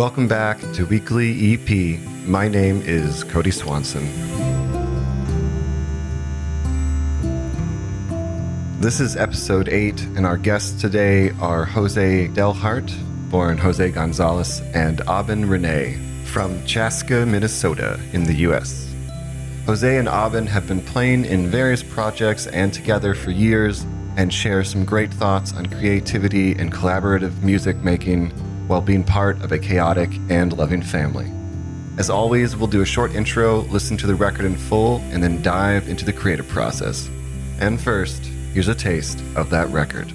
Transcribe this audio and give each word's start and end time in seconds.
Welcome 0.00 0.28
back 0.28 0.58
to 0.72 0.86
Weekly 0.86 1.52
EP. 1.52 2.00
My 2.26 2.48
name 2.48 2.80
is 2.86 3.22
Cody 3.22 3.50
Swanson. 3.50 4.06
This 8.80 8.98
is 8.98 9.18
episode 9.18 9.68
8, 9.68 10.00
and 10.16 10.24
our 10.24 10.38
guests 10.38 10.80
today 10.80 11.32
are 11.32 11.66
Jose 11.66 12.28
Dalhart, 12.28 12.90
born 13.28 13.58
Jose 13.58 13.90
Gonzalez, 13.90 14.62
and 14.72 15.02
Aben 15.02 15.46
Rene 15.46 15.98
from 16.24 16.64
Chaska, 16.64 17.26
Minnesota, 17.26 18.00
in 18.14 18.24
the 18.24 18.36
US. 18.48 18.90
Jose 19.66 19.98
and 19.98 20.08
Aben 20.08 20.46
have 20.46 20.66
been 20.66 20.80
playing 20.80 21.26
in 21.26 21.48
various 21.48 21.82
projects 21.82 22.46
and 22.46 22.72
together 22.72 23.14
for 23.14 23.32
years 23.32 23.84
and 24.16 24.32
share 24.32 24.64
some 24.64 24.86
great 24.86 25.12
thoughts 25.12 25.52
on 25.52 25.66
creativity 25.66 26.52
and 26.52 26.72
collaborative 26.72 27.42
music 27.42 27.76
making 27.84 28.32
while 28.70 28.80
being 28.80 29.04
part 29.04 29.42
of 29.42 29.52
a 29.52 29.58
chaotic 29.58 30.10
and 30.30 30.56
loving 30.56 30.82
family. 30.82 31.30
As 31.98 32.08
always, 32.08 32.56
we'll 32.56 32.66
do 32.66 32.80
a 32.80 32.86
short 32.86 33.14
intro, 33.14 33.58
listen 33.62 33.96
to 33.98 34.06
the 34.06 34.14
record 34.14 34.46
in 34.46 34.56
full, 34.56 34.98
and 35.10 35.22
then 35.22 35.42
dive 35.42 35.88
into 35.88 36.04
the 36.04 36.12
creative 36.12 36.48
process. 36.48 37.10
And 37.58 37.78
first, 37.78 38.30
Here's 38.52 38.66
a 38.66 38.74
taste 38.74 39.22
of 39.36 39.48
that 39.50 39.68
record. 39.68 40.12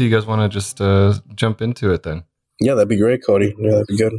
Do 0.00 0.06
you 0.06 0.10
guys 0.10 0.24
want 0.24 0.40
to 0.40 0.48
just 0.48 0.80
uh, 0.80 1.12
jump 1.34 1.60
into 1.60 1.92
it 1.92 2.04
then? 2.04 2.24
Yeah, 2.58 2.72
that'd 2.72 2.88
be 2.88 2.96
great, 2.96 3.20
Cody. 3.22 3.54
Yeah, 3.58 3.72
that'd 3.72 3.86
be 3.86 3.98
good. 3.98 4.14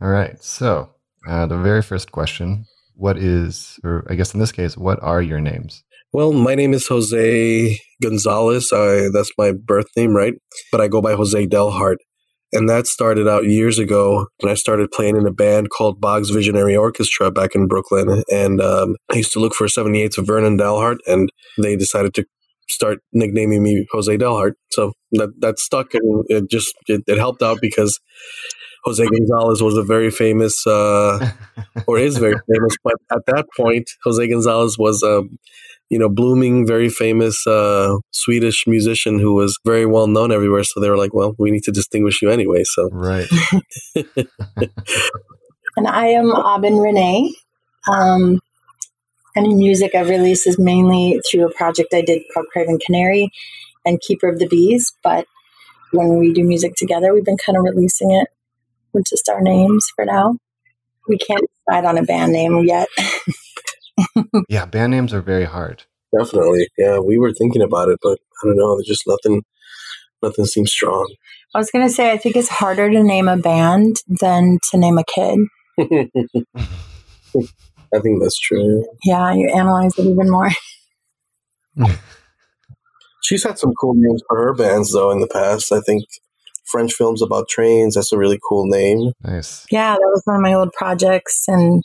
All 0.00 0.08
right. 0.08 0.42
So, 0.42 0.88
uh, 1.28 1.44
the 1.44 1.58
very 1.58 1.82
first 1.82 2.12
question 2.12 2.64
what 2.94 3.18
is, 3.18 3.78
or 3.84 4.06
I 4.08 4.14
guess 4.14 4.32
in 4.32 4.40
this 4.40 4.50
case, 4.50 4.74
what 4.74 5.02
are 5.02 5.20
your 5.20 5.38
names? 5.38 5.84
Well, 6.14 6.32
my 6.32 6.54
name 6.54 6.72
is 6.72 6.88
Jose 6.88 7.78
Gonzalez. 8.02 8.72
I, 8.72 9.08
that's 9.12 9.30
my 9.36 9.52
birth 9.52 9.88
name, 9.98 10.16
right? 10.16 10.32
But 10.72 10.80
I 10.80 10.88
go 10.88 11.02
by 11.02 11.12
Jose 11.12 11.46
Dalhart. 11.46 11.96
And 12.50 12.70
that 12.70 12.86
started 12.86 13.28
out 13.28 13.44
years 13.44 13.78
ago 13.78 14.28
when 14.40 14.50
I 14.50 14.54
started 14.54 14.90
playing 14.90 15.18
in 15.18 15.26
a 15.26 15.30
band 15.30 15.68
called 15.68 16.00
Boggs 16.00 16.30
Visionary 16.30 16.74
Orchestra 16.74 17.30
back 17.30 17.54
in 17.54 17.68
Brooklyn. 17.68 18.24
And 18.32 18.62
um, 18.62 18.96
I 19.12 19.16
used 19.16 19.34
to 19.34 19.40
look 19.40 19.52
for 19.52 19.66
78s 19.66 20.16
of 20.16 20.26
Vernon 20.26 20.56
Dalhart, 20.56 20.96
and 21.06 21.28
they 21.58 21.76
decided 21.76 22.14
to 22.14 22.24
start 22.68 22.98
nicknaming 23.12 23.62
me 23.62 23.86
Jose 23.92 24.16
Dalhart. 24.16 24.52
So 24.70 24.92
that 25.12 25.30
that 25.40 25.58
stuck, 25.58 25.94
and 25.94 26.24
it 26.28 26.50
just 26.50 26.74
it, 26.86 27.02
it 27.06 27.18
helped 27.18 27.42
out 27.42 27.58
because 27.60 27.98
Jose 28.84 29.04
Gonzalez 29.04 29.62
was 29.62 29.76
a 29.76 29.82
very 29.82 30.10
famous, 30.10 30.66
uh, 30.66 31.30
or 31.86 31.98
is 31.98 32.18
very 32.18 32.34
famous. 32.52 32.76
But 32.82 32.94
at 33.10 33.26
that 33.26 33.46
point, 33.56 33.90
Jose 34.04 34.28
Gonzalez 34.28 34.76
was 34.78 35.02
a, 35.02 35.22
you 35.90 35.98
know, 35.98 36.08
blooming, 36.08 36.66
very 36.66 36.88
famous 36.88 37.46
uh, 37.46 37.96
Swedish 38.12 38.64
musician 38.66 39.18
who 39.18 39.34
was 39.34 39.58
very 39.64 39.86
well 39.86 40.06
known 40.06 40.32
everywhere. 40.32 40.64
So 40.64 40.80
they 40.80 40.90
were 40.90 40.96
like, 40.98 41.14
"Well, 41.14 41.34
we 41.38 41.50
need 41.50 41.64
to 41.64 41.72
distinguish 41.72 42.22
you 42.22 42.30
anyway." 42.30 42.62
So 42.64 42.88
Right. 42.90 43.26
And 45.78 45.86
I 45.86 46.08
am 46.08 46.32
Aben 46.32 46.78
Renee. 46.78 47.32
Um, 47.88 48.40
any 49.36 49.54
music 49.54 49.94
I've 49.94 50.08
released 50.08 50.46
is 50.46 50.58
mainly 50.58 51.20
through 51.28 51.46
a 51.46 51.52
project 51.52 51.94
I 51.94 52.02
did 52.02 52.22
called 52.32 52.46
Craven 52.52 52.78
Canary 52.84 53.30
and 53.84 54.00
Keeper 54.00 54.28
of 54.28 54.38
the 54.38 54.48
Bees. 54.48 54.92
But 55.02 55.26
when 55.92 56.18
we 56.18 56.32
do 56.32 56.44
music 56.44 56.74
together, 56.76 57.14
we've 57.14 57.24
been 57.24 57.36
kind 57.36 57.56
of 57.56 57.64
releasing 57.64 58.10
it 58.12 58.28
with 58.92 59.04
just 59.08 59.28
our 59.28 59.40
names 59.40 59.86
for 59.94 60.04
now. 60.04 60.36
We 61.08 61.18
can't 61.18 61.44
decide 61.66 61.84
on 61.84 61.98
a 61.98 62.02
band 62.02 62.32
name 62.32 62.64
yet. 62.64 62.88
Yeah, 64.48 64.64
band 64.64 64.92
names 64.92 65.12
are 65.12 65.20
very 65.20 65.44
hard. 65.44 65.82
definitely, 66.16 66.68
yeah, 66.78 67.00
we 67.00 67.18
were 67.18 67.32
thinking 67.32 67.62
about 67.62 67.88
it, 67.88 67.98
but 68.00 68.20
I 68.42 68.46
don't 68.46 68.56
know. 68.56 68.76
There's 68.76 68.86
just 68.86 69.08
nothing, 69.08 69.42
nothing 70.22 70.44
seems 70.44 70.70
strong. 70.70 71.12
I 71.52 71.58
was 71.58 71.70
going 71.72 71.84
to 71.86 71.92
say, 71.92 72.12
I 72.12 72.16
think 72.16 72.36
it's 72.36 72.48
harder 72.48 72.88
to 72.88 73.02
name 73.02 73.26
a 73.26 73.36
band 73.36 73.96
than 74.06 74.58
to 74.70 74.78
name 74.78 74.98
a 74.98 75.04
kid. 75.04 75.48
I 77.94 78.00
think 78.00 78.20
that's 78.22 78.38
true. 78.38 78.86
Yeah, 79.04 79.32
you 79.32 79.50
analyze 79.54 79.98
it 79.98 80.06
even 80.06 80.30
more. 80.30 80.50
She's 83.22 83.44
had 83.44 83.58
some 83.58 83.72
cool 83.80 83.94
names 83.94 84.22
for 84.28 84.38
her 84.38 84.54
bands 84.54 84.92
though 84.92 85.10
in 85.10 85.20
the 85.20 85.28
past. 85.28 85.72
I 85.72 85.80
think 85.80 86.04
French 86.66 86.92
films 86.92 87.22
about 87.22 87.48
trains. 87.48 87.94
That's 87.94 88.12
a 88.12 88.18
really 88.18 88.38
cool 88.48 88.66
name. 88.66 89.12
Nice. 89.22 89.66
Yeah, 89.70 89.94
that 89.94 90.00
was 90.00 90.22
one 90.24 90.36
of 90.36 90.42
my 90.42 90.54
old 90.54 90.72
projects. 90.72 91.44
And 91.48 91.82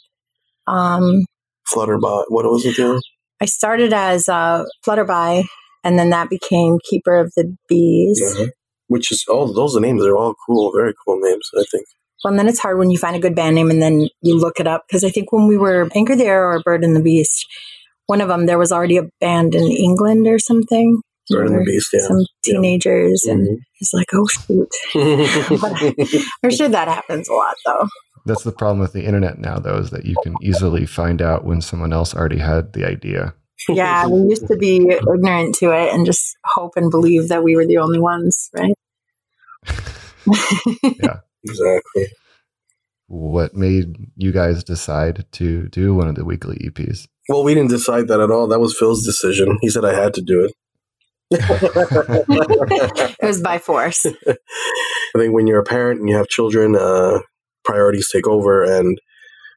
um, 0.68 1.25
Flutterbot. 1.74 2.25
What 2.28 2.46
was 2.46 2.66
it 2.66 2.75
doing? 2.75 3.02
I 3.42 3.46
started 3.46 3.94
as 3.94 4.30
uh, 4.30 4.63
Flutterby, 4.86 5.46
and 5.84 6.00
then 6.00 6.09
that 6.12 6.30
became 6.30 6.78
Keeper 6.90 7.18
of 7.18 7.34
the 7.36 7.56
Bees. 7.68 8.22
Yeah. 8.38 8.47
Which 8.88 9.12
is 9.12 9.25
all 9.28 9.52
those 9.52 9.75
names 9.75 10.06
are 10.06 10.16
all 10.16 10.36
cool, 10.46 10.72
very 10.74 10.94
cool 11.06 11.19
names. 11.19 11.50
I 11.58 11.63
think. 11.72 11.86
Well, 12.24 12.32
and 12.32 12.40
then 12.40 12.48
it's 12.48 12.60
hard 12.60 12.78
when 12.78 12.90
you 12.90 12.98
find 12.98 13.16
a 13.16 13.20
good 13.20 13.36
band 13.36 13.56
name 13.56 13.70
and 13.70 13.82
then 13.82 14.08
you 14.22 14.38
look 14.40 14.60
it 14.60 14.68
up. 14.68 14.86
Because 14.88 15.04
I 15.04 15.10
think 15.10 15.32
when 15.32 15.48
we 15.48 15.58
were 15.58 15.90
Anchor 15.96 16.16
There 16.16 16.50
or 16.50 16.62
Bird 16.64 16.84
and 16.84 16.96
the 16.96 17.02
Beast, 17.02 17.46
one 18.08 18.22
of 18.22 18.28
them, 18.30 18.46
there 18.46 18.58
was 18.58 18.72
already 18.72 18.98
a 18.98 19.10
band 19.20 19.56
in 19.56 19.64
England 19.64 20.28
or 20.28 20.40
something. 20.40 21.02
Bird 21.30 21.48
and 21.48 21.60
the 21.60 21.64
Beast, 21.64 21.90
yeah. 21.94 22.02
Some 22.02 22.26
teenagers, 22.44 23.24
and 23.24 23.48
Mhm. 23.48 23.58
it's 23.80 23.94
like, 23.94 24.08
oh, 24.14 24.28
shoot. 24.28 24.70
I'm 26.44 26.52
sure 26.52 26.68
that 26.68 26.88
happens 26.90 27.30
a 27.30 27.34
lot, 27.34 27.56
though. 27.66 27.88
That's 28.26 28.44
the 28.44 28.52
problem 28.52 28.80
with 28.80 28.94
the 28.94 29.06
internet 29.06 29.40
now, 29.40 29.58
though, 29.58 29.78
is 29.78 29.90
that 29.92 30.06
you 30.06 30.16
can 30.24 30.36
easily 30.42 30.86
find 30.86 31.22
out 31.22 31.46
when 31.46 31.62
someone 31.62 31.94
else 31.94 32.14
already 32.14 32.40
had 32.40 32.74
the 32.74 32.86
idea. 32.86 33.34
Yeah, 33.70 34.08
we 34.08 34.20
used 34.30 34.48
to 34.48 34.58
be 34.58 34.78
ignorant 34.78 35.56
to 35.56 35.72
it 35.72 35.94
and 35.94 36.06
just 36.06 36.36
hope 36.44 36.74
and 36.76 36.92
believe 36.92 37.30
that 37.30 37.44
we 37.44 37.56
were 37.56 37.66
the 37.66 37.78
only 37.78 38.00
ones, 38.00 38.50
right? 38.54 38.74
exactly. 41.44 42.08
What 43.08 43.54
made 43.54 43.96
you 44.16 44.31
guys 44.31 44.64
decide 44.64 45.26
to 45.34 45.68
do 45.70 45.94
one 45.94 46.08
of 46.08 46.16
the 46.16 46.26
weekly 46.26 46.58
EPs? 46.58 47.08
Well, 47.30 47.44
we 47.44 47.54
didn't 47.54 47.70
decide 47.70 48.08
that 48.08 48.20
at 48.20 48.31
all. 48.31 48.48
That 48.48 48.59
was 48.59 48.78
Phil's 48.78 49.06
decision. 49.06 49.58
He 49.62 49.70
said 49.70 49.86
I 49.86 49.94
had 49.94 50.14
to 50.16 50.22
do 50.22 50.46
it. 50.46 50.54
it 51.31 53.26
was 53.26 53.42
by 53.42 53.58
force. 53.58 54.06
I 54.06 54.36
think 55.18 55.34
when 55.34 55.48
you're 55.48 55.62
a 55.62 55.64
parent 55.64 56.00
and 56.00 56.09
you 56.09 56.16
have 56.16 56.28
children, 56.28 56.76
uh, 56.76 57.20
priorities 57.64 58.10
take 58.12 58.28
over, 58.28 58.64
and 58.64 59.00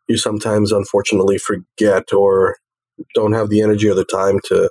you 0.08 0.16
sometimes, 0.16 0.72
unfortunately, 0.72 1.38
forget 1.38 2.12
or 2.12 2.56
don't 3.14 3.32
have 3.32 3.50
the 3.50 3.62
energy 3.62 3.88
or 3.88 3.94
the 3.94 4.04
time 4.04 4.41
to 4.44 4.70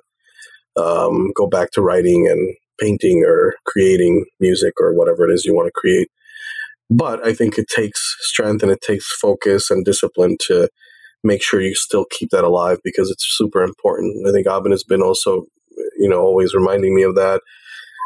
um, 0.77 1.31
go 1.35 1.47
back 1.47 1.71
to 1.71 1.81
writing 1.81 2.27
and 2.27 2.55
painting 2.79 3.23
or 3.25 3.55
creating 3.65 4.25
music 4.39 4.73
or 4.79 4.93
whatever 4.93 5.29
it 5.29 5.33
is 5.33 5.45
you 5.45 5.55
want 5.55 5.67
to 5.67 5.71
create. 5.75 6.09
But 6.89 7.25
I 7.25 7.33
think 7.33 7.57
it 7.57 7.67
takes 7.67 8.15
strength 8.19 8.61
and 8.61 8.71
it 8.71 8.81
takes 8.81 9.11
focus 9.19 9.71
and 9.71 9.83
discipline 9.83 10.37
to 10.47 10.69
make 11.23 11.41
sure 11.41 11.61
you 11.61 11.73
still 11.73 12.05
keep 12.11 12.29
that 12.29 12.43
alive 12.43 12.77
because 12.83 13.09
it's 13.09 13.25
super 13.27 13.63
important. 13.63 14.27
I 14.27 14.31
think 14.31 14.45
Abin 14.45 14.71
has 14.71 14.83
been 14.83 15.01
also, 15.01 15.45
you 15.97 16.07
know, 16.07 16.21
always 16.21 16.53
reminding 16.53 16.95
me 16.95 17.03
of 17.03 17.15
that, 17.15 17.41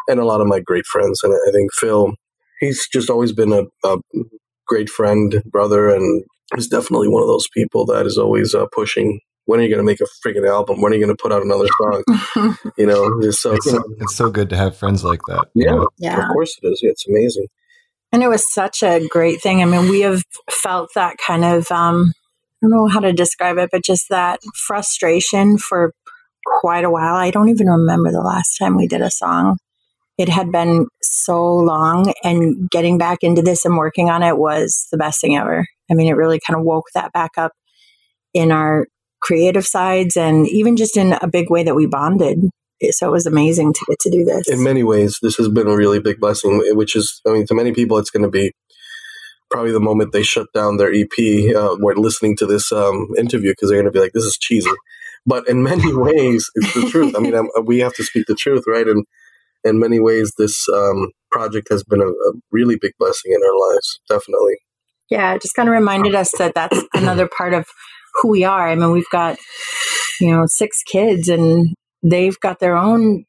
and 0.07 0.19
a 0.19 0.25
lot 0.25 0.41
of 0.41 0.47
my 0.47 0.59
great 0.59 0.85
friends. 0.85 1.21
And 1.23 1.33
I 1.33 1.51
think 1.51 1.73
Phil, 1.73 2.13
he's 2.59 2.87
just 2.91 3.09
always 3.09 3.33
been 3.33 3.51
a, 3.51 3.63
a 3.83 3.97
great 4.67 4.89
friend, 4.89 5.43
brother, 5.45 5.89
and 5.89 6.23
he's 6.55 6.67
definitely 6.69 7.09
one 7.09 7.21
of 7.21 7.27
those 7.27 7.47
people 7.53 7.85
that 7.87 8.05
is 8.05 8.17
always 8.17 8.55
uh, 8.55 8.65
pushing. 8.73 9.19
When 9.45 9.59
are 9.59 9.63
you 9.63 9.69
going 9.69 9.79
to 9.79 9.83
make 9.83 9.99
a 9.99 10.07
freaking 10.25 10.47
album? 10.47 10.79
When 10.79 10.91
are 10.91 10.95
you 10.95 11.03
going 11.03 11.15
to 11.15 11.21
put 11.21 11.33
out 11.33 11.43
another 11.43 11.67
song? 11.81 12.55
You 12.77 12.85
know, 12.85 13.19
just 13.21 13.41
so, 13.41 13.53
It's 13.53 13.69
so, 13.69 13.83
it's 13.99 14.15
so 14.15 14.29
good 14.29 14.49
to 14.51 14.55
have 14.55 14.77
friends 14.77 15.03
like 15.03 15.21
that. 15.27 15.47
you 15.55 15.65
yeah, 15.65 15.71
know? 15.71 15.87
yeah. 15.97 16.27
of 16.27 16.33
course 16.33 16.55
it 16.61 16.67
is. 16.67 16.79
Yeah, 16.81 16.91
it's 16.91 17.07
amazing. 17.07 17.47
And 18.11 18.23
it 18.23 18.27
was 18.27 18.51
such 18.51 18.81
a 18.81 19.07
great 19.07 19.41
thing. 19.41 19.61
I 19.61 19.65
mean, 19.65 19.89
we 19.89 20.01
have 20.01 20.23
felt 20.49 20.89
that 20.95 21.17
kind 21.25 21.45
of, 21.45 21.71
um, 21.71 22.11
I 22.61 22.67
don't 22.67 22.71
know 22.71 22.87
how 22.87 22.99
to 22.99 23.13
describe 23.13 23.57
it, 23.57 23.69
but 23.71 23.83
just 23.83 24.09
that 24.09 24.39
frustration 24.67 25.57
for 25.57 25.93
quite 26.59 26.83
a 26.83 26.89
while. 26.89 27.15
I 27.15 27.31
don't 27.31 27.49
even 27.49 27.67
remember 27.67 28.11
the 28.11 28.21
last 28.21 28.57
time 28.57 28.75
we 28.75 28.87
did 28.87 29.01
a 29.01 29.11
song. 29.11 29.57
It 30.17 30.27
had 30.27 30.51
been 30.51 30.87
so 31.01 31.55
long, 31.55 32.13
and 32.25 32.69
getting 32.69 32.97
back 32.97 33.19
into 33.21 33.41
this 33.41 33.63
and 33.63 33.77
working 33.77 34.09
on 34.09 34.21
it 34.21 34.37
was 34.37 34.87
the 34.91 34.97
best 34.97 35.21
thing 35.21 35.37
ever. 35.37 35.65
I 35.89 35.93
mean, 35.93 36.07
it 36.07 36.17
really 36.17 36.41
kind 36.45 36.59
of 36.59 36.65
woke 36.65 36.87
that 36.93 37.13
back 37.13 37.31
up 37.37 37.53
in 38.33 38.51
our 38.51 38.87
creative 39.21 39.65
sides 39.65 40.17
and 40.17 40.47
even 40.47 40.75
just 40.75 40.97
in 40.97 41.13
a 41.21 41.27
big 41.27 41.49
way 41.49 41.63
that 41.63 41.75
we 41.75 41.85
bonded. 41.85 42.39
So 42.91 43.07
it 43.07 43.11
was 43.11 43.25
amazing 43.25 43.73
to 43.73 43.85
get 43.89 43.99
to 43.99 44.09
do 44.09 44.23
this. 44.23 44.49
in 44.49 44.63
many 44.63 44.83
ways, 44.83 45.19
this 45.21 45.35
has 45.35 45.49
been 45.49 45.67
a 45.67 45.75
really 45.75 45.99
big 45.99 46.19
blessing, 46.19 46.61
which 46.75 46.95
is, 46.95 47.21
I 47.27 47.31
mean, 47.31 47.45
to 47.47 47.55
many 47.55 47.73
people, 47.73 47.97
it's 47.97 48.09
going 48.09 48.23
to 48.23 48.29
be 48.29 48.53
probably 49.49 49.71
the 49.71 49.79
moment 49.79 50.13
they 50.13 50.23
shut 50.23 50.47
down 50.53 50.77
their 50.77 50.93
EP 50.93 51.55
uh, 51.55 51.75
when 51.79 51.97
listening 51.97 52.37
to 52.37 52.45
this 52.45 52.71
um, 52.71 53.09
interview 53.17 53.51
because 53.51 53.69
they're 53.69 53.81
going 53.81 53.91
to 53.91 53.97
be 53.97 53.99
like, 53.99 54.13
"This 54.13 54.23
is 54.23 54.37
cheesy." 54.37 54.69
But 55.25 55.47
in 55.47 55.63
many 55.63 55.93
ways, 55.93 56.49
it's 56.55 56.73
the 56.73 56.89
truth. 56.89 57.15
I 57.15 57.19
mean, 57.19 57.35
I'm, 57.35 57.49
we 57.65 57.79
have 57.79 57.93
to 57.95 58.03
speak 58.03 58.27
the 58.27 58.35
truth, 58.35 58.63
right? 58.67 58.87
And 58.87 59.05
in 59.63 59.79
many 59.79 59.99
ways, 59.99 60.33
this 60.37 60.67
um, 60.69 61.11
project 61.31 61.67
has 61.69 61.83
been 61.83 62.01
a, 62.01 62.07
a 62.07 62.33
really 62.51 62.77
big 62.79 62.93
blessing 62.99 63.33
in 63.33 63.41
our 63.43 63.69
lives. 63.71 63.99
Definitely. 64.07 64.57
Yeah, 65.09 65.33
it 65.33 65.41
just 65.41 65.55
kind 65.55 65.67
of 65.67 65.73
reminded 65.73 66.15
us 66.15 66.31
that 66.37 66.53
that's 66.53 66.79
another 66.93 67.27
part 67.27 67.53
of 67.53 67.65
who 68.21 68.29
we 68.29 68.43
are. 68.43 68.69
I 68.69 68.75
mean, 68.75 68.91
we've 68.91 69.09
got, 69.11 69.37
you 70.19 70.31
know, 70.31 70.45
six 70.47 70.83
kids 70.83 71.27
and 71.29 71.75
they've 72.03 72.39
got 72.39 72.59
their 72.59 72.75
own 72.75 73.25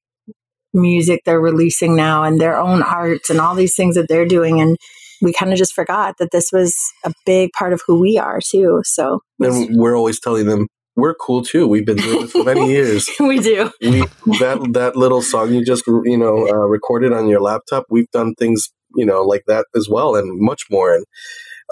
music 0.72 1.22
they're 1.24 1.40
releasing 1.40 1.96
now 1.96 2.22
and 2.22 2.40
their 2.40 2.56
own 2.56 2.82
arts 2.82 3.30
and 3.30 3.40
all 3.40 3.54
these 3.54 3.74
things 3.74 3.94
that 3.96 4.08
they're 4.08 4.26
doing. 4.26 4.60
And 4.60 4.76
we 5.20 5.32
kind 5.32 5.52
of 5.52 5.58
just 5.58 5.74
forgot 5.74 6.16
that 6.18 6.30
this 6.30 6.50
was 6.52 6.76
a 7.04 7.12
big 7.26 7.50
part 7.52 7.72
of 7.72 7.82
who 7.86 7.98
we 7.98 8.18
are 8.18 8.40
too. 8.40 8.82
So 8.84 9.20
And 9.40 9.76
we're 9.76 9.96
always 9.96 10.20
telling 10.20 10.46
them 10.46 10.68
we're 10.96 11.14
cool 11.14 11.42
too. 11.42 11.66
We've 11.66 11.86
been 11.86 11.96
doing 11.96 12.22
this 12.22 12.32
for 12.32 12.44
many 12.44 12.70
years. 12.70 13.08
we 13.18 13.38
do. 13.38 13.70
We 13.80 14.00
that 14.38 14.70
that 14.72 14.96
little 14.96 15.22
song 15.22 15.52
you 15.54 15.64
just 15.64 15.86
you 15.86 16.16
know 16.18 16.48
uh, 16.48 16.66
recorded 16.66 17.12
on 17.12 17.28
your 17.28 17.40
laptop. 17.40 17.86
We've 17.88 18.10
done 18.10 18.34
things 18.34 18.70
you 18.96 19.06
know 19.06 19.22
like 19.22 19.44
that 19.46 19.66
as 19.74 19.88
well, 19.88 20.16
and 20.16 20.40
much 20.40 20.64
more. 20.70 20.94
And 20.94 21.04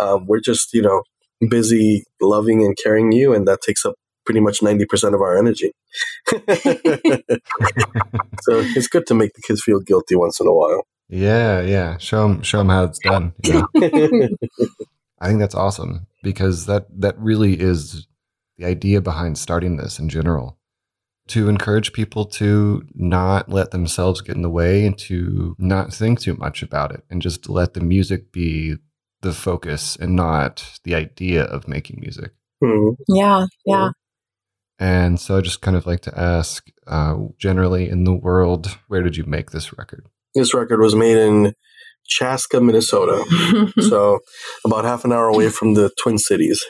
um, 0.01 0.27
we're 0.27 0.41
just 0.41 0.73
you 0.73 0.83
know 0.83 1.03
busy 1.49 2.05
loving 2.21 2.65
and 2.65 2.77
caring 2.83 3.13
you, 3.13 3.35
and 3.35 3.47
that 3.49 3.61
takes 3.61 3.85
up 3.85 3.97
pretty 4.29 4.41
much 4.41 4.63
ninety 4.63 4.85
percent 4.85 5.15
of 5.15 5.23
our 5.23 5.39
energy. 5.39 5.73
so 8.43 8.61
it's 8.77 8.87
good 8.87 9.07
to 9.07 9.15
make 9.15 9.33
the 9.33 9.41
kids 9.43 9.63
feel 9.63 9.81
guilty 9.81 10.15
once 10.17 10.39
in 10.39 10.47
a 10.47 10.53
while. 10.53 10.87
Yeah, 11.09 11.63
yeah. 11.63 11.97
Show 11.97 12.29
them, 12.29 12.43
show 12.43 12.59
them 12.59 12.69
how 12.69 12.85
it's 12.85 12.99
done. 12.99 13.33
You 13.43 13.55
know? 13.55 13.69
I 15.19 15.29
think 15.29 15.41
that's 15.41 15.55
awesome 15.55 16.07
because 16.23 16.67
that 16.67 16.89
that 17.01 17.19
really 17.19 17.59
is 17.59 18.07
the 18.59 18.67
idea 18.67 19.01
behind 19.01 19.39
starting 19.39 19.79
this 19.79 19.99
in 19.99 20.11
general. 20.11 20.59
To 21.29 21.49
encourage 21.49 21.95
people 21.95 22.27
to 22.27 22.85
not 22.95 23.49
let 23.49 23.71
themselves 23.71 24.21
get 24.21 24.37
in 24.37 24.43
the 24.43 24.51
way 24.51 24.85
and 24.85 24.99
to 24.99 25.57
not 25.59 25.93
think 25.93 26.21
too 26.21 26.35
much 26.35 26.63
about 26.63 26.93
it 26.93 27.03
and 27.09 27.23
just 27.23 27.49
let 27.49 27.73
the 27.73 27.81
music 27.81 28.31
be 28.31 28.77
the 29.23 29.33
focus 29.33 29.97
and 29.97 30.15
not 30.15 30.79
the 30.85 30.95
idea 30.95 31.45
of 31.45 31.67
making 31.67 32.01
music. 32.01 32.33
Hmm. 32.63 32.91
Yeah, 33.09 33.47
yeah. 33.65 33.91
And 34.79 35.19
so 35.19 35.37
I 35.37 35.41
just 35.41 35.61
kind 35.61 35.77
of 35.77 35.87
like 35.87 36.01
to 36.03 36.19
ask 36.19 36.67
uh, 36.87 37.17
generally 37.39 37.89
in 37.89 38.05
the 38.05 38.15
world, 38.15 38.79
where 38.87 39.03
did 39.03 39.17
you 39.17 39.25
make 39.25 39.51
this 39.51 39.77
record? 39.77 40.07
This 40.35 40.55
record 40.55 40.81
was 40.81 40.95
made 40.95 41.17
in 41.17 41.55
Chaska, 42.07 42.61
Minnesota, 42.61 43.25
so 43.81 44.21
about 44.65 44.85
half 44.85 45.05
an 45.05 45.13
hour 45.13 45.29
away 45.29 45.51
from 45.51 45.75
the 45.75 45.91
Twin 46.03 46.17
Cities. 46.19 46.65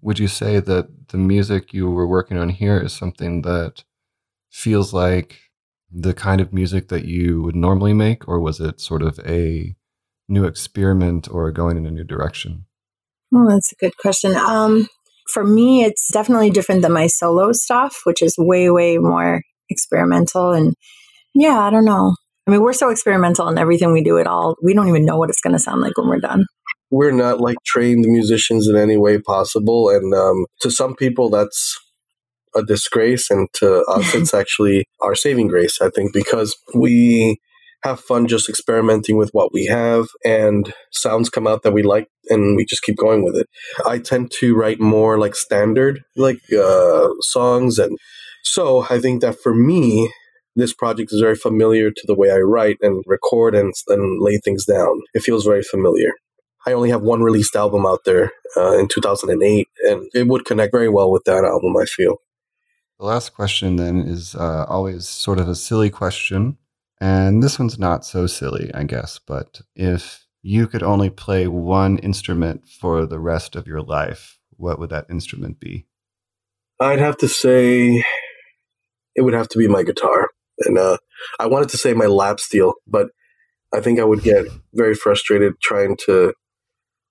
would 0.00 0.18
you 0.18 0.28
say 0.28 0.58
that 0.60 1.08
the 1.08 1.16
music 1.16 1.72
you 1.72 1.88
were 1.88 2.06
working 2.06 2.36
on 2.36 2.48
here 2.48 2.78
is 2.78 2.92
something 2.92 3.42
that 3.42 3.84
feels 4.50 4.92
like 4.92 5.38
the 5.90 6.12
kind 6.12 6.40
of 6.40 6.52
music 6.52 6.88
that 6.88 7.04
you 7.04 7.40
would 7.42 7.54
normally 7.54 7.94
make 7.94 8.26
or 8.26 8.40
was 8.40 8.60
it 8.60 8.80
sort 8.80 9.02
of 9.02 9.18
a 9.20 9.74
new 10.28 10.44
experiment 10.44 11.28
or 11.30 11.50
going 11.52 11.76
in 11.76 11.86
a 11.86 11.90
new 11.90 12.04
direction 12.04 12.66
Well, 13.30 13.48
that's 13.48 13.72
a 13.72 13.76
good 13.76 13.96
question. 13.96 14.34
Um, 14.36 14.88
for 15.32 15.44
me, 15.44 15.84
it's 15.84 16.12
definitely 16.12 16.50
different 16.50 16.82
than 16.82 16.92
my 16.92 17.06
solo 17.06 17.52
stuff, 17.52 18.00
which 18.04 18.22
is 18.22 18.34
way, 18.38 18.70
way 18.70 18.98
more 18.98 19.42
experimental. 19.70 20.52
And 20.52 20.74
yeah, 21.34 21.58
I 21.60 21.70
don't 21.70 21.84
know. 21.84 22.14
I 22.46 22.50
mean, 22.50 22.60
we're 22.60 22.72
so 22.72 22.90
experimental 22.90 23.48
in 23.48 23.58
everything 23.58 23.92
we 23.92 24.02
do. 24.02 24.18
at 24.18 24.26
all 24.26 24.56
we 24.62 24.74
don't 24.74 24.88
even 24.88 25.04
know 25.04 25.16
what 25.16 25.30
it's 25.30 25.40
going 25.40 25.54
to 25.54 25.58
sound 25.58 25.80
like 25.80 25.96
when 25.96 26.08
we're 26.08 26.18
done. 26.18 26.44
We're 26.90 27.12
not 27.12 27.40
like 27.40 27.56
trained 27.64 28.04
musicians 28.06 28.68
in 28.68 28.76
any 28.76 28.98
way 28.98 29.18
possible, 29.18 29.88
and 29.88 30.12
um, 30.14 30.44
to 30.60 30.70
some 30.70 30.94
people 30.94 31.30
that's 31.30 31.78
a 32.54 32.62
disgrace, 32.62 33.30
and 33.30 33.48
to 33.54 33.82
us 33.84 34.14
it's 34.14 34.34
actually 34.34 34.84
our 35.00 35.14
saving 35.14 35.48
grace. 35.48 35.80
I 35.80 35.88
think 35.88 36.12
because 36.12 36.56
we 36.74 37.40
have 37.84 38.00
fun 38.00 38.26
just 38.26 38.48
experimenting 38.48 39.16
with 39.16 39.30
what 39.32 39.52
we 39.52 39.66
have, 39.66 40.06
and 40.24 40.72
sounds 40.90 41.28
come 41.28 41.46
out 41.46 41.62
that 41.62 41.72
we 41.72 41.82
like, 41.82 42.08
and 42.28 42.56
we 42.56 42.64
just 42.64 42.82
keep 42.82 42.96
going 42.96 43.24
with 43.24 43.36
it. 43.36 43.48
I 43.86 43.98
tend 43.98 44.30
to 44.38 44.54
write 44.54 44.80
more 44.80 45.18
like 45.18 45.34
standard 45.34 46.02
like 46.16 46.40
uh, 46.52 47.08
songs, 47.20 47.78
and 47.78 47.98
so 48.42 48.86
I 48.88 48.98
think 48.98 49.20
that 49.22 49.38
for 49.40 49.54
me, 49.54 50.12
this 50.56 50.72
project 50.72 51.12
is 51.12 51.20
very 51.20 51.36
familiar 51.36 51.90
to 51.90 52.02
the 52.06 52.14
way 52.14 52.30
I 52.30 52.38
write 52.38 52.76
and 52.82 53.02
record 53.06 53.54
and, 53.54 53.72
and 53.88 54.20
lay 54.20 54.38
things 54.38 54.64
down. 54.64 55.00
It 55.14 55.22
feels 55.22 55.44
very 55.44 55.62
familiar. 55.62 56.12
I 56.66 56.72
only 56.72 56.90
have 56.90 57.02
one 57.02 57.22
released 57.22 57.56
album 57.56 57.86
out 57.86 58.00
there 58.04 58.30
uh, 58.56 58.78
in 58.78 58.86
2008, 58.88 59.68
and 59.84 60.08
it 60.14 60.28
would 60.28 60.44
connect 60.44 60.72
very 60.72 60.88
well 60.88 61.10
with 61.10 61.24
that 61.24 61.44
album, 61.44 61.76
I 61.76 61.86
feel. 61.86 62.18
the 63.00 63.06
last 63.06 63.34
question 63.34 63.76
then 63.76 63.98
is 63.98 64.36
uh, 64.36 64.64
always 64.68 65.08
sort 65.08 65.40
of 65.40 65.48
a 65.48 65.56
silly 65.56 65.90
question 65.90 66.58
and 67.02 67.42
this 67.42 67.58
one's 67.58 67.78
not 67.78 68.04
so 68.04 68.26
silly 68.26 68.70
i 68.74 68.82
guess 68.84 69.18
but 69.26 69.60
if 69.74 70.26
you 70.42 70.66
could 70.66 70.82
only 70.82 71.10
play 71.10 71.46
one 71.46 71.98
instrument 71.98 72.66
for 72.68 73.06
the 73.06 73.18
rest 73.18 73.56
of 73.56 73.66
your 73.66 73.82
life 73.82 74.38
what 74.56 74.78
would 74.78 74.90
that 74.90 75.06
instrument 75.10 75.58
be 75.60 75.86
I'd 76.82 76.98
have 76.98 77.16
to 77.18 77.28
say 77.28 78.02
it 79.14 79.22
would 79.22 79.34
have 79.34 79.48
to 79.48 79.58
be 79.58 79.68
my 79.68 79.82
guitar. 79.84 80.30
And 80.60 80.78
uh, 80.78 80.98
I 81.38 81.46
wanted 81.46 81.68
to 81.70 81.78
say 81.78 81.94
my 81.94 82.06
lap 82.06 82.40
steel, 82.40 82.74
but 82.86 83.08
I 83.72 83.80
think 83.80 84.00
I 84.00 84.04
would 84.04 84.22
get 84.22 84.46
very 84.74 84.94
frustrated 84.94 85.54
trying 85.62 85.96
to 86.06 86.34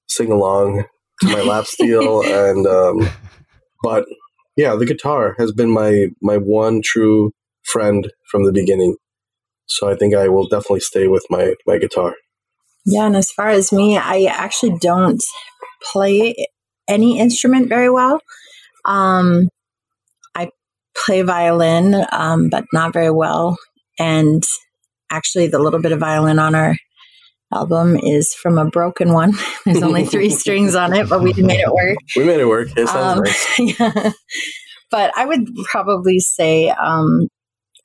sing 0.08 0.32
along 0.32 0.84
to 1.22 1.30
my 1.30 1.42
lap 1.42 1.66
steel. 1.68 2.22
and 2.24 2.68
um, 2.68 3.10
but 3.82 4.06
yeah, 4.58 4.76
the 4.76 4.86
guitar 4.86 5.36
has 5.40 5.52
been 5.52 5.72
my 5.72 6.08
my 6.22 6.38
one 6.38 6.82
true 6.84 7.32
friend 7.64 8.12
from 8.30 8.44
the 8.46 8.52
beginning. 8.52 8.98
So 9.72 9.90
I 9.90 9.96
think 9.96 10.14
I 10.14 10.28
will 10.28 10.48
definitely 10.48 10.82
stay 10.82 11.08
with 11.08 11.26
my 11.30 11.56
my 11.66 11.78
guitar. 11.78 12.16
Yeah, 12.86 13.06
and 13.06 13.16
as 13.16 13.32
far 13.32 13.50
as 13.50 13.72
me, 13.72 13.98
I 13.98 14.24
actually 14.26 14.78
don't 14.80 15.24
play 15.92 16.36
any 16.88 17.20
instrument 17.20 17.70
very 17.70 17.90
well. 17.90 18.20
Um, 18.86 19.50
I 20.36 20.50
play 21.06 21.22
violin, 21.22 22.06
um, 22.12 22.50
but 22.50 22.66
not 22.74 22.92
very 22.94 23.12
well. 23.12 23.58
And 24.00 24.44
actually, 25.12 25.48
the 25.48 25.60
little 25.60 25.82
bit 25.82 25.92
of 25.92 26.00
violin 26.00 26.40
on 26.40 26.56
our 26.56 26.76
album 27.54 27.98
is 27.98 28.34
from 28.34 28.58
a 28.58 28.66
broken 28.66 29.14
one. 29.14 29.34
There's 29.66 29.84
only 29.84 30.06
three 30.06 30.30
strings 30.42 30.76
on 30.76 30.94
it, 30.94 31.08
but 31.08 31.22
we 31.22 31.34
made 31.34 31.60
it 31.62 31.72
work. 31.72 31.98
We 32.16 32.24
made 32.24 32.40
it 32.40 32.46
work. 32.48 32.70
It 32.76 32.88
sounds 32.88 33.20
Um, 33.20 33.24
nice. 33.24 33.60
yeah. 33.80 34.12
But 34.90 35.12
I 35.16 35.26
would 35.26 35.48
probably 35.70 36.20
say, 36.20 36.70
um, 36.70 37.28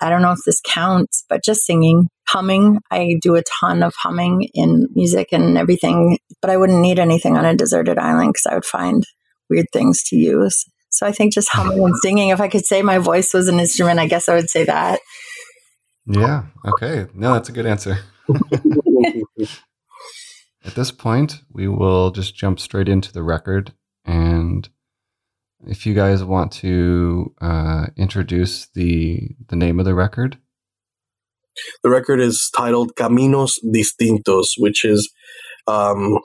I 0.01 0.11
don't 0.11 0.23
know 0.23 0.33
if 0.33 0.41
this 0.45 0.61
counts, 0.67 1.25
but 1.29 1.45
just 1.45 1.65
singing, 1.65 2.09
humming. 2.29 2.81
I 2.91 3.17
do 3.23 3.35
a 3.35 3.43
ton 3.61 3.83
of 3.83 3.95
humming 3.97 4.49
in 4.55 4.89
music 4.95 5.29
and 5.33 5.57
everything, 5.57 6.19
but 6.41 6.51
I 6.51 6.57
wouldn't 6.57 6.81
need 6.81 6.99
anything 6.99 7.37
on 7.37 7.45
a 7.45 7.57
deserted 7.57 7.99
island 7.99 8.35
because 8.35 8.47
I 8.51 8.55
would 8.55 8.65
find 8.65 9.05
weird 9.49 9.67
things 9.73 10.03
to 10.05 10.17
use. 10.17 10.65
So 10.91 11.07
I 11.07 11.13
think 11.13 11.33
just 11.33 11.51
humming 11.51 11.83
and 11.83 11.97
singing, 12.03 12.31
if 12.31 12.41
I 12.41 12.49
could 12.49 12.65
say 12.65 12.83
my 12.83 12.99
voice 12.99 13.33
was 13.35 13.49
an 13.49 13.61
instrument, 13.61 14.01
I 14.01 14.07
guess 14.07 14.29
I 14.29 14.35
would 14.35 14.51
say 14.51 14.65
that. 14.65 15.01
yeah 16.07 16.45
okay 16.65 17.07
no 17.15 17.33
that's 17.33 17.49
a 17.49 17.53
good 17.53 17.67
answer 17.67 17.99
At 20.67 20.75
this 20.75 20.91
point, 20.91 21.43
we 21.53 21.69
will 21.69 22.11
just 22.11 22.35
jump 22.35 22.59
straight 22.59 22.89
into 22.89 23.13
the 23.13 23.23
record. 23.23 23.73
And 24.05 24.69
if 25.67 25.87
you 25.87 25.95
guys 25.95 26.23
want 26.25 26.53
to 26.53 27.35
uh, 27.41 27.87
introduce 27.97 28.69
the 28.75 29.31
the 29.49 29.57
name 29.57 29.79
of 29.79 29.85
the 29.87 29.95
record, 29.95 30.39
The 31.83 31.91
record 31.91 32.21
is 32.21 32.51
titled 32.57 32.95
Caminos 32.97 33.53
Distintos, 33.65 34.49
which 34.59 34.85
is 34.85 35.11
um, 35.67 36.19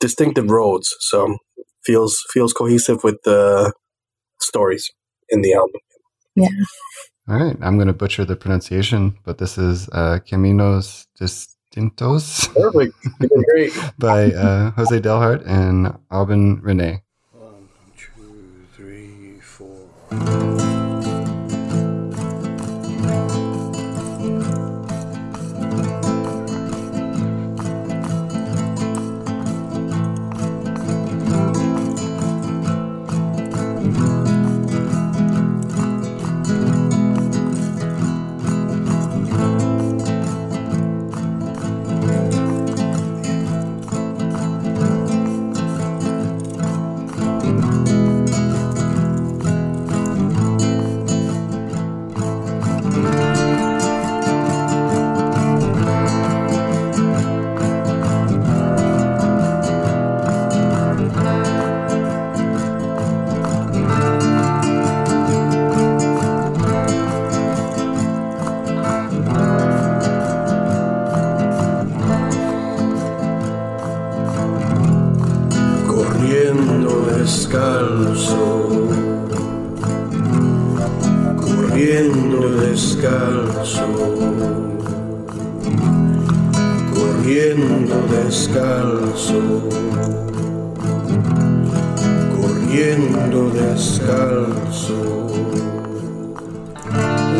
distinctive 0.00 0.50
roads. 0.50 0.94
So 1.00 1.36
feels 1.84 2.16
feels 2.32 2.52
cohesive 2.52 3.02
with 3.04 3.16
the 3.24 3.72
stories 4.40 4.90
in 5.28 5.42
the 5.42 5.54
album. 5.54 5.80
Yeah. 6.36 6.48
all 7.28 7.36
right, 7.36 7.56
I'm 7.60 7.76
going 7.76 7.88
to 7.88 7.92
butcher 7.92 8.24
the 8.24 8.36
pronunciation, 8.36 9.18
but 9.24 9.38
this 9.38 9.58
is 9.58 9.88
uh, 9.90 10.20
Caminos 10.24 11.06
Distintos 11.20 12.48
Perfect. 12.54 12.94
Great. 13.50 13.72
by 13.98 14.30
uh, 14.32 14.70
Jose 14.72 15.00
Dalhart 15.00 15.42
and 15.46 15.98
Alban 16.10 16.60
Rene. 16.62 17.02
One, 17.32 17.68
two, 17.96 18.66
three, 18.76 19.40
four. 20.10 20.18
heard 20.18 20.57
descalzo, 77.28 78.78
corriendo 81.36 82.48
descalzo, 82.58 83.86
corriendo 86.94 87.96
descalzo, 88.16 89.40
corriendo 92.34 93.50
descalzo. 93.50 94.98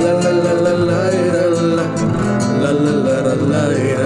La 0.02 0.12
la 0.22 0.32
la 0.44 0.52
la 0.64 0.72
la 0.74 0.98
la 0.98 1.46
la 1.62 1.86
la 2.60 2.72
la 2.72 3.22
la 3.22 3.34
la 3.52 3.97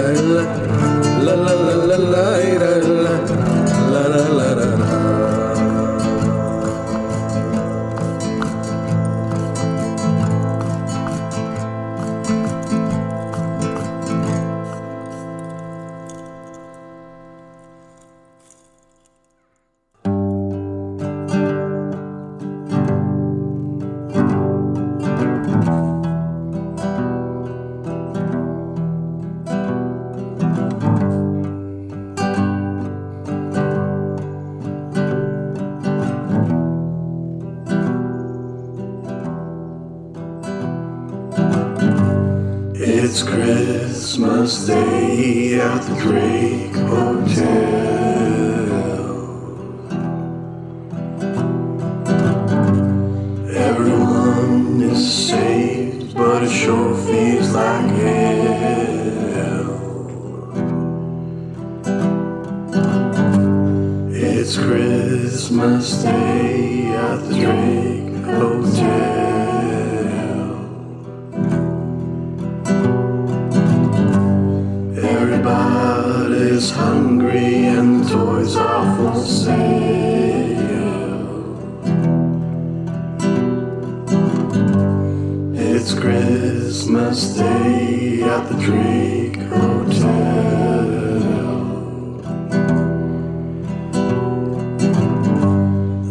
Christmas 86.73 87.37
Day 87.37 88.23
at 88.23 88.49
the 88.49 88.57
Drake 88.57 89.35
Hotel. 89.35 89.93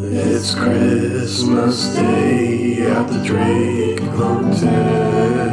It's 0.04 0.54
Christmas 0.54 1.96
Day 1.96 2.86
at 2.86 3.08
the 3.08 3.24
Drake 3.24 3.98
Hotel. 4.14 5.52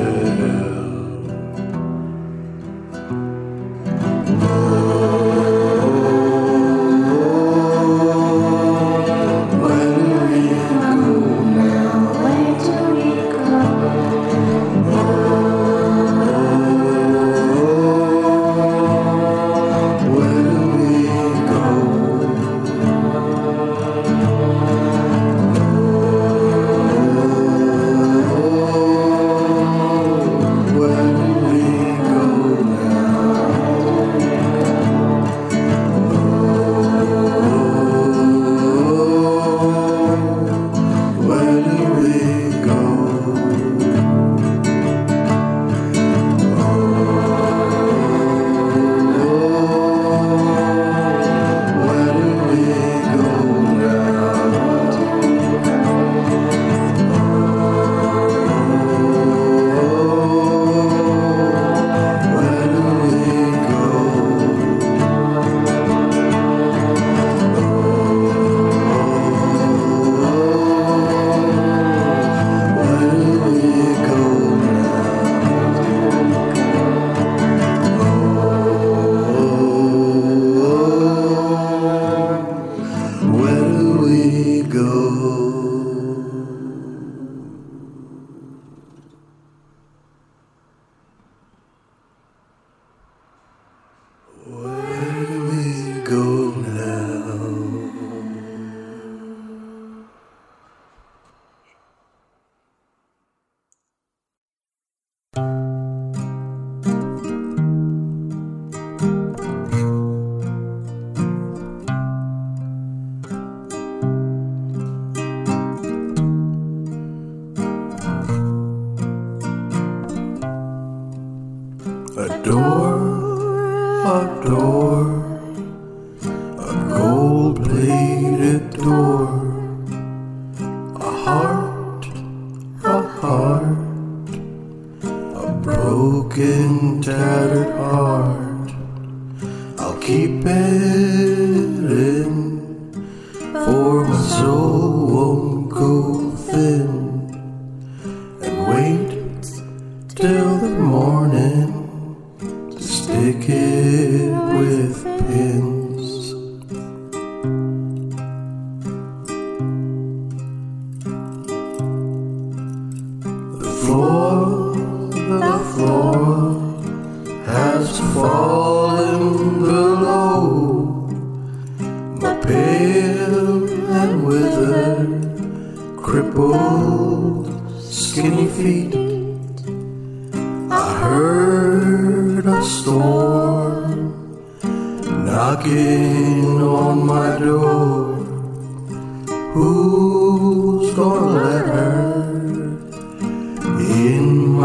Oh. 85.21 86.08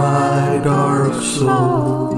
My 0.04 0.60
dark 0.62 1.14
soul? 1.22 2.13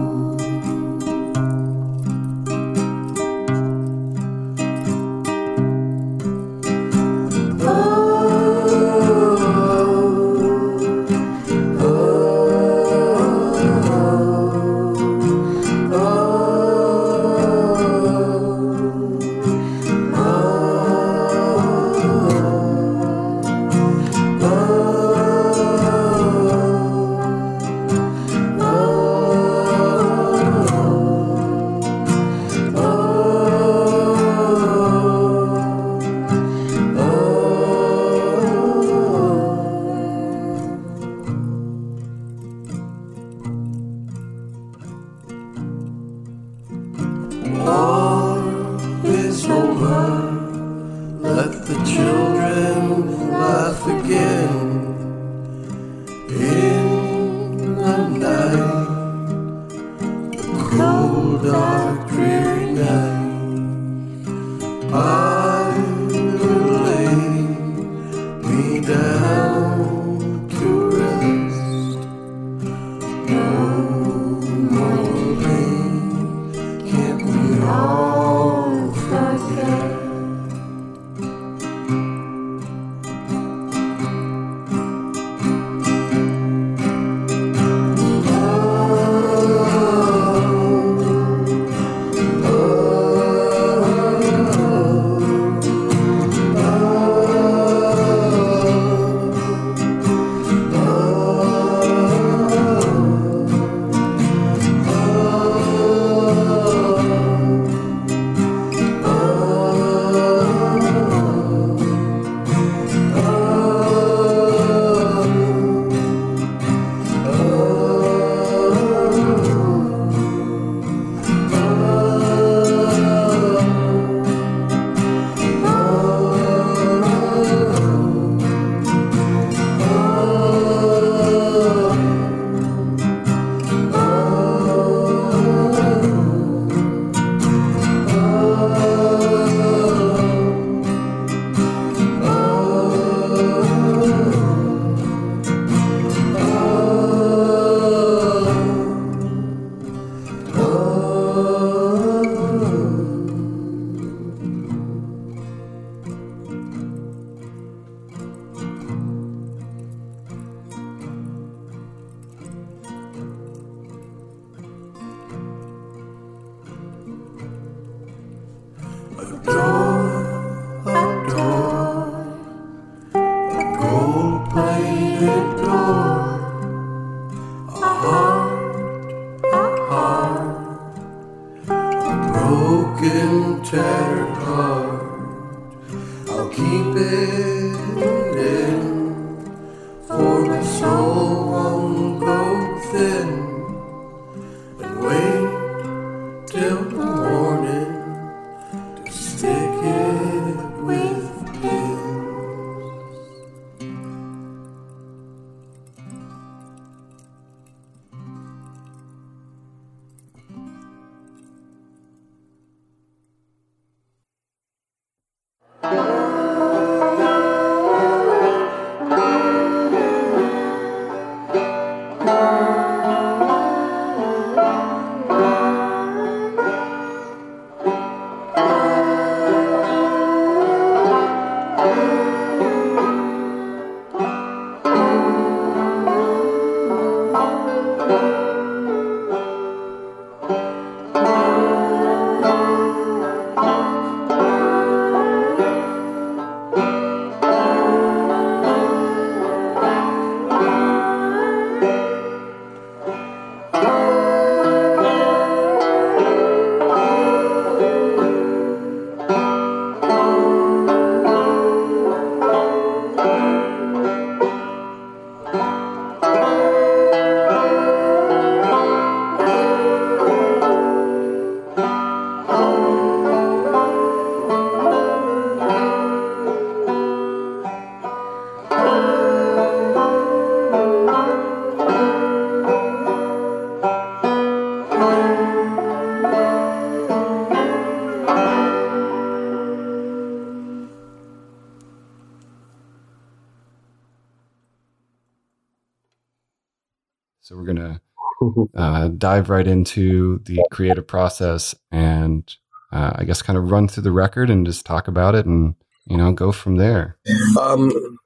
Dive 299.19 299.51
right 299.51 299.67
into 299.67 300.41
the 300.45 300.65
creative 300.71 301.07
process 301.07 301.75
and 301.91 302.55
uh, 302.93 303.13
I 303.17 303.25
guess 303.25 303.43
kind 303.43 303.59
of 303.59 303.71
run 303.71 303.89
through 303.89 304.05
the 304.05 304.13
record 304.13 304.51
and 304.51 304.67
just 304.67 304.87
talk 304.87 305.09
about 305.09 305.35
it 305.35 305.47
and 305.47 305.75
you 306.07 306.17
know 306.17 306.33
go 306.33 306.53
from 306.53 306.77
there. 306.77 307.17
Um, 307.61 308.19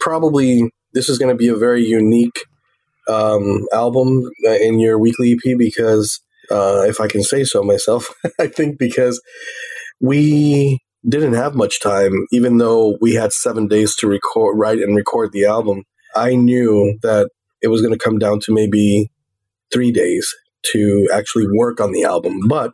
probably 0.00 0.70
this 0.92 1.08
is 1.08 1.18
going 1.18 1.28
to 1.28 1.36
be 1.36 1.48
a 1.48 1.56
very 1.56 1.84
unique 1.84 2.38
um, 3.08 3.66
album 3.72 4.30
uh, 4.46 4.50
in 4.52 4.78
your 4.78 4.98
weekly 4.98 5.32
EP 5.32 5.58
because, 5.58 6.20
uh, 6.50 6.84
if 6.86 7.00
I 7.00 7.06
can 7.06 7.22
say 7.22 7.44
so 7.44 7.62
myself, 7.62 8.14
I 8.40 8.46
think 8.46 8.78
because 8.78 9.20
we 10.00 10.78
didn't 11.08 11.34
have 11.34 11.54
much 11.54 11.80
time, 11.80 12.26
even 12.32 12.58
though 12.58 12.96
we 13.00 13.14
had 13.14 13.32
seven 13.32 13.68
days 13.68 13.94
to 13.96 14.08
record, 14.08 14.58
write, 14.58 14.78
and 14.78 14.96
record 14.96 15.32
the 15.32 15.44
album. 15.44 15.84
I 16.14 16.34
knew 16.34 16.98
that 17.02 17.30
it 17.62 17.68
was 17.68 17.80
going 17.82 17.92
to 17.92 18.02
come 18.02 18.18
down 18.18 18.40
to 18.40 18.52
maybe 18.52 19.10
three 19.72 19.92
days 19.92 20.32
to 20.72 21.08
actually 21.12 21.46
work 21.56 21.80
on 21.80 21.92
the 21.92 22.04
album. 22.04 22.40
But 22.48 22.72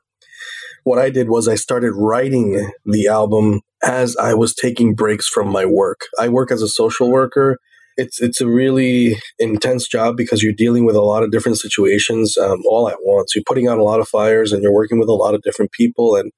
what 0.85 0.99
I 0.99 1.11
did 1.11 1.29
was 1.29 1.49
I 1.49 1.55
started 1.55 1.93
writing 1.95 2.71
the 2.85 3.07
album 3.07 3.61
as 3.85 4.17
I 4.17 4.35
was 4.35 4.55
taking 4.55 4.95
breaks 4.95 5.29
from 5.29 5.49
my 5.49 5.65
work. 5.65 6.01
I 6.19 6.29
work 6.29 6.51
as 6.51 6.63
a 6.63 6.69
social 6.69 7.11
worker. 7.11 7.59
It's 7.97 8.23
it's 8.23 8.41
a 8.41 8.49
really 8.49 9.21
intense 9.39 9.87
job 9.87 10.17
because 10.17 10.43
you're 10.43 10.55
dealing 10.57 10.87
with 10.87 10.97
a 10.97 11.03
lot 11.03 11.23
of 11.23 11.31
different 11.31 11.59
situations 11.59 12.39
um, 12.39 12.63
all 12.67 12.89
at 12.89 12.97
once. 13.03 13.35
You're 13.35 13.45
putting 13.47 13.69
out 13.69 13.79
a 13.79 13.85
lot 13.85 14.01
of 14.01 14.09
fires 14.09 14.51
and 14.51 14.63
you're 14.63 14.73
working 14.73 14.99
with 14.99 15.11
a 15.11 15.15
lot 15.15 15.35
of 15.35 15.43
different 15.43 15.73
people. 15.73 16.17
And 16.17 16.33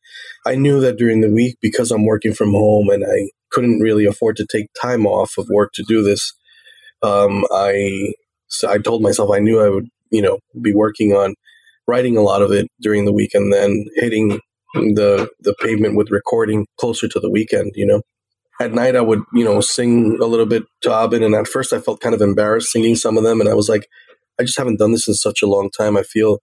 I 0.45 0.57
knew 0.57 0.81
that 0.81 0.97
during 0.97 1.21
the 1.21 1.31
week, 1.31 1.57
because 1.63 1.93
I'm 1.93 2.07
working 2.07 2.35
from 2.35 2.51
home 2.51 2.91
and 2.91 3.05
I 3.05 3.31
couldn't 3.53 3.81
really 3.81 4.05
afford 4.05 4.37
to 4.37 4.47
take 4.51 4.67
time 4.81 5.07
off 5.07 5.39
of 5.39 5.47
work 5.49 5.71
to 5.75 5.85
do 5.87 6.03
this, 6.03 6.33
um, 7.03 7.45
I 7.53 8.15
so 8.49 8.69
I 8.69 8.79
told 8.79 9.03
myself 9.03 9.31
I 9.31 9.39
knew 9.39 9.61
I 9.61 9.69
would 9.69 9.89
you 10.15 10.23
know 10.23 10.39
be 10.61 10.73
working 10.73 11.13
on 11.13 11.35
writing 11.87 12.17
a 12.17 12.23
lot 12.23 12.43
of 12.43 12.51
it 12.51 12.67
during 12.81 13.05
the 13.05 13.13
week 13.13 13.35
and 13.35 13.53
then 13.53 13.85
hitting 13.97 14.41
the 14.75 15.29
the 15.41 15.55
pavement 15.61 15.97
with 15.97 16.11
recording 16.11 16.67
closer 16.79 17.07
to 17.09 17.21
the 17.21 17.31
weekend 17.31 17.73
you 17.75 17.87
know? 17.87 18.03
At 18.61 18.73
night 18.73 18.97
i 18.97 19.01
would 19.01 19.23
you 19.33 19.45
know 19.45 19.61
sing 19.61 20.19
a 20.21 20.27
little 20.27 20.47
bit 20.47 20.65
to 20.83 20.89
abin 20.91 21.25
and 21.25 21.35
at 21.35 21.49
first 21.49 21.73
i 21.73 21.81
felt 21.81 22.01
kind 22.01 22.15
of 22.15 22.23
embarrassed 22.23 22.71
singing 22.71 22.97
some 22.97 23.17
of 23.17 23.25
them 23.25 23.41
and 23.41 23.49
i 23.51 23.55
was 23.55 23.69
like 23.69 23.89
i 24.39 24.43
just 24.43 24.59
haven't 24.59 24.79
done 24.79 24.93
this 24.93 25.09
in 25.09 25.15
such 25.15 25.43
a 25.43 25.47
long 25.47 25.71
time. 25.71 25.97
I 25.97 26.03
feel 26.03 26.39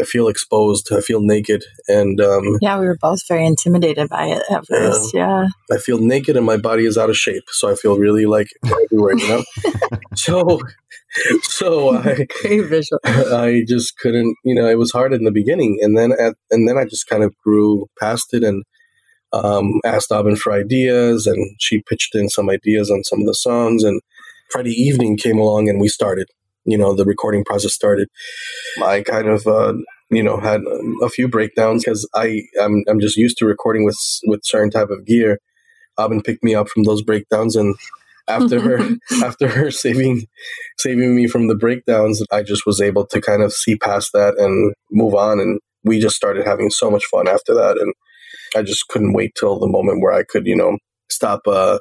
i 0.00 0.04
feel 0.04 0.28
exposed 0.28 0.92
i 0.92 1.00
feel 1.00 1.20
naked 1.20 1.62
and 1.88 2.20
um, 2.20 2.58
yeah 2.60 2.78
we 2.78 2.86
were 2.86 2.98
both 3.00 3.26
very 3.28 3.46
intimidated 3.46 4.08
by 4.08 4.26
it 4.26 4.42
at 4.50 4.66
first 4.66 5.14
yeah 5.14 5.48
i 5.70 5.76
feel 5.76 5.98
naked 5.98 6.36
and 6.36 6.46
my 6.46 6.56
body 6.56 6.86
is 6.86 6.98
out 6.98 7.10
of 7.10 7.16
shape 7.16 7.44
so 7.48 7.70
i 7.70 7.74
feel 7.74 7.98
really 7.98 8.26
like 8.26 8.48
everywhere 8.64 9.16
you 9.16 9.28
know 9.28 9.42
so 10.14 10.60
so 11.42 11.96
I. 11.96 12.26
I 13.04 13.64
just 13.66 13.98
couldn't, 13.98 14.36
you 14.44 14.54
know, 14.54 14.68
it 14.68 14.78
was 14.78 14.92
hard 14.92 15.12
in 15.12 15.24
the 15.24 15.32
beginning, 15.32 15.78
and 15.80 15.96
then 15.96 16.12
at, 16.12 16.34
and 16.50 16.68
then 16.68 16.78
I 16.78 16.84
just 16.84 17.08
kind 17.08 17.22
of 17.22 17.36
grew 17.38 17.88
past 17.98 18.32
it 18.32 18.44
and 18.44 18.64
um, 19.32 19.80
asked 19.84 20.10
Abin 20.10 20.38
for 20.38 20.52
ideas, 20.52 21.26
and 21.26 21.56
she 21.58 21.82
pitched 21.82 22.14
in 22.14 22.28
some 22.28 22.48
ideas 22.48 22.90
on 22.90 23.04
some 23.04 23.20
of 23.20 23.26
the 23.26 23.34
songs, 23.34 23.82
and 23.84 24.00
Friday 24.50 24.72
evening 24.72 25.16
came 25.16 25.38
along, 25.38 25.68
and 25.68 25.80
we 25.80 25.88
started. 25.88 26.28
You 26.64 26.78
know, 26.78 26.94
the 26.94 27.04
recording 27.04 27.44
process 27.44 27.74
started. 27.74 28.08
I 28.82 29.02
kind 29.02 29.28
of, 29.28 29.46
uh, 29.46 29.74
you 30.10 30.22
know, 30.22 30.38
had 30.38 30.60
a 31.02 31.08
few 31.08 31.28
breakdowns 31.28 31.84
because 31.84 32.08
I, 32.14 32.42
I'm, 32.60 32.84
I'm 32.88 33.00
just 33.00 33.16
used 33.16 33.38
to 33.38 33.46
recording 33.46 33.84
with 33.84 33.98
with 34.24 34.40
certain 34.44 34.70
type 34.70 34.90
of 34.90 35.06
gear. 35.06 35.38
Abin 35.98 36.24
picked 36.24 36.44
me 36.44 36.54
up 36.54 36.68
from 36.68 36.84
those 36.84 37.02
breakdowns, 37.02 37.56
and 37.56 37.74
after 38.28 38.60
her 38.60 38.96
after 39.24 39.48
her 39.48 39.70
saving 39.70 40.26
saving 40.78 41.14
me 41.14 41.26
from 41.26 41.48
the 41.48 41.54
breakdowns 41.54 42.22
i 42.32 42.42
just 42.42 42.64
was 42.66 42.80
able 42.80 43.06
to 43.06 43.20
kind 43.20 43.42
of 43.42 43.52
see 43.52 43.76
past 43.76 44.12
that 44.12 44.34
and 44.38 44.74
move 44.90 45.14
on 45.14 45.40
and 45.40 45.60
we 45.84 46.00
just 46.00 46.16
started 46.16 46.46
having 46.46 46.70
so 46.70 46.90
much 46.90 47.04
fun 47.06 47.28
after 47.28 47.54
that 47.54 47.76
and 47.78 47.92
i 48.56 48.62
just 48.62 48.86
couldn't 48.88 49.12
wait 49.12 49.32
till 49.38 49.58
the 49.58 49.68
moment 49.68 50.00
where 50.00 50.12
i 50.12 50.22
could 50.22 50.46
you 50.46 50.56
know 50.56 50.78
stop 51.08 51.40
uh 51.46 51.78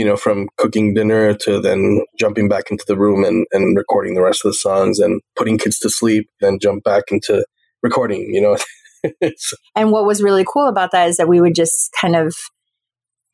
you 0.00 0.06
know 0.06 0.16
from 0.16 0.48
cooking 0.56 0.94
dinner 0.94 1.34
to 1.34 1.60
then 1.60 2.00
jumping 2.18 2.48
back 2.48 2.70
into 2.70 2.84
the 2.86 2.96
room 2.96 3.24
and, 3.24 3.46
and 3.52 3.76
recording 3.76 4.14
the 4.14 4.22
rest 4.22 4.44
of 4.44 4.50
the 4.50 4.54
songs 4.54 4.98
and 4.98 5.20
putting 5.36 5.58
kids 5.58 5.78
to 5.78 5.90
sleep 5.90 6.26
then 6.40 6.58
jump 6.60 6.82
back 6.84 7.04
into 7.10 7.44
recording 7.82 8.28
you 8.32 8.40
know 8.40 8.56
and 9.76 9.92
what 9.92 10.06
was 10.06 10.22
really 10.22 10.44
cool 10.50 10.68
about 10.68 10.90
that 10.92 11.08
is 11.08 11.16
that 11.16 11.28
we 11.28 11.40
would 11.40 11.54
just 11.54 11.90
kind 12.00 12.16
of 12.16 12.34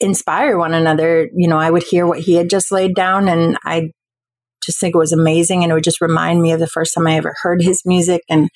inspire 0.00 0.59
one 0.59 0.74
another. 0.74 1.29
You 1.35 1.48
know, 1.48 1.59
I 1.59 1.70
would 1.70 1.83
hear 1.83 2.07
what 2.07 2.20
he 2.20 2.35
had 2.35 2.50
just 2.50 2.72
laid 2.72 2.94
down 2.94 3.29
and 3.29 3.57
I 3.64 3.90
just 4.64 4.81
think 4.81 4.94
it 4.94 4.98
was 4.98 5.12
amazing. 5.12 5.62
And 5.62 5.70
it 5.70 5.74
would 5.74 5.85
just 5.85 6.00
remind 6.00 6.42
me 6.42 6.52
of 6.52 6.61
the 6.61 6.66
first 6.66 6.94
time 6.94 7.07
I 7.07 7.16
ever 7.16 7.35
heard 7.42 7.62
his 7.62 7.83
music. 7.85 8.22
And 8.29 8.48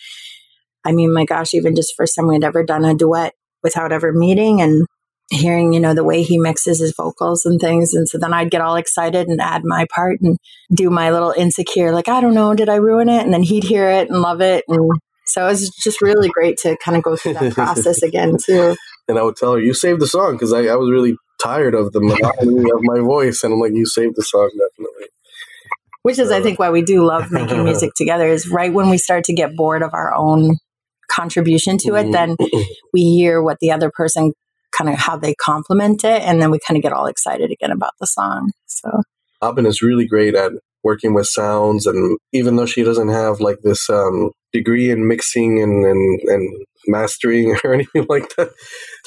I 0.85 0.93
mean, 0.93 1.13
my 1.13 1.25
gosh, 1.25 1.55
even 1.55 1.77
just 1.77 1.95
first 1.97 2.15
time 2.17 2.27
we'd 2.27 2.45
ever 2.45 2.65
done 2.65 2.85
a 2.85 2.95
duet 2.95 3.35
without 3.63 3.93
ever 3.93 4.13
meeting 4.13 4.61
and 4.61 4.87
hearing, 5.31 5.73
you 5.73 5.81
know, 5.81 5.95
the 5.95 6.05
way 6.05 6.23
he 6.23 6.39
mixes 6.39 6.81
his 6.81 6.93
vocals 6.97 7.47
and 7.47 7.61
things. 7.61 7.95
And 7.95 8.09
so 8.09 8.19
then 8.19 8.35
I'd 8.35 8.51
get 8.51 8.61
all 8.61 8.77
excited 8.77 9.29
and 9.29 9.41
add 9.41 9.63
my 9.65 9.87
part 9.95 10.21
and 10.21 10.37
do 10.75 10.91
my 10.91 11.11
little 11.11 11.33
insecure, 11.37 11.93
like, 11.93 12.09
I 12.09 12.21
don't 12.21 12.35
know, 12.35 12.55
did 12.55 12.69
I 12.69 12.77
ruin 12.77 13.09
it? 13.09 13.23
And 13.23 13.33
then 13.33 13.45
he'd 13.45 13.65
hear 13.65 13.89
it 13.89 14.11
and 14.11 14.21
love 14.21 14.41
it. 14.41 14.65
And 14.69 14.91
so 15.27 15.47
it 15.47 15.51
was 15.51 15.71
just 15.71 16.03
really 16.03 16.29
great 16.29 16.59
to 16.59 16.77
kind 16.85 16.97
of 16.97 17.05
go 17.05 17.17
through 17.17 17.35
that 17.35 17.55
process 17.55 18.03
again, 18.03 18.37
too. 18.45 18.77
And 19.09 19.19
I 19.19 19.23
would 19.23 19.37
tell 19.37 19.53
her, 19.53 19.61
you 19.61 19.73
saved 19.73 20.01
the 20.01 20.07
song 20.07 20.33
because 20.33 20.53
I, 20.53 20.65
I 20.65 20.75
was 20.75 20.91
really 20.91 21.17
tired 21.43 21.75
of 21.75 21.93
the 21.93 22.01
monotony 22.01 22.71
of 22.71 22.81
my 22.83 22.99
voice. 22.99 23.45
And 23.45 23.53
I'm 23.53 23.61
like, 23.61 23.73
you 23.73 23.87
saved 23.87 24.17
the 24.17 24.23
song, 24.23 24.51
definitely. 24.51 25.07
Which 26.03 26.19
is, 26.19 26.31
I 26.31 26.43
think, 26.43 26.59
why 26.59 26.71
we 26.71 26.83
do 26.83 27.05
love 27.05 27.31
making 27.31 27.63
music 27.65 27.91
together 27.95 28.27
is 28.27 28.49
right 28.49 28.73
when 28.73 28.91
we 28.91 28.99
start 28.99 29.25
to 29.25 29.35
get 29.35 29.55
bored 29.55 29.83
of 29.83 29.95
our 29.95 30.15
own 30.15 30.57
contribution 31.11 31.79
to 31.79 31.95
it, 31.95 32.05
mm-hmm. 32.05 32.13
then 32.13 32.37
we 32.93 33.03
hear 33.03 33.43
what 33.43 33.59
the 33.61 33.71
other 33.71 33.91
person 33.91 34.33
kind 34.81 34.93
of 34.95 35.01
how 35.01 35.17
they 35.17 35.35
complement 35.35 36.05
it. 36.05 36.23
And 36.23 36.41
then 36.41 36.51
we 36.51 36.59
kind 36.67 36.77
of 36.77 36.83
get 36.83 36.93
all 36.93 37.07
excited 37.07 37.51
again 37.51 37.71
about 37.71 37.93
the 38.01 38.07
song. 38.07 38.53
So 38.67 38.91
Abin 39.43 39.67
is 39.67 39.83
really 39.83 40.07
great 40.07 40.35
at 40.35 40.53
working 40.83 41.13
with 41.13 41.27
sounds. 41.27 41.87
And 41.87 42.19
even 42.33 42.57
though 42.57 42.67
she 42.67 42.83
doesn't 42.83 43.09
have 43.09 43.41
like 43.41 43.59
this 43.63 43.91
um, 43.91 44.31
degree 44.53 44.91
in 44.91 45.07
mixing 45.07 45.63
and, 45.63 45.85
and, 45.85 46.21
and 46.27 46.67
mastering 46.87 47.57
or 47.65 47.75
anything 47.75 48.07
like 48.09 48.35
that. 48.37 48.53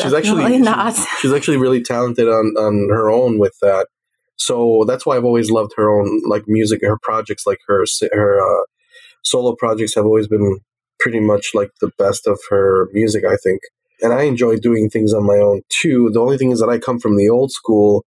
She's 0.02 0.12
Definitely 0.12 0.44
actually 0.44 0.58
not. 0.60 0.96
She's, 0.96 1.08
she's 1.20 1.34
actually 1.34 1.58
really 1.58 1.82
talented 1.82 2.28
on 2.28 2.54
on 2.58 2.90
her 2.90 3.10
own 3.10 3.40
with 3.40 3.56
that. 3.62 3.88
So 4.36 4.84
that's 4.88 5.06
why 5.06 5.16
I've 5.16 5.26
always 5.26 5.50
loved 5.52 5.72
her 5.78 5.90
own 5.90 6.22
like 6.28 6.44
music. 6.48 6.82
Her 6.84 6.98
projects, 7.02 7.46
like 7.46 7.60
her 7.68 7.86
her 8.12 8.42
uh, 8.42 8.64
solo 9.24 9.56
projects, 9.56 9.96
have 9.96 10.06
always 10.06 10.28
been 10.28 10.60
pretty 11.00 11.20
much 11.20 11.50
like 11.54 11.70
the 11.82 11.92
best 11.98 12.28
of 12.28 12.40
her 12.50 12.90
music. 12.94 13.24
I 13.26 13.38
think, 13.44 13.62
and 14.04 14.14
I 14.14 14.24
enjoy 14.24 14.58
doing 14.58 14.90
things 14.90 15.14
on 15.14 15.26
my 15.26 15.38
own 15.38 15.62
too. 15.70 16.12
The 16.14 16.20
only 16.20 16.38
thing 16.38 16.52
is 16.52 16.60
that 16.60 16.70
I 16.70 16.78
come 16.78 17.00
from 17.00 17.18
the 17.18 17.30
old 17.30 17.52
school 17.52 18.06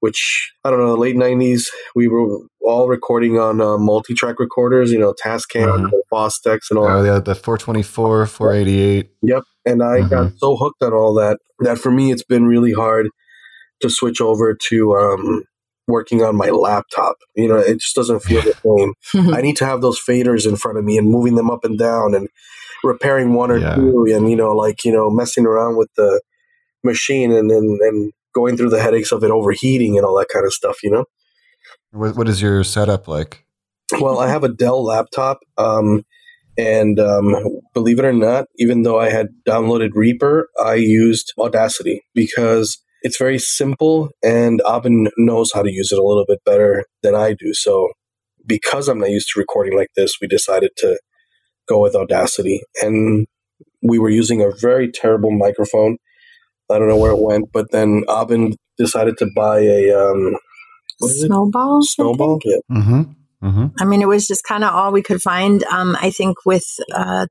which 0.00 0.52
I 0.64 0.70
don't 0.70 0.80
know, 0.80 0.88
the 0.88 0.96
late 0.96 1.16
'90s. 1.16 1.66
We 1.94 2.08
were 2.08 2.40
all 2.62 2.88
recording 2.88 3.38
on 3.38 3.60
uh, 3.60 3.78
multi-track 3.78 4.38
recorders, 4.38 4.90
you 4.90 4.98
know, 4.98 5.14
Tascam, 5.14 5.88
mm-hmm. 5.88 5.96
Fostex, 6.12 6.70
and 6.70 6.78
all. 6.78 6.88
Oh 6.88 7.04
yeah, 7.04 7.20
the 7.20 7.34
424, 7.34 8.26
488. 8.26 9.10
Yep, 9.22 9.42
and 9.66 9.82
I 9.82 10.00
mm-hmm. 10.00 10.08
got 10.08 10.32
so 10.38 10.56
hooked 10.56 10.82
on 10.82 10.92
all 10.92 11.14
that 11.14 11.38
that 11.60 11.78
for 11.78 11.90
me 11.90 12.10
it's 12.10 12.24
been 12.24 12.46
really 12.46 12.72
hard 12.72 13.08
to 13.80 13.90
switch 13.90 14.20
over 14.20 14.54
to 14.68 14.96
um, 14.96 15.44
working 15.86 16.22
on 16.22 16.36
my 16.36 16.48
laptop. 16.48 17.16
You 17.36 17.48
know, 17.48 17.58
it 17.58 17.80
just 17.80 17.94
doesn't 17.94 18.20
feel 18.20 18.42
the 18.42 18.94
same. 19.14 19.34
I 19.34 19.42
need 19.42 19.56
to 19.58 19.66
have 19.66 19.82
those 19.82 20.00
faders 20.00 20.48
in 20.48 20.56
front 20.56 20.78
of 20.78 20.84
me 20.84 20.98
and 20.98 21.10
moving 21.10 21.34
them 21.34 21.50
up 21.50 21.64
and 21.64 21.78
down 21.78 22.14
and 22.14 22.28
repairing 22.84 23.34
one 23.34 23.50
or 23.50 23.58
yeah. 23.58 23.74
two, 23.74 24.06
and 24.10 24.30
you 24.30 24.36
know, 24.36 24.52
like 24.52 24.84
you 24.84 24.92
know, 24.92 25.10
messing 25.10 25.46
around 25.46 25.76
with 25.76 25.88
the 25.96 26.20
machine 26.82 27.32
and 27.32 27.50
and, 27.50 27.80
and 27.80 28.12
going 28.34 28.56
through 28.56 28.70
the 28.70 28.80
headaches 28.80 29.12
of 29.12 29.24
it 29.24 29.30
overheating 29.30 29.96
and 29.96 30.06
all 30.06 30.16
that 30.18 30.28
kind 30.32 30.46
of 30.46 30.52
stuff, 30.52 30.82
you 30.82 30.90
know? 30.90 31.04
What, 31.92 32.16
what 32.16 32.28
is 32.28 32.40
your 32.40 32.62
setup 32.64 33.08
like? 33.08 33.44
Well, 34.00 34.18
I 34.18 34.28
have 34.28 34.44
a 34.44 34.48
Dell 34.48 34.84
laptop. 34.84 35.40
Um, 35.58 36.04
and 36.56 37.00
um, 37.00 37.60
believe 37.74 37.98
it 37.98 38.04
or 38.04 38.12
not, 38.12 38.46
even 38.56 38.82
though 38.82 39.00
I 39.00 39.10
had 39.10 39.28
downloaded 39.48 39.90
Reaper, 39.94 40.48
I 40.62 40.74
used 40.74 41.32
Audacity 41.38 42.02
because 42.14 42.78
it's 43.02 43.16
very 43.16 43.38
simple 43.38 44.10
and 44.22 44.60
Abin 44.66 45.08
knows 45.16 45.50
how 45.54 45.62
to 45.62 45.72
use 45.72 45.90
it 45.90 45.98
a 45.98 46.04
little 46.04 46.26
bit 46.26 46.40
better 46.44 46.84
than 47.02 47.14
I 47.14 47.34
do. 47.38 47.54
So, 47.54 47.88
because 48.46 48.88
I'm 48.88 48.98
not 48.98 49.10
used 49.10 49.28
to 49.32 49.40
recording 49.40 49.76
like 49.76 49.88
this, 49.96 50.14
we 50.20 50.26
decided 50.26 50.70
to 50.78 50.98
go 51.70 51.80
with 51.80 51.94
Audacity. 51.94 52.60
And 52.82 53.26
we 53.82 53.98
were 53.98 54.10
using 54.10 54.42
a 54.42 54.50
very 54.60 54.90
terrible 54.90 55.30
microphone 55.30 55.96
I 56.70 56.78
don't 56.78 56.88
know 56.88 56.96
where 56.96 57.12
it 57.12 57.20
went, 57.20 57.52
but 57.52 57.70
then 57.72 58.04
Abin 58.08 58.54
decided 58.78 59.18
to 59.18 59.28
buy 59.34 59.60
a 59.60 59.90
um, 59.90 60.36
snowball. 61.00 61.82
Snowball, 61.82 62.38
yeah. 62.44 62.58
Mm-hmm. 62.70 63.02
Mm-hmm. 63.46 63.66
I 63.80 63.84
mean, 63.84 64.02
it 64.02 64.08
was 64.08 64.26
just 64.26 64.44
kind 64.44 64.64
of 64.64 64.72
all 64.72 64.92
we 64.92 65.02
could 65.02 65.20
find. 65.20 65.64
Um, 65.64 65.96
I 66.00 66.10
think 66.10 66.44
with 66.46 66.66
uh, 66.94 67.26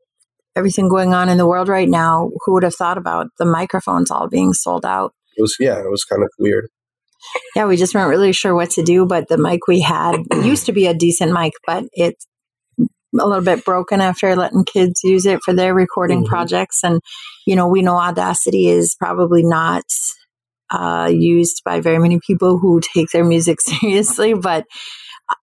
everything 0.55 0.89
going 0.89 1.13
on 1.13 1.29
in 1.29 1.37
the 1.37 1.47
world 1.47 1.69
right 1.69 1.87
now, 1.87 2.31
who 2.45 2.53
would 2.53 2.63
have 2.63 2.75
thought 2.75 2.97
about 2.97 3.27
the 3.37 3.45
microphones 3.45 4.11
all 4.11 4.27
being 4.27 4.53
sold 4.53 4.85
out? 4.85 5.13
It 5.37 5.41
was 5.41 5.55
yeah, 5.59 5.79
it 5.79 5.89
was 5.89 6.03
kind 6.03 6.23
of 6.23 6.29
weird. 6.37 6.67
Yeah, 7.55 7.65
we 7.65 7.77
just 7.77 7.93
weren't 7.93 8.09
really 8.09 8.33
sure 8.33 8.55
what 8.55 8.71
to 8.71 8.83
do. 8.83 9.05
But 9.05 9.29
the 9.29 9.37
mic 9.37 9.67
we 9.67 9.81
had 9.81 10.17
used 10.43 10.65
to 10.65 10.71
be 10.73 10.87
a 10.87 10.93
decent 10.93 11.31
mic, 11.31 11.53
but 11.65 11.85
it 11.93 12.15
a 13.13 13.25
little 13.27 13.43
bit 13.43 13.65
broken 13.65 14.01
after 14.01 14.35
letting 14.35 14.63
kids 14.65 15.01
use 15.03 15.25
it 15.25 15.39
for 15.43 15.53
their 15.53 15.73
recording 15.73 16.23
Mhm. 16.23 16.27
projects. 16.27 16.83
And, 16.83 17.01
you 17.45 17.55
know, 17.55 17.67
we 17.67 17.81
know 17.81 17.95
Audacity 17.95 18.67
is 18.67 18.95
probably 18.99 19.43
not 19.43 19.83
uh, 20.71 21.09
used 21.11 21.63
by 21.65 21.79
very 21.79 21.97
many 21.97 22.19
people 22.27 22.59
who 22.59 22.79
take 22.93 23.09
their 23.09 23.25
music 23.25 23.59
seriously, 23.81 24.35
but 24.35 24.65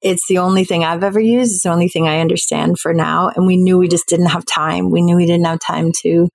it's 0.01 0.25
the 0.29 0.39
only 0.39 0.65
thing 0.65 0.85
I've 0.85 1.03
ever 1.03 1.19
used. 1.19 1.53
It's 1.53 1.63
the 1.65 1.71
only 1.71 1.89
thing 1.89 2.07
I 2.07 2.21
understand 2.21 2.79
for 2.79 2.95
now. 2.95 3.31
And 3.35 3.45
we 3.47 3.57
knew 3.57 3.77
we 3.79 3.89
just 3.89 4.07
didn't 4.07 4.27
have 4.27 4.45
time. 4.47 4.91
We 4.91 5.03
knew 5.03 5.17
we 5.17 5.27
didn't 5.27 5.47
have 5.47 5.59
time 5.59 5.91
to 6.03 6.29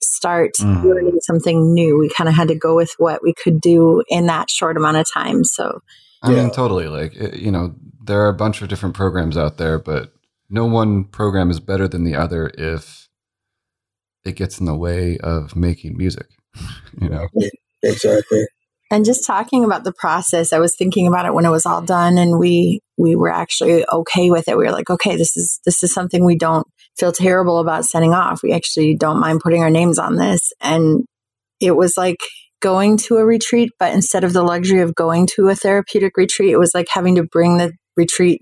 start 0.00 0.52
Mhm. 0.60 0.84
learning 0.84 1.18
something 1.22 1.74
new. 1.74 1.98
We 1.98 2.08
kind 2.08 2.28
of 2.28 2.34
had 2.36 2.48
to 2.48 2.54
go 2.54 2.76
with 2.76 2.92
what 2.98 3.20
we 3.22 3.34
could 3.42 3.60
do 3.60 4.02
in 4.08 4.26
that 4.26 4.48
short 4.48 4.76
amount 4.76 4.98
of 4.98 5.06
time. 5.12 5.42
So, 5.42 5.80
I 6.22 6.30
Yeah. 6.30 6.42
mean, 6.42 6.50
totally. 6.52 6.86
Like, 6.86 7.14
you 7.34 7.50
know, 7.50 7.74
there 8.04 8.20
are 8.22 8.28
a 8.28 8.34
bunch 8.34 8.62
of 8.62 8.68
different 8.68 8.94
programs 8.94 9.36
out 9.36 9.56
there, 9.58 9.78
but 9.78 10.12
no 10.48 10.64
one 10.66 11.04
program 11.04 11.50
is 11.50 11.60
better 11.60 11.88
than 11.88 12.04
the 12.04 12.14
other 12.14 12.50
if 12.56 13.08
it 14.24 14.36
gets 14.36 14.58
in 14.58 14.66
the 14.66 14.76
way 14.76 15.18
of 15.18 15.56
making 15.56 15.96
music. 15.96 16.26
You 16.98 17.10
know, 17.10 17.28
Exactly. 17.82 18.46
and 18.90 19.04
just 19.04 19.26
talking 19.26 19.64
about 19.64 19.84
the 19.84 19.92
process, 19.92 20.54
I 20.54 20.58
was 20.58 20.74
thinking 20.74 21.06
about 21.06 21.26
it 21.26 21.34
when 21.34 21.44
it 21.44 21.50
was 21.50 21.66
all 21.66 21.82
done 21.82 22.16
and 22.16 22.38
we 22.38 22.80
we 22.96 23.14
were 23.14 23.28
actually 23.30 23.84
okay 23.92 24.30
with 24.30 24.48
it. 24.48 24.56
We 24.56 24.64
were 24.64 24.72
like, 24.72 24.88
okay, 24.88 25.16
this 25.16 25.36
is 25.36 25.60
this 25.66 25.82
is 25.82 25.92
something 25.92 26.24
we 26.24 26.38
don't 26.38 26.66
feel 26.98 27.12
terrible 27.12 27.58
about 27.58 27.84
sending 27.84 28.14
off. 28.14 28.42
We 28.42 28.52
actually 28.54 28.96
don't 28.96 29.20
mind 29.20 29.40
putting 29.40 29.62
our 29.62 29.68
names 29.68 29.98
on 29.98 30.16
this. 30.16 30.50
And 30.62 31.04
it 31.60 31.72
was 31.76 31.98
like 31.98 32.20
going 32.60 32.96
to 32.96 33.18
a 33.18 33.24
retreat, 33.26 33.70
but 33.78 33.92
instead 33.92 34.24
of 34.24 34.32
the 34.32 34.42
luxury 34.42 34.80
of 34.80 34.94
going 34.94 35.26
to 35.36 35.48
a 35.48 35.54
therapeutic 35.54 36.16
retreat, 36.16 36.52
it 36.52 36.58
was 36.58 36.72
like 36.74 36.86
having 36.90 37.16
to 37.16 37.24
bring 37.24 37.58
the 37.58 37.72
retreat 37.96 38.40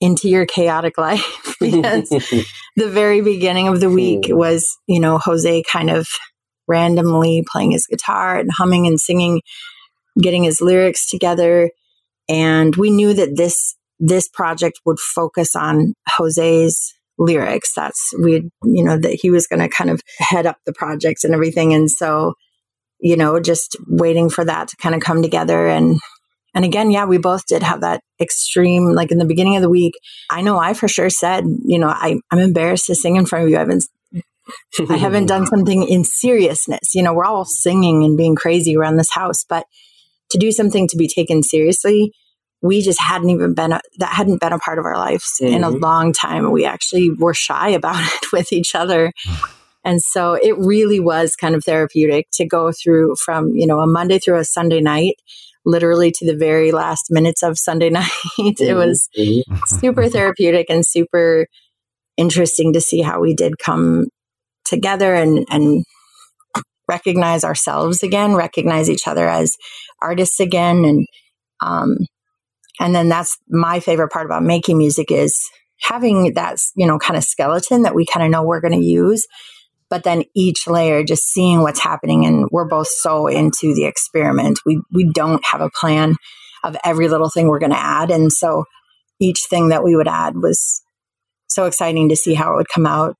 into 0.00 0.28
your 0.28 0.46
chaotic 0.46 0.98
life 0.98 1.56
because 1.60 2.08
the 2.76 2.88
very 2.88 3.20
beginning 3.20 3.68
of 3.68 3.80
the 3.80 3.90
week 3.90 4.26
Hmm. 4.26 4.36
was, 4.36 4.76
you 4.86 5.00
know, 5.00 5.18
Jose 5.18 5.62
kind 5.70 5.90
of 5.90 6.08
randomly 6.68 7.44
playing 7.50 7.72
his 7.72 7.86
guitar 7.86 8.38
and 8.38 8.50
humming 8.52 8.86
and 8.86 9.00
singing, 9.00 9.42
getting 10.20 10.44
his 10.44 10.60
lyrics 10.60 11.08
together. 11.10 11.70
And 12.28 12.76
we 12.76 12.90
knew 12.90 13.12
that 13.14 13.36
this 13.36 13.76
this 13.98 14.28
project 14.28 14.80
would 14.86 14.98
focus 14.98 15.54
on 15.54 15.94
Jose's 16.08 16.94
lyrics. 17.18 17.74
That's 17.74 18.14
we 18.22 18.50
you 18.64 18.84
know 18.84 18.98
that 18.98 19.18
he 19.20 19.30
was 19.30 19.46
going 19.46 19.60
to 19.60 19.68
kind 19.68 19.90
of 19.90 20.00
head 20.18 20.46
up 20.46 20.56
the 20.64 20.72
project 20.72 21.24
and 21.24 21.34
everything. 21.34 21.74
And 21.74 21.90
so, 21.90 22.34
you 23.00 23.16
know, 23.16 23.40
just 23.40 23.76
waiting 23.86 24.30
for 24.30 24.44
that 24.44 24.68
to 24.68 24.76
kind 24.76 24.94
of 24.94 25.02
come 25.02 25.22
together 25.22 25.66
and 25.66 25.98
and 26.54 26.64
again, 26.64 26.90
yeah, 26.90 27.04
we 27.04 27.18
both 27.18 27.46
did 27.46 27.62
have 27.62 27.80
that 27.82 28.02
extreme, 28.20 28.84
like 28.86 29.10
in 29.12 29.18
the 29.18 29.24
beginning 29.24 29.56
of 29.56 29.62
the 29.62 29.68
week. 29.70 29.94
I 30.30 30.42
know 30.42 30.58
I 30.58 30.74
for 30.74 30.88
sure 30.88 31.10
said, 31.10 31.44
you 31.64 31.78
know, 31.78 31.88
I, 31.88 32.18
I'm 32.30 32.38
embarrassed 32.38 32.86
to 32.86 32.94
sing 32.94 33.16
in 33.16 33.26
front 33.26 33.44
of 33.44 33.50
you. 33.50 33.56
I 33.56 33.60
haven't, 33.60 33.84
I 34.88 34.96
haven't 34.96 35.26
done 35.26 35.46
something 35.54 35.86
in 35.86 36.04
seriousness. 36.04 36.94
You 36.94 37.02
know, 37.02 37.14
we're 37.14 37.24
all 37.24 37.44
singing 37.44 38.04
and 38.04 38.16
being 38.16 38.34
crazy 38.34 38.76
around 38.76 38.96
this 38.96 39.12
house, 39.12 39.44
but 39.48 39.64
to 40.30 40.38
do 40.38 40.52
something 40.52 40.88
to 40.88 40.96
be 40.96 41.08
taken 41.08 41.42
seriously, 41.42 42.12
we 42.62 42.82
just 42.82 43.00
hadn't 43.00 43.30
even 43.30 43.54
been, 43.54 43.72
a, 43.72 43.80
that 43.98 44.12
hadn't 44.12 44.40
been 44.40 44.52
a 44.52 44.58
part 44.58 44.78
of 44.78 44.84
our 44.84 44.96
lives 44.96 45.38
in 45.40 45.64
a 45.64 45.70
Mhm. 45.70 45.80
long 45.80 46.12
time. 46.12 46.50
We 46.50 46.64
actually 46.66 47.10
were 47.10 47.32
shy 47.34 47.70
about 47.70 47.96
it 48.22 48.32
with 48.32 48.52
each 48.52 48.74
other. 48.74 49.12
And 49.82 50.02
so 50.02 50.34
it 50.34 50.58
really 50.58 51.00
was 51.00 51.36
kind 51.36 51.54
of 51.54 51.64
therapeutic 51.64 52.26
to 52.34 52.44
go 52.46 52.70
through 52.70 53.16
from, 53.16 53.48
you 53.54 53.66
know, 53.66 53.80
a 53.80 53.86
Monday 53.86 54.18
through 54.18 54.36
a 54.38 54.44
Sunday 54.44 54.80
night, 54.82 55.14
literally 55.64 56.10
to 56.10 56.26
the 56.26 56.36
very 56.36 56.72
last 56.72 57.06
minutes 57.10 57.42
of 57.42 57.58
Sunday 57.58 57.90
night. 58.00 58.08
it 58.38 58.74
was 58.74 59.08
Mhm. 59.18 59.42
super 59.80 60.08
therapeutic 60.08 60.66
and 60.70 60.84
super 60.86 61.46
interesting 62.16 62.72
to 62.72 62.80
see 62.80 63.00
how 63.02 63.20
we 63.20 63.34
did 63.34 63.58
come 63.58 64.06
together 64.64 65.14
and, 65.14 65.46
and 65.50 65.84
recognize 66.88 67.44
ourselves 67.44 68.02
again, 68.02 68.34
recognize 68.34 68.90
each 68.90 69.06
other 69.06 69.28
as 69.28 69.56
artists 70.02 70.40
again. 70.40 70.84
And, 70.84 71.06
um, 71.62 71.96
and 72.80 72.94
then 72.94 73.08
that's 73.08 73.36
my 73.48 73.80
favorite 73.80 74.10
part 74.10 74.26
about 74.26 74.42
making 74.42 74.78
music 74.78 75.10
is 75.10 75.48
having 75.82 76.34
that, 76.34 76.58
you 76.76 76.86
know, 76.86 76.98
kind 76.98 77.16
of 77.16 77.24
skeleton 77.24 77.82
that 77.82 77.94
we 77.94 78.04
kind 78.06 78.24
of 78.24 78.30
know 78.30 78.42
we're 78.42 78.60
going 78.60 78.78
to 78.78 78.84
use. 78.86 79.26
But 79.90 80.04
then 80.04 80.24
each 80.34 80.66
layer, 80.68 81.02
just 81.02 81.24
seeing 81.32 81.62
what's 81.62 81.80
happening, 81.80 82.24
and 82.24 82.48
we're 82.52 82.68
both 82.68 82.88
so 82.88 83.26
into 83.26 83.74
the 83.74 83.84
experiment. 83.84 84.60
We 84.64 84.80
we 84.92 85.10
don't 85.12 85.44
have 85.44 85.60
a 85.60 85.70
plan 85.70 86.14
of 86.64 86.76
every 86.84 87.08
little 87.08 87.28
thing 87.28 87.48
we're 87.48 87.58
going 87.58 87.72
to 87.72 87.78
add, 87.78 88.10
and 88.10 88.32
so 88.32 88.64
each 89.20 89.40
thing 89.50 89.68
that 89.68 89.84
we 89.84 89.96
would 89.96 90.08
add 90.08 90.36
was 90.36 90.82
so 91.48 91.66
exciting 91.66 92.08
to 92.08 92.16
see 92.16 92.34
how 92.34 92.52
it 92.52 92.56
would 92.56 92.68
come 92.68 92.86
out. 92.86 93.16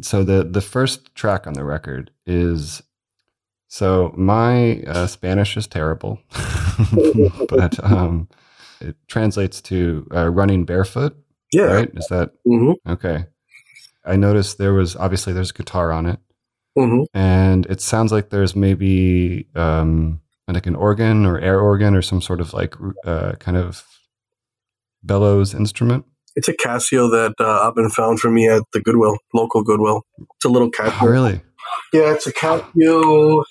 so 0.00 0.24
the 0.24 0.44
the 0.44 0.60
first 0.60 1.14
track 1.14 1.46
on 1.46 1.54
the 1.54 1.64
record 1.64 2.10
is 2.26 2.82
so 3.68 4.12
my 4.16 4.80
uh, 4.82 5.06
Spanish 5.06 5.56
is 5.56 5.66
terrible, 5.66 6.20
but 7.48 7.82
um, 7.84 8.28
it 8.80 8.96
translates 9.08 9.60
to 9.62 10.06
uh, 10.14 10.28
running 10.28 10.64
barefoot. 10.64 11.16
Yeah. 11.52 11.64
Right? 11.64 11.90
Is 11.94 12.06
that 12.08 12.32
hmm 12.44 12.72
okay? 12.88 13.26
I 14.06 14.16
noticed 14.16 14.58
there 14.58 14.74
was 14.74 14.96
obviously 14.96 15.32
there's 15.32 15.52
guitar 15.52 15.92
on 15.92 16.06
it, 16.06 16.20
hmm 16.78 17.02
and 17.14 17.66
it 17.66 17.80
sounds 17.80 18.12
like 18.12 18.30
there's 18.30 18.54
maybe 18.54 19.48
um, 19.54 20.20
like 20.48 20.66
an 20.66 20.76
organ 20.76 21.26
or 21.26 21.38
air 21.38 21.60
organ 21.60 21.94
or 21.94 22.02
some 22.02 22.20
sort 22.20 22.40
of 22.40 22.52
like 22.52 22.74
uh, 23.04 23.32
kind 23.38 23.56
of 23.56 23.84
bellows 25.02 25.54
instrument. 25.54 26.04
It's 26.34 26.48
a 26.48 26.52
Casio 26.52 27.10
that 27.10 27.34
uh, 27.38 27.72
Abin 27.72 27.90
found 27.90 28.20
for 28.20 28.30
me 28.30 28.46
at 28.46 28.62
the 28.72 28.80
Goodwill, 28.80 29.16
local 29.32 29.62
Goodwill. 29.62 30.02
It's 30.18 30.44
a 30.44 30.48
little 30.48 30.70
Casio. 30.70 30.98
Oh, 31.02 31.06
really? 31.06 31.40
Yeah, 31.92 32.12
it's 32.12 32.26
a 32.26 32.32
Casio. 32.32 33.42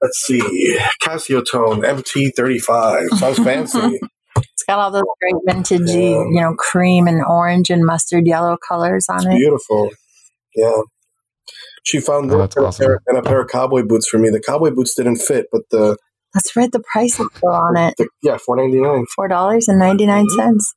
Let's 0.00 0.18
see, 0.18 0.78
Casio 1.02 1.42
Tone 1.50 1.82
MT35. 1.82 3.08
Sounds 3.18 3.38
fancy. 3.38 4.00
It's 4.36 4.64
got 4.66 4.78
all 4.78 4.90
those 4.90 5.02
great 5.20 5.34
vintagey, 5.48 6.12
Yeah. 6.12 6.24
you 6.24 6.40
know, 6.40 6.54
cream 6.54 7.06
and 7.06 7.22
orange 7.24 7.70
and 7.70 7.84
mustard 7.84 8.26
yellow 8.26 8.56
colors 8.68 9.06
on 9.08 9.18
It's 9.18 9.26
it. 9.26 9.36
beautiful. 9.36 9.90
Yeah. 10.54 10.82
She 11.84 12.00
found 12.00 12.30
Oh, 12.32 12.38
that 12.38 12.56
and, 12.56 12.64
a 12.64 12.68
awesome. 12.68 12.86
pair, 12.86 13.00
and 13.06 13.18
a 13.18 13.22
pair 13.22 13.40
of 13.42 13.48
cowboy 13.48 13.82
boots 13.82 14.08
for 14.08 14.18
me. 14.18 14.30
The 14.30 14.40
cowboy 14.40 14.70
boots 14.70 14.94
didn't 14.94 15.16
fit, 15.16 15.46
but 15.52 15.62
the, 15.70 15.96
Let's 16.34 16.56
read 16.56 16.72
the 16.72 16.82
price 16.92 17.20
is 17.20 17.28
still 17.36 17.50
on 17.50 17.76
it. 17.76 17.94
the 17.98 18.08
yeah, 18.22 18.38
four 18.38 18.56
ninety 18.56 18.80
nine. 18.80 19.04
Four 19.14 19.28
dollars 19.28 19.68
and 19.68 19.78
ninety 19.78 20.06
nine 20.06 20.24
mm-hmm. 20.26 20.40
cents. 20.42 20.74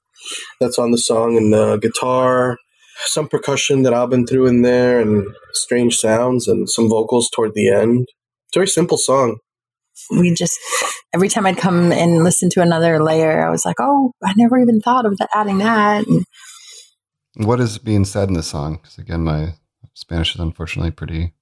That's 0.60 0.78
on 0.78 0.92
the 0.92 0.98
song 0.98 1.36
and 1.38 1.52
the 1.54 1.78
guitar, 1.78 2.58
some 3.06 3.28
percussion 3.28 3.84
that 3.84 3.94
I've 3.94 4.10
been 4.10 4.28
threw 4.28 4.46
in 4.48 4.62
there, 4.62 5.00
and 5.00 5.26
strange 5.54 5.96
sounds 5.96 6.48
and 6.48 6.70
some 6.70 6.90
vocals 6.90 7.30
toward 7.30 7.54
the 7.56 7.70
end. 7.70 8.08
It's 8.50 8.56
a 8.56 8.60
very 8.60 8.68
simple 8.68 8.98
song. 8.98 9.38
We 10.12 10.34
just 10.34 10.58
every 11.14 11.30
time 11.30 11.46
I'd 11.46 11.58
come 11.58 11.92
and 11.92 12.24
listen 12.24 12.50
to 12.52 12.62
another 12.62 13.02
layer, 13.04 13.46
I 13.46 13.50
was 13.50 13.66
like, 13.66 13.78
"Oh, 13.80 14.12
I 14.24 14.34
never 14.38 14.58
even 14.60 14.80
thought 14.82 15.06
of 15.06 15.18
that, 15.18 15.30
adding 15.34 15.58
that." 15.60 16.06
And 16.08 16.26
What 17.36 17.60
is 17.60 17.78
being 17.78 18.06
said 18.06 18.28
in 18.30 18.34
the 18.36 18.44
song? 18.44 18.80
Because 18.82 18.98
again, 18.98 19.24
my 19.24 19.54
Spanish 19.94 20.34
is 20.36 20.42
unfortunately 20.42 20.92
pretty 20.92 21.34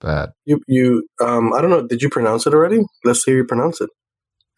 bad. 0.00 0.30
You 0.44 0.60
you 0.66 1.06
um 1.20 1.52
I 1.54 1.60
don't 1.60 1.70
know. 1.70 1.86
Did 1.86 2.02
you 2.02 2.08
pronounce 2.10 2.46
it 2.46 2.54
already? 2.54 2.80
Let's 3.04 3.24
hear 3.24 3.36
you 3.36 3.44
pronounce 3.44 3.80
it. 3.80 3.90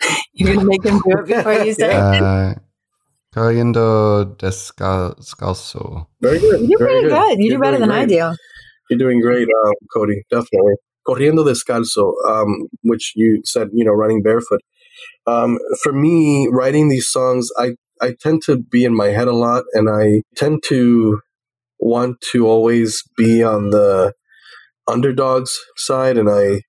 you're 0.32 0.54
gonna 0.54 0.66
make 0.68 0.84
him 0.84 0.98
do 0.98 1.18
it 1.18 1.26
before 1.26 1.52
you 1.54 1.72
say 1.80 1.90
it. 1.90 1.94
Uh, 1.96 2.54
Cayendo 3.34 4.36
descalzo. 4.36 6.06
Very 6.20 6.38
good. 6.38 6.60
You 6.62 6.78
do 6.78 6.78
very 6.78 7.00
pretty 7.02 7.08
good. 7.08 7.38
You 7.38 7.48
You're 7.50 7.58
do 7.58 7.62
better 7.62 7.76
doing 7.78 7.88
than 7.88 7.96
I 7.98 8.06
great. 8.06 8.08
do. 8.08 8.36
You're 8.90 8.98
doing 8.98 9.20
great, 9.20 9.48
um, 9.48 9.74
Cody. 9.92 10.22
Definitely. 10.30 10.74
Corriendo 11.06 11.44
descalzo, 11.44 12.12
um, 12.28 12.66
which 12.82 13.12
you 13.14 13.42
said, 13.44 13.68
you 13.72 13.84
know, 13.84 13.92
running 13.92 14.22
barefoot. 14.22 14.60
Um, 15.26 15.58
for 15.82 15.92
me, 15.92 16.48
writing 16.50 16.88
these 16.88 17.08
songs, 17.08 17.48
I, 17.58 17.72
I 18.00 18.14
tend 18.20 18.42
to 18.46 18.58
be 18.58 18.84
in 18.84 18.94
my 18.94 19.08
head 19.08 19.28
a 19.28 19.32
lot 19.32 19.64
and 19.72 19.88
I 19.88 20.22
tend 20.36 20.62
to 20.68 21.20
want 21.78 22.20
to 22.32 22.46
always 22.46 23.02
be 23.16 23.42
on 23.42 23.70
the 23.70 24.12
underdogs 24.88 25.58
side. 25.76 26.16
And 26.16 26.28
I, 26.30 26.60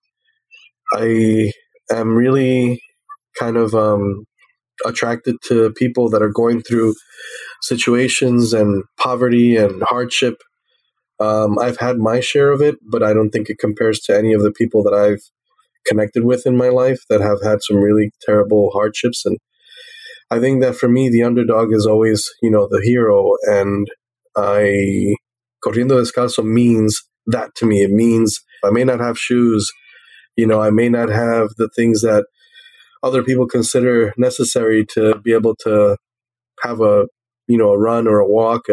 I 0.93 1.52
am 1.91 2.15
really 2.15 2.82
kind 3.39 3.58
of, 3.58 3.73
um, 3.73 4.26
attracted 4.86 5.36
to 5.47 5.71
people 5.73 6.10
that 6.10 6.21
are 6.21 6.30
going 6.30 6.62
through 6.62 6.93
situations 7.62 8.54
and 8.54 8.84
poverty 9.00 9.56
and 9.56 9.82
hardship 9.84 10.36
um, 11.19 11.58
I've 11.60 11.77
had 11.77 11.97
my 11.97 12.19
share 12.19 12.51
of 12.51 12.62
it, 12.62 12.75
but 12.89 13.03
I 13.03 13.13
don't 13.13 13.32
think 13.32 13.49
it 13.49 13.60
compares 13.60 13.99
to 14.01 14.15
any 14.15 14.34
of 14.34 14.41
the 14.41 14.51
people 14.51 14.84
that 14.84 14.93
I've 14.93 15.21
connected 15.86 16.23
with 16.23 16.45
in 16.45 16.58
my 16.58 16.69
life 16.69 16.99
that 17.10 17.21
have 17.21 17.41
had 17.43 17.63
some 17.63 17.77
really 17.77 18.12
terrible 18.21 18.71
hardships. 18.71 19.25
And 19.25 19.38
I 20.30 20.39
think 20.39 20.62
that 20.62 20.75
for 20.75 20.89
me, 20.89 21.10
the 21.10 21.23
underdog 21.23 21.73
is 21.73 21.86
always, 21.86 22.30
you 22.41 22.51
know, 22.51 22.67
the 22.69 22.82
hero. 22.84 23.34
And 23.43 23.88
I, 24.36 25.15
corriendo 25.65 25.99
descalzo 25.99 26.43
means 26.43 27.01
that 27.27 27.56
to 27.56 27.65
me. 27.65 27.84
It 27.84 27.91
means 27.91 28.39
I 28.63 28.69
may 28.69 28.84
not 28.84 28.99
have 28.99 29.17
shoes, 29.17 29.71
you 30.36 30.45
know, 30.45 30.62
I 30.62 30.69
may 30.69 30.89
not 30.89 31.10
have 31.10 31.49
the 31.58 31.69
things 31.75 32.01
that 32.01 32.25
other 33.03 33.23
people 33.23 33.47
consider 33.47 34.13
necessary 34.17 34.86
to 34.93 35.19
be 35.19 35.34
able 35.34 35.56
to 35.56 35.97
have 36.62 36.82
a 36.82 37.08
you 37.47 37.58
know 37.58 37.69
a 37.71 37.77
run 37.80 38.08
or 38.08 38.19
a 38.19 38.27
walk, 38.27 38.65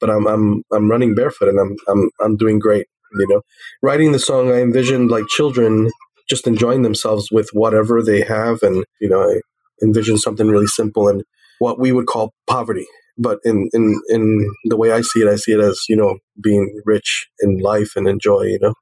but 0.00 0.10
I'm 0.10 0.26
I'm 0.26 0.62
I'm 0.72 0.90
running 0.90 1.14
barefoot 1.14 1.48
and 1.48 1.58
I'm 1.58 1.76
I'm 1.88 2.10
I'm 2.20 2.36
doing 2.36 2.58
great. 2.58 2.86
You 3.18 3.26
know, 3.28 3.42
writing 3.82 4.12
the 4.12 4.18
song, 4.18 4.50
I 4.50 4.60
envisioned 4.60 5.10
like 5.10 5.24
children 5.28 5.90
just 6.28 6.46
enjoying 6.46 6.82
themselves 6.82 7.30
with 7.30 7.48
whatever 7.52 8.02
they 8.02 8.20
have, 8.20 8.62
and 8.62 8.84
you 9.00 9.08
know, 9.08 9.22
I 9.22 9.40
envisioned 9.82 10.20
something 10.20 10.48
really 10.48 10.66
simple 10.66 11.08
and 11.08 11.24
what 11.58 11.78
we 11.78 11.92
would 11.92 12.06
call 12.06 12.34
poverty. 12.46 12.86
But 13.16 13.38
in 13.44 13.68
in 13.72 14.00
in 14.08 14.50
the 14.64 14.76
way 14.76 14.92
I 14.92 15.00
see 15.00 15.20
it, 15.20 15.28
I 15.28 15.36
see 15.36 15.52
it 15.52 15.60
as 15.60 15.80
you 15.88 15.96
know 15.96 16.18
being 16.40 16.80
rich 16.84 17.28
in 17.40 17.58
life 17.58 17.92
and 17.96 18.06
enjoy. 18.06 18.42
You 18.42 18.58
know, 18.60 18.74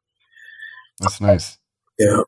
That's 1.01 1.21
nice. 1.21 1.59
yeah. 1.99 2.23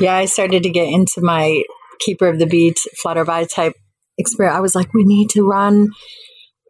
Yeah, 0.00 0.16
I 0.16 0.24
started 0.24 0.64
to 0.64 0.70
get 0.70 0.88
into 0.88 1.20
my 1.20 1.62
Keeper 2.00 2.26
of 2.26 2.40
the 2.40 2.46
Bees, 2.46 2.86
flutter 3.00 3.24
by 3.24 3.44
type 3.44 3.74
experience. 4.18 4.56
I 4.56 4.60
was 4.60 4.74
like, 4.74 4.92
we 4.92 5.04
need 5.04 5.30
to 5.30 5.42
run 5.42 5.90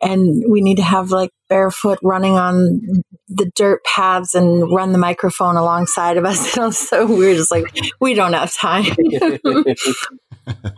and 0.04 0.44
we 0.48 0.60
need 0.60 0.76
to 0.76 0.82
have 0.82 1.10
like 1.10 1.30
barefoot 1.48 1.98
running 2.02 2.34
on 2.34 2.80
the 3.28 3.50
dirt 3.56 3.82
paths 3.84 4.34
and 4.34 4.70
run 4.70 4.92
the 4.92 4.98
microphone 4.98 5.56
alongside 5.56 6.16
of 6.16 6.24
us. 6.24 6.54
And 6.54 6.64
I 6.64 6.66
was 6.66 6.78
so 6.78 7.06
weird. 7.06 7.38
It's 7.38 7.50
like, 7.50 7.64
we 8.00 8.14
don't 8.14 8.34
have 8.34 8.54
time. 8.54 8.84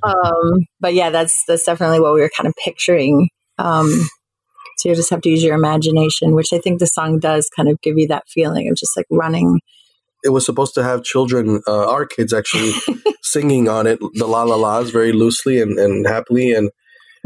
um, 0.02 0.66
but 0.80 0.94
yeah, 0.94 1.10
that's 1.10 1.44
that's 1.46 1.64
definitely 1.64 2.00
what 2.00 2.14
we 2.14 2.20
were 2.20 2.30
kind 2.36 2.46
of 2.46 2.54
picturing. 2.64 3.28
Um, 3.58 3.90
so 4.78 4.90
you 4.90 4.94
just 4.94 5.10
have 5.10 5.22
to 5.22 5.28
use 5.28 5.42
your 5.42 5.54
imagination, 5.54 6.34
which 6.34 6.52
I 6.52 6.58
think 6.58 6.78
the 6.78 6.86
song 6.86 7.18
does 7.18 7.48
kind 7.54 7.68
of 7.68 7.80
give 7.80 7.98
you 7.98 8.06
that 8.08 8.28
feeling 8.28 8.68
of 8.68 8.76
just 8.76 8.96
like 8.96 9.06
running. 9.10 9.60
it 10.22 10.28
was 10.28 10.44
supposed 10.44 10.74
to 10.74 10.84
have 10.84 11.02
children, 11.02 11.62
uh, 11.66 11.90
our 11.90 12.06
kids 12.06 12.32
actually 12.32 12.72
singing 13.22 13.68
on 13.68 13.86
it, 13.86 13.98
the 14.14 14.26
la 14.26 14.42
la 14.42 14.56
la's 14.56 14.90
very 14.90 15.12
loosely 15.12 15.60
and, 15.60 15.78
and 15.78 16.06
happily. 16.06 16.52
And 16.52 16.70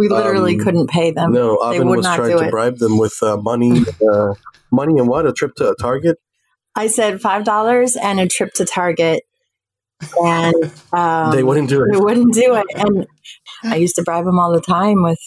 We 0.01 0.09
literally 0.09 0.55
Um, 0.55 0.61
couldn't 0.61 0.89
pay 0.91 1.11
them. 1.13 1.33
no, 1.33 1.59
they 1.71 1.77
Avin 1.77 1.89
would 1.89 1.97
was 1.99 2.05
not 2.07 2.17
trying 2.17 2.37
to 2.39 2.45
it. 2.47 2.51
bribe 2.51 2.79
them 2.79 2.99
with 2.99 3.23
uh, 3.23 3.37
money, 3.37 3.85
uh, 4.13 4.35
money 4.73 4.99
and 4.99 5.07
what? 5.09 5.27
A 5.27 5.33
trip 5.33 5.55
to 5.57 5.71
a 5.71 5.75
Target? 5.77 6.17
I 6.75 6.87
said 6.87 7.21
five 7.21 7.45
dollars 7.45 7.97
and 7.97 8.19
a 8.19 8.27
trip 8.27 8.53
to 8.55 8.65
Target, 8.65 9.25
and 10.23 10.55
um, 10.93 11.31
they 11.37 11.43
wouldn't 11.43 11.69
do 11.69 11.83
it. 11.85 11.93
They 11.93 12.01
wouldn't 12.01 12.33
do 12.33 12.55
it, 12.57 12.67
and 12.75 13.07
I 13.65 13.77
used 13.77 13.97
to 13.97 14.03
bribe 14.03 14.25
them 14.25 14.39
all 14.39 14.53
the 14.53 14.61
time 14.61 15.03
with 15.03 15.19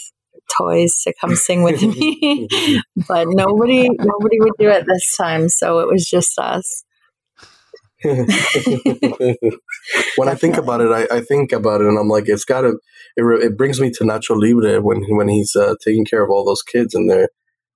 toys 0.57 1.01
to 1.03 1.13
come 1.21 1.36
sing 1.36 1.63
with 1.63 1.81
me, 1.93 2.47
but 3.07 3.27
nobody 3.29 3.89
nobody 3.89 4.39
would 4.39 4.53
do 4.59 4.69
it 4.69 4.86
this 4.88 5.15
time. 5.15 5.49
So 5.49 5.79
it 5.79 5.88
was 5.88 6.05
just 6.05 6.38
us. 6.39 6.83
when 10.18 10.30
I 10.30 10.36
think 10.36 10.58
about 10.58 10.82
it, 10.82 10.92
I, 10.92 11.18
I 11.18 11.22
think 11.22 11.52
about 11.52 11.82
it, 11.82 11.88
and 11.88 11.98
I'm 11.98 12.08
like, 12.10 12.28
it's 12.28 12.46
got 12.46 12.62
to. 12.62 12.80
It, 13.16 13.22
re- 13.22 13.44
it 13.46 13.58
brings 13.58 13.80
me 13.80 13.92
to 13.92 14.04
Nacho 14.04 14.36
Libre 14.39 14.82
when 14.82 15.04
when 15.18 15.28
he's 15.28 15.56
uh, 15.56 15.76
taking 15.84 16.06
care 16.06 16.24
of 16.24 16.30
all 16.30 16.46
those 16.46 16.62
kids 16.62 16.96
and 16.96 17.10
they're 17.10 17.30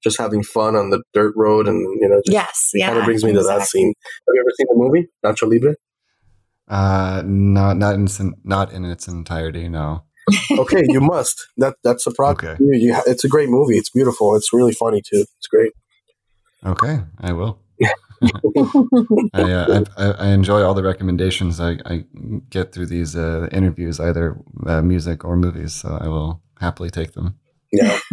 just 0.04 0.20
having 0.20 0.44
fun 0.44 0.76
on 0.76 0.90
the 0.90 1.02
dirt 1.14 1.34
road, 1.36 1.68
and 1.68 1.80
you 2.02 2.08
know, 2.08 2.22
just 2.26 2.34
Yes, 2.34 2.72
yeah. 2.74 2.88
kind 2.88 3.00
of 3.00 3.06
brings 3.06 3.24
me 3.24 3.34
to 3.34 3.44
that 3.44 3.68
scene. 3.68 3.94
Have 4.28 4.34
you 4.34 4.42
ever 4.42 4.52
seen 4.58 4.68
the 4.70 4.76
movie 4.76 5.08
Nacho 5.26 5.52
Libre? 5.52 5.76
Uh, 6.68 7.24
not 7.26 7.78
not 7.78 7.96
in 7.96 8.06
its- 8.06 8.22
not 8.44 8.72
in 8.74 8.86
its 8.86 9.08
entirety. 9.08 9.70
No. 9.70 10.04
Okay, 10.60 10.84
you 10.90 11.00
must. 11.00 11.48
That 11.56 11.76
that's 11.86 12.06
a 12.06 12.12
project. 12.12 12.60
Okay. 12.60 12.78
You, 12.78 12.88
you, 12.94 13.02
it's 13.08 13.24
a 13.24 13.30
great 13.30 13.48
movie. 13.50 13.78
It's 13.78 13.90
beautiful. 13.90 14.36
It's 14.36 14.52
really 14.52 14.74
funny 14.74 15.02
too. 15.02 15.24
It's 15.38 15.48
great. 15.48 15.72
Okay, 16.66 17.00
I 17.22 17.32
will. 17.32 17.60
I, 19.34 19.42
uh, 19.42 19.84
I 19.98 20.04
I 20.04 20.12
I 20.12 20.28
enjoy 20.30 20.64
all 20.64 20.74
the 20.74 20.84
recommendations 20.84 21.60
I, 21.60 21.78
I 21.86 22.06
get 22.50 22.72
through 22.72 22.88
these 22.88 23.16
uh, 23.16 23.48
interviews, 23.52 24.00
either 24.00 24.38
uh, 24.66 24.82
music 24.82 25.24
or 25.24 25.38
movies. 25.38 25.74
So 25.74 25.98
I 26.02 26.08
will 26.08 26.42
happily 26.60 26.90
take 26.90 27.14
them. 27.14 27.40
Yeah. 27.72 28.00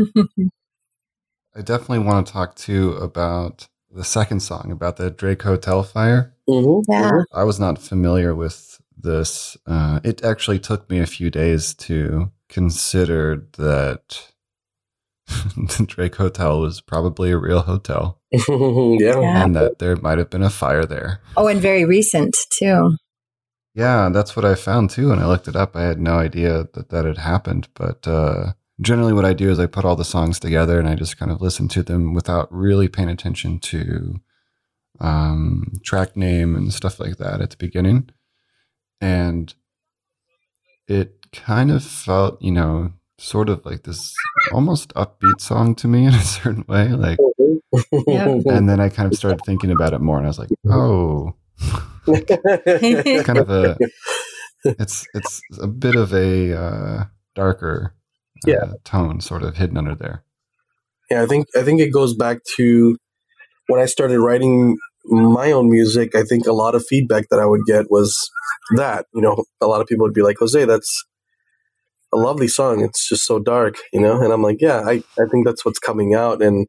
I 1.56 1.62
definitely 1.62 2.00
want 2.00 2.26
to 2.26 2.32
talk 2.32 2.56
too 2.56 2.92
about 2.94 3.68
the 3.90 4.04
second 4.04 4.40
song 4.40 4.70
about 4.72 4.96
the 4.96 5.10
Drake 5.10 5.42
Hotel 5.42 5.82
fire. 5.82 6.34
Mm-hmm. 6.48 6.92
Yeah. 6.92 7.22
I 7.32 7.44
was 7.44 7.60
not 7.60 7.78
familiar 7.78 8.34
with 8.34 8.80
this. 8.96 9.56
Uh, 9.66 10.00
it 10.02 10.24
actually 10.24 10.58
took 10.58 10.90
me 10.90 10.98
a 10.98 11.06
few 11.06 11.30
days 11.30 11.74
to 11.74 12.32
consider 12.48 13.46
that 13.56 14.32
the 15.26 15.84
Drake 15.86 16.16
Hotel 16.16 16.60
was 16.60 16.80
probably 16.80 17.30
a 17.30 17.38
real 17.38 17.60
hotel 17.60 18.20
yeah. 18.48 19.20
Yeah. 19.20 19.44
and 19.44 19.56
that 19.56 19.78
there 19.78 19.96
might 19.96 20.18
have 20.18 20.30
been 20.30 20.42
a 20.42 20.50
fire 20.50 20.84
there. 20.84 21.20
Oh, 21.36 21.46
and 21.46 21.60
very 21.60 21.84
recent 21.84 22.36
too. 22.50 22.96
Yeah, 23.74 24.08
that's 24.10 24.36
what 24.36 24.44
I 24.44 24.54
found 24.54 24.90
too. 24.90 25.08
When 25.08 25.18
I 25.18 25.26
looked 25.26 25.48
it 25.48 25.56
up, 25.56 25.74
I 25.74 25.82
had 25.82 26.00
no 26.00 26.14
idea 26.18 26.68
that 26.74 26.90
that 26.90 27.04
had 27.04 27.18
happened. 27.18 27.68
But 27.74 28.06
uh, 28.06 28.52
generally, 28.80 29.12
what 29.12 29.24
I 29.24 29.32
do 29.32 29.50
is 29.50 29.58
I 29.58 29.66
put 29.66 29.84
all 29.84 29.96
the 29.96 30.04
songs 30.04 30.38
together 30.38 30.78
and 30.78 30.88
I 30.88 30.94
just 30.94 31.18
kind 31.18 31.32
of 31.32 31.42
listen 31.42 31.66
to 31.68 31.82
them 31.82 32.14
without 32.14 32.52
really 32.52 32.88
paying 32.88 33.08
attention 33.08 33.58
to 33.60 34.20
um, 35.00 35.72
track 35.84 36.16
name 36.16 36.54
and 36.54 36.72
stuff 36.72 37.00
like 37.00 37.16
that 37.16 37.40
at 37.40 37.50
the 37.50 37.56
beginning. 37.56 38.10
And 39.00 39.52
it 40.86 41.26
kind 41.32 41.72
of 41.72 41.82
felt, 41.82 42.40
you 42.40 42.52
know, 42.52 42.92
sort 43.18 43.48
of 43.48 43.64
like 43.64 43.83
this 43.85 44.12
almost 44.53 44.92
upbeat 44.94 45.40
song 45.40 45.74
to 45.77 45.88
me 45.88 46.07
in 46.09 46.14
a 46.14 46.20
certain 46.22 46.64
way. 46.68 46.88
Like, 46.88 47.18
Yeah. 48.07 48.29
and 48.46 48.68
then 48.68 48.81
I 48.81 48.88
kind 48.88 49.11
of 49.12 49.18
started 49.18 49.44
thinking 49.44 49.70
about 49.70 49.92
it 49.94 50.00
more, 50.00 50.16
and 50.18 50.27
I 50.27 50.29
was 50.31 50.38
like, 50.38 50.50
oh, 50.68 51.35
it's 52.07 53.27
kind 53.27 53.38
of 53.38 53.50
a 53.50 53.77
it's 54.64 55.07
it's 55.14 55.40
a 55.61 55.66
bit 55.66 55.96
of 55.96 56.12
a 56.12 56.53
uh, 56.53 57.05
darker 57.35 57.94
uh, 58.46 58.50
Yeah. 58.50 58.72
tone 58.85 59.20
sort 59.20 59.42
of 59.42 59.57
hidden 59.57 59.77
under 59.79 59.94
there 59.94 60.24
Yeah, 61.11 61.22
I 61.22 61.27
think 61.27 61.46
I 61.57 61.62
think 61.62 61.81
it 61.81 61.92
goes 61.92 62.14
back 62.14 62.38
to 62.57 62.96
when 63.68 63.81
I 63.81 63.87
started 63.87 64.20
writing 64.20 64.77
my 65.07 65.53
own 65.53 65.70
music. 65.70 66.14
I 66.14 66.22
think 66.22 66.46
a 66.46 66.53
lot 66.53 66.74
of 66.74 66.85
feedback 66.87 67.29
that 67.31 67.38
I 67.38 67.46
would 67.46 67.64
get 67.66 67.90
was 67.90 68.14
that 68.77 69.07
you 69.14 69.20
know 69.22 69.44
a 69.61 69.66
lot 69.66 69.81
of 69.81 69.87
people 69.87 70.04
would 70.06 70.15
be 70.15 70.23
like, 70.23 70.37
"Jose, 70.38 70.65
that's 70.65 71.04
a 72.15 72.19
lovely 72.19 72.48
song. 72.48 72.83
It's 72.85 73.08
just 73.08 73.25
so 73.27 73.38
dark," 73.40 73.77
you 73.92 74.00
know. 74.00 74.23
And 74.23 74.33
I'm 74.33 74.42
like, 74.42 74.58
"Yeah, 74.60 74.81
I 74.81 75.02
I 75.19 75.27
think 75.31 75.46
that's 75.46 75.65
what's 75.65 75.81
coming 75.81 76.15
out." 76.15 76.42
And 76.42 76.69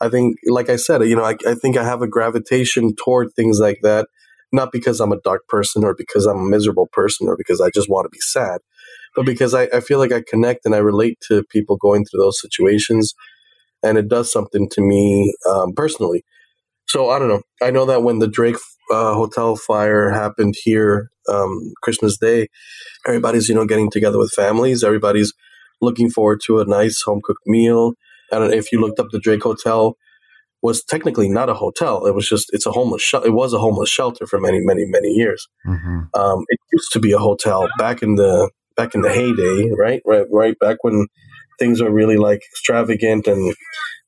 I 0.00 0.08
think, 0.08 0.36
like 0.46 0.70
I 0.70 0.76
said, 0.76 1.02
you 1.04 1.16
know, 1.16 1.24
I, 1.24 1.36
I 1.46 1.54
think 1.54 1.76
I 1.76 1.84
have 1.84 2.02
a 2.02 2.08
gravitation 2.08 2.94
toward 2.96 3.34
things 3.34 3.60
like 3.60 3.80
that, 3.82 4.08
not 4.52 4.72
because 4.72 5.00
I'm 5.00 5.12
a 5.12 5.20
dark 5.22 5.48
person 5.48 5.84
or 5.84 5.94
because 5.96 6.26
I'm 6.26 6.38
a 6.38 6.44
miserable 6.50 6.88
person 6.92 7.28
or 7.28 7.36
because 7.36 7.60
I 7.60 7.70
just 7.74 7.90
want 7.90 8.06
to 8.06 8.10
be 8.10 8.20
sad, 8.20 8.60
but 9.16 9.26
because 9.26 9.54
I, 9.54 9.64
I 9.74 9.80
feel 9.80 9.98
like 9.98 10.12
I 10.12 10.22
connect 10.28 10.66
and 10.66 10.74
I 10.74 10.78
relate 10.78 11.18
to 11.28 11.44
people 11.50 11.76
going 11.76 12.04
through 12.04 12.20
those 12.22 12.40
situations 12.40 13.14
and 13.82 13.98
it 13.98 14.08
does 14.08 14.30
something 14.32 14.68
to 14.70 14.80
me 14.80 15.34
um, 15.48 15.72
personally. 15.74 16.24
So 16.86 17.10
I 17.10 17.18
don't 17.18 17.28
know. 17.28 17.42
I 17.62 17.70
know 17.70 17.86
that 17.86 18.02
when 18.02 18.18
the 18.18 18.28
Drake 18.28 18.56
uh, 18.90 19.14
hotel 19.14 19.56
fire 19.56 20.10
happened 20.10 20.54
here, 20.62 21.10
um, 21.28 21.72
Christmas 21.82 22.18
Day, 22.18 22.48
everybody's 23.06 23.48
you 23.48 23.54
know 23.54 23.66
getting 23.66 23.90
together 23.90 24.18
with 24.18 24.32
families. 24.32 24.84
Everybody's 24.84 25.32
looking 25.80 26.10
forward 26.10 26.40
to 26.46 26.60
a 26.60 26.64
nice 26.64 27.02
home 27.02 27.20
cooked 27.24 27.46
meal. 27.46 27.94
And 28.30 28.52
if 28.52 28.72
you 28.72 28.80
looked 28.80 29.00
up 29.00 29.08
the 29.12 29.20
Drake 29.20 29.42
Hotel 29.42 29.96
was 30.62 30.82
technically 30.84 31.28
not 31.28 31.48
a 31.48 31.54
hotel. 31.54 32.06
It 32.06 32.14
was 32.14 32.28
just 32.28 32.46
it's 32.52 32.66
a 32.66 32.72
homeless 32.72 33.02
shel- 33.02 33.22
it 33.22 33.30
was 33.32 33.52
a 33.52 33.58
homeless 33.58 33.90
shelter 33.90 34.26
for 34.26 34.40
many 34.40 34.60
many 34.60 34.84
many 34.86 35.08
years. 35.10 35.46
hmm 35.64 36.00
Um, 36.14 36.44
it 36.48 36.58
used 36.72 36.92
to 36.92 37.00
be 37.00 37.12
a 37.12 37.18
hotel 37.18 37.68
back 37.78 38.02
in 38.02 38.16
the 38.16 38.50
back 38.76 38.94
in 38.94 39.02
the 39.02 39.10
heyday, 39.10 39.70
right? 39.78 40.02
Right, 40.06 40.26
right 40.32 40.58
back 40.58 40.78
when 40.82 41.06
things 41.58 41.80
were 41.80 41.90
really 41.90 42.16
like 42.16 42.42
extravagant, 42.52 43.26
and 43.26 43.54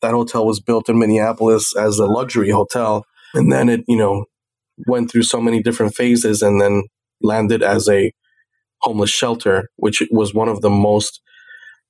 that 0.02 0.12
hotel 0.12 0.46
was 0.46 0.60
built 0.60 0.88
in 0.88 0.98
Minneapolis 0.98 1.74
as 1.76 1.98
a 1.98 2.06
luxury 2.06 2.50
hotel, 2.50 3.04
and 3.34 3.52
then 3.52 3.68
it, 3.68 3.82
you 3.86 3.96
know, 3.96 4.24
went 4.86 5.10
through 5.10 5.22
so 5.22 5.40
many 5.40 5.62
different 5.62 5.94
phases, 5.94 6.42
and 6.42 6.60
then 6.60 6.84
landed 7.20 7.62
as 7.62 7.88
a 7.88 8.12
homeless 8.82 9.10
shelter, 9.10 9.68
which 9.76 10.02
was 10.10 10.34
one 10.34 10.48
of 10.48 10.60
the 10.60 10.70
most 10.70 11.20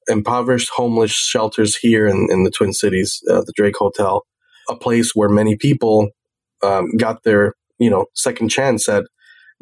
impoverished 0.09 0.70
homeless 0.74 1.12
shelters 1.12 1.76
here 1.76 2.07
in, 2.07 2.28
in 2.30 2.45
the 2.45 2.51
Twin 2.51 2.72
Cities, 2.72 3.20
uh, 3.30 3.43
the 3.43 3.53
Drake 3.55 3.76
Hotel, 3.76 4.22
a 4.68 4.76
place 4.76 5.12
where 5.14 5.28
many 5.28 5.57
people 5.57 6.09
um, 6.62 6.97
got 6.97 7.22
their, 7.22 7.55
you 7.78 7.91
know, 7.91 8.07
second 8.14 8.49
chance 8.49 8.88
at 8.88 9.05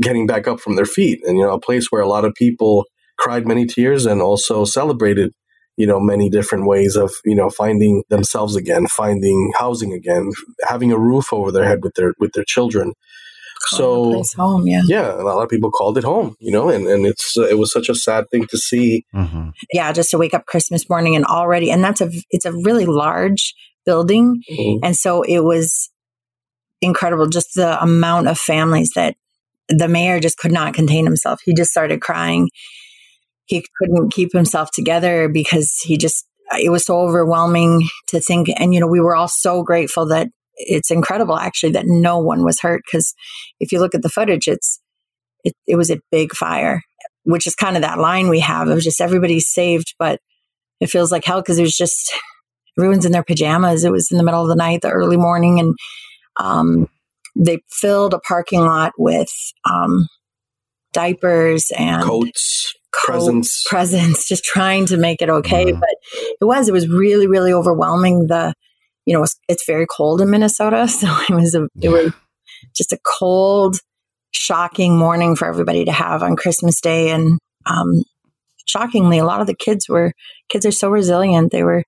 getting 0.01 0.27
back 0.27 0.47
up 0.47 0.61
from 0.61 0.77
their 0.77 0.87
feet. 0.87 1.21
And 1.25 1.37
you 1.39 1.45
know 1.45 1.53
a 1.53 1.61
place 1.61 1.91
where 1.91 2.03
a 2.03 2.09
lot 2.09 2.25
of 2.25 2.35
people 2.35 2.85
cried 3.19 3.47
many 3.47 3.67
tears 3.67 4.07
and 4.07 4.23
also 4.23 4.65
celebrated 4.65 5.33
you 5.79 5.87
know 5.87 5.99
many 5.99 6.29
different 6.29 6.67
ways 6.67 6.97
of 6.97 7.11
you 7.25 7.35
know 7.35 7.49
finding 7.49 8.03
themselves 8.11 8.57
again 8.57 8.87
finding 8.87 9.53
housing 9.57 9.93
again 9.95 10.33
having 10.67 10.93
a 10.93 10.99
roof 10.99 11.33
over 11.33 11.51
their 11.51 11.65
head 11.65 11.83
with 11.83 11.95
their 11.95 12.13
with 12.19 12.33
their 12.33 12.45
children 12.47 12.93
Calling 13.71 13.81
so 13.81 14.13
place 14.13 14.33
home, 14.35 14.67
yeah. 14.67 14.83
yeah 14.87 15.15
a 15.15 15.25
lot 15.25 15.43
of 15.43 15.49
people 15.49 15.71
called 15.71 15.99
it 15.99 16.05
home 16.05 16.37
you 16.39 16.53
know 16.53 16.69
and 16.69 16.87
and 16.87 17.07
it's 17.07 17.37
uh, 17.37 17.47
it 17.47 17.59
was 17.59 17.73
such 17.73 17.89
a 17.89 17.95
sad 17.95 18.31
thing 18.31 18.47
to 18.51 18.59
see 18.59 19.05
hmm 19.13 19.49
Yeah, 19.73 19.93
just 19.93 20.11
to 20.11 20.19
wake 20.19 20.35
up 20.35 20.47
Christmas 20.47 20.89
morning 20.89 21.17
and 21.17 21.25
already, 21.25 21.71
and 21.71 21.83
that's 21.83 22.01
a, 22.01 22.11
it's 22.31 22.47
a 22.47 22.53
really 22.53 22.87
large 22.87 23.55
building. 23.85 24.43
And 24.83 24.97
so 24.97 25.23
it 25.23 25.41
was 25.41 25.91
incredible 26.81 27.27
just 27.27 27.55
the 27.55 27.81
amount 27.83 28.29
of 28.29 28.39
families 28.39 28.91
that 28.95 29.17
the 29.69 29.89
mayor 29.89 30.21
just 30.21 30.39
could 30.39 30.53
not 30.53 30.75
contain 30.75 31.05
himself. 31.05 31.41
He 31.45 31.55
just 31.55 31.71
started 31.71 32.01
crying. 32.01 32.49
He 33.49 33.65
couldn't 33.79 34.13
keep 34.13 34.33
himself 34.33 34.71
together 34.71 35.29
because 35.29 35.75
he 35.83 35.97
just, 35.97 36.27
it 36.59 36.71
was 36.71 36.85
so 36.85 36.99
overwhelming 37.01 37.89
to 38.09 38.21
think. 38.21 38.49
And, 38.57 38.73
you 38.73 38.81
know, 38.81 38.87
we 38.87 39.01
were 39.01 39.17
all 39.17 39.29
so 39.29 39.63
grateful 39.63 40.07
that 40.07 40.29
it's 40.57 40.91
incredible 40.91 41.39
actually 41.39 41.73
that 41.73 41.87
no 41.87 42.19
one 42.19 42.45
was 42.45 42.61
hurt. 42.61 42.83
Cause 42.91 43.15
if 43.61 43.73
you 43.73 43.81
look 43.81 43.95
at 43.95 44.03
the 44.03 44.09
footage, 44.09 44.49
it's, 44.49 44.81
it, 45.45 45.55
it 45.67 45.77
was 45.77 45.91
a 45.91 46.01
big 46.11 46.33
fire, 46.33 46.83
which 47.25 47.47
is 47.47 47.55
kind 47.55 47.77
of 47.77 47.83
that 47.83 47.99
line 47.99 48.29
we 48.29 48.41
have. 48.41 48.69
Was 48.69 48.85
just 48.85 49.01
everybody's 49.01 49.49
saved, 49.49 49.95
but 49.99 50.21
it 50.81 50.91
feels 50.91 51.13
like 51.13 51.25
hell 51.25 51.41
because 51.41 51.59
it 51.59 51.63
was 51.63 51.77
just 51.77 52.13
everyone's 52.79 53.07
in 53.07 53.13
their 53.13 53.25
pajamas. 53.25 53.85
It 53.85 53.93
was 53.93 54.11
in 54.11 54.19
the 54.19 54.25
middle 54.25 54.43
of 54.43 54.49
the 54.49 54.57
night, 54.57 54.83
the 54.83 54.91
early 54.91 55.17
morning, 55.17 55.61
and 55.61 55.75
um, 56.39 56.89
they 57.37 57.61
filled 57.71 58.15
a 58.15 58.21
parking 58.21 58.61
lot 58.61 58.93
with 58.99 59.31
um, 59.69 60.09
diapers 60.93 61.71
and 61.77 62.03
Coats, 62.03 62.75
presents. 62.93 63.65
presents, 63.69 64.29
just 64.29 64.45
trying 64.45 64.87
to 64.87 64.97
make 64.97 65.23
it 65.23 65.31
okay. 65.31 65.67
Mhm. 65.67 65.81
But 65.81 65.95
it 66.41 66.45
was, 66.45 66.69
it 66.69 66.73
was 66.73 66.89
really, 66.89 67.27
really 67.27 67.53
overwhelming. 67.53 68.27
The, 68.27 68.55
you 69.07 69.15
know, 69.15 69.23
it's, 69.23 69.39
it's 69.49 69.65
very 69.67 69.87
cold 69.87 70.21
in 70.21 70.31
Minnesota, 70.31 70.89
so 70.89 71.09
it 71.29 71.35
was 71.35 71.55
a, 71.55 71.69
it 71.81 71.89
was 71.89 72.13
just 72.77 72.93
a 72.93 72.99
cold, 73.05 73.77
shocking 74.31 74.97
morning 74.97 75.37
for 75.37 75.49
everybody 75.49 75.85
to 75.85 75.93
have 75.93 76.23
on 76.23 76.37
Christmas 76.37 76.81
Day, 76.81 77.11
and 77.11 77.39
um, 77.67 78.03
shockingly, 78.67 79.19
a 79.19 79.25
lot 79.25 79.41
of 79.41 79.47
the 79.47 79.55
kids 79.55 79.89
were 79.89 80.13
kids 80.49 80.67
are 80.67 80.73
so 80.73 80.89
resilient. 80.89 81.51
They 81.53 81.63
were 81.63 81.85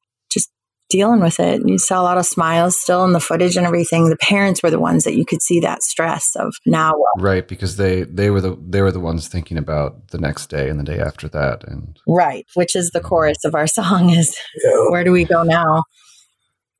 dealing 0.90 1.20
with 1.20 1.40
it. 1.40 1.60
And 1.60 1.70
You 1.70 1.78
saw 1.78 2.00
a 2.00 2.04
lot 2.04 2.18
of 2.18 2.26
smiles 2.26 2.78
still 2.80 3.04
in 3.04 3.12
the 3.12 3.20
footage 3.20 3.56
and 3.56 3.66
everything. 3.66 4.08
The 4.08 4.16
parents 4.16 4.62
were 4.62 4.70
the 4.70 4.78
ones 4.80 5.04
that 5.04 5.14
you 5.16 5.24
could 5.24 5.40
see 5.42 5.60
that 5.60 5.82
stress 5.82 6.36
of 6.36 6.54
now? 6.66 6.92
Right, 7.16 7.46
because 7.48 7.76
they 7.76 8.02
they 8.02 8.28
were 8.30 8.40
the 8.40 8.56
they 8.68 8.82
were 8.82 8.92
the 8.92 9.00
ones 9.00 9.28
thinking 9.28 9.56
about 9.56 10.08
the 10.08 10.18
next 10.18 10.46
day 10.50 10.68
and 10.68 10.78
the 10.78 10.84
day 10.84 10.98
after 10.98 11.28
that, 11.28 11.64
and 11.64 11.98
Right, 12.06 12.44
which 12.54 12.76
is 12.76 12.90
the 12.90 13.00
chorus 13.00 13.38
of 13.44 13.54
our 13.54 13.66
song 13.66 14.10
is 14.20 14.36
Yeah. 14.62 14.90
where 14.90 15.04
do 15.04 15.12
we 15.12 15.24
go 15.24 15.42
now? 15.42 15.84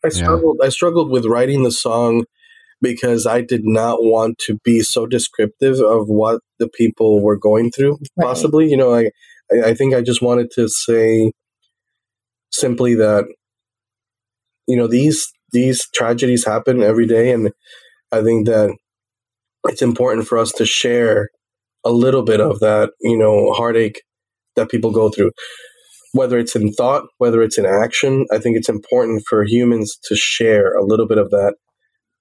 I 0.04 0.08
struggled. 0.08 0.58
I 0.62 0.70
struggled 0.70 1.10
with 1.10 1.26
writing 1.26 1.62
the 1.62 1.70
song 1.70 2.24
because 2.82 3.26
I 3.26 3.42
did 3.42 3.62
not 3.64 4.02
want 4.02 4.38
to 4.46 4.58
be 4.64 4.80
so 4.80 5.06
descriptive 5.06 5.78
of 5.80 6.08
what 6.08 6.40
the 6.58 6.68
people 6.68 7.22
were 7.22 7.36
going 7.36 7.70
through. 7.70 7.98
Right. 8.16 8.26
Possibly, 8.26 8.68
you 8.70 8.76
know, 8.76 8.94
I 8.94 9.10
I 9.52 9.70
I 9.70 9.74
think 9.74 9.94
I 9.94 10.00
just 10.00 10.22
wanted 10.22 10.50
to 10.52 10.68
say 10.68 11.32
simply 12.50 12.94
that 12.96 13.24
you 14.70 14.76
know 14.76 14.86
these 14.86 15.26
these 15.52 15.86
tragedies 15.94 16.44
happen 16.44 16.82
every 16.82 17.06
day, 17.06 17.32
and 17.32 17.50
I 18.12 18.22
think 18.22 18.46
that 18.46 18.76
it's 19.64 19.82
important 19.82 20.26
for 20.26 20.38
us 20.38 20.52
to 20.52 20.64
share 20.66 21.28
a 21.84 21.90
little 21.90 22.22
bit 22.22 22.40
of 22.40 22.60
that, 22.60 22.90
you 23.00 23.16
know, 23.16 23.52
heartache 23.52 24.02
that 24.56 24.70
people 24.70 24.90
go 24.90 25.10
through 25.10 25.32
whether 26.12 26.38
it's 26.38 26.56
in 26.56 26.72
thought, 26.72 27.04
whether 27.18 27.42
it's 27.42 27.58
in 27.58 27.66
action, 27.66 28.26
I 28.32 28.38
think 28.38 28.56
it's 28.56 28.68
important 28.68 29.22
for 29.28 29.44
humans 29.44 29.98
to 30.04 30.16
share 30.16 30.74
a 30.76 30.84
little 30.84 31.06
bit 31.06 31.18
of 31.18 31.30
that 31.30 31.54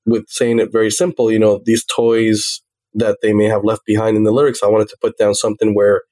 with 0.05 0.25
saying 0.29 0.59
it 0.59 0.71
very 0.71 0.91
simple. 0.91 1.31
You 1.31 1.39
know, 1.39 1.61
these 1.65 1.85
toys 1.85 2.61
that 2.93 3.17
they 3.21 3.33
may 3.33 3.45
have 3.45 3.63
left 3.63 3.81
behind 3.85 4.17
in 4.17 4.23
the 4.23 4.31
lyrics, 4.31 4.61
I 4.63 4.67
wanted 4.67 4.89
to 4.89 4.97
put 5.01 5.17
down 5.17 5.33
something 5.33 5.73
where 5.73 6.03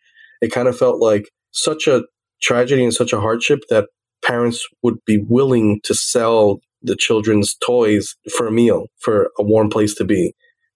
it 0.42 0.52
kind 0.52 0.68
of 0.68 0.78
felt 0.78 1.00
like 1.00 1.30
such 1.52 1.88
a 1.88 2.04
tragedy 2.42 2.84
and 2.84 2.94
such 2.94 3.14
a 3.14 3.20
hardship 3.20 3.60
that 3.70 3.90
parents 4.26 4.66
would 4.84 4.96
be 5.06 5.24
willing 5.28 5.80
to 5.84 5.94
sell 5.94 6.60
the 6.82 6.96
children's 6.96 7.56
toys 7.66 8.16
for 8.36 8.48
a 8.48 8.52
meal, 8.52 8.88
for 9.00 9.32
a 9.40 9.44
warm 9.44 9.70
place 9.70 9.94
to 9.96 10.04
be, 10.04 10.34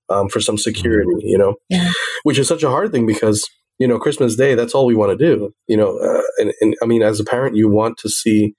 um, 0.09 0.29
for 0.29 0.39
some 0.39 0.57
security, 0.57 1.11
you 1.21 1.37
know, 1.37 1.55
Yeah. 1.69 1.91
which 2.23 2.39
is 2.39 2.47
such 2.47 2.63
a 2.63 2.69
hard 2.69 2.91
thing 2.91 3.05
because 3.05 3.47
you 3.79 3.87
know, 3.87 3.97
Christmas 3.97 4.35
Day, 4.35 4.53
that's 4.53 4.75
all 4.75 4.85
we 4.85 4.93
want 4.93 5.17
to 5.17 5.25
do. 5.25 5.51
You 5.67 5.75
know, 5.75 5.97
uh, 5.97 6.21
and, 6.37 6.53
and 6.61 6.75
I 6.83 6.85
mean, 6.85 7.01
as 7.01 7.19
a 7.19 7.23
parent, 7.23 7.55
you 7.55 7.67
want 7.67 7.97
to 7.99 8.09
see 8.09 8.53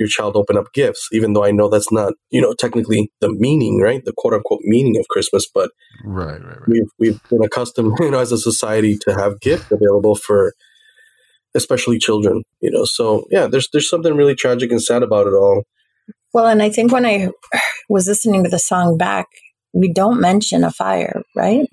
your 0.00 0.08
child 0.08 0.34
open 0.34 0.56
up 0.56 0.72
gifts, 0.74 1.06
even 1.12 1.32
though 1.32 1.44
I 1.44 1.52
know 1.52 1.68
that's 1.68 1.92
not, 1.92 2.14
you 2.30 2.40
know, 2.40 2.54
technically 2.54 3.12
the 3.20 3.32
meaning, 3.32 3.80
right? 3.80 4.04
The 4.04 4.12
quote 4.16 4.34
unquote 4.34 4.62
meaning 4.64 4.96
of 4.98 5.06
Christmas, 5.08 5.46
but 5.52 5.70
right, 6.04 6.40
right, 6.42 6.58
right. 6.58 6.58
we've 6.66 6.90
we've 6.98 7.20
been 7.30 7.44
accustomed, 7.44 7.96
you 8.00 8.10
know, 8.10 8.18
as 8.18 8.32
a 8.32 8.38
society 8.38 8.98
to 9.02 9.14
have 9.14 9.38
gifts 9.40 9.70
available 9.70 10.16
for 10.16 10.54
especially 11.54 11.98
children, 11.98 12.42
you 12.60 12.70
know. 12.70 12.84
So 12.84 13.26
yeah, 13.30 13.46
there's 13.46 13.68
there's 13.72 13.88
something 13.88 14.14
really 14.14 14.34
tragic 14.34 14.70
and 14.70 14.82
sad 14.82 15.02
about 15.02 15.26
it 15.26 15.34
all. 15.34 15.64
Well, 16.32 16.46
and 16.46 16.62
I 16.62 16.70
think 16.70 16.92
when 16.92 17.06
I 17.06 17.30
was 17.88 18.06
listening 18.06 18.44
to 18.44 18.50
the 18.50 18.58
song 18.58 18.98
back, 18.98 19.26
we 19.72 19.92
don't 19.92 20.20
mention 20.20 20.64
a 20.64 20.70
fire, 20.70 21.22
right? 21.36 21.66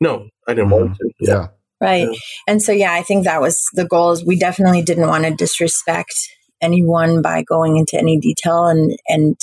No, 0.00 0.28
I 0.48 0.54
didn't 0.54 0.70
want 0.70 0.90
mm-hmm. 0.90 0.94
to. 0.94 1.12
Yeah. 1.20 1.34
Yeah, 1.34 1.46
Right. 1.82 2.08
Yeah. 2.08 2.18
And 2.46 2.62
so, 2.62 2.70
yeah, 2.70 2.92
I 2.92 3.02
think 3.02 3.24
that 3.24 3.40
was 3.40 3.68
the 3.72 3.84
goal 3.84 4.12
is 4.12 4.24
we 4.24 4.38
definitely 4.38 4.82
didn't 4.82 5.08
want 5.08 5.24
to 5.24 5.34
disrespect 5.34 6.14
anyone 6.60 7.22
by 7.22 7.42
going 7.42 7.76
into 7.76 7.98
any 7.98 8.20
detail 8.20 8.66
and, 8.66 8.96
and 9.08 9.36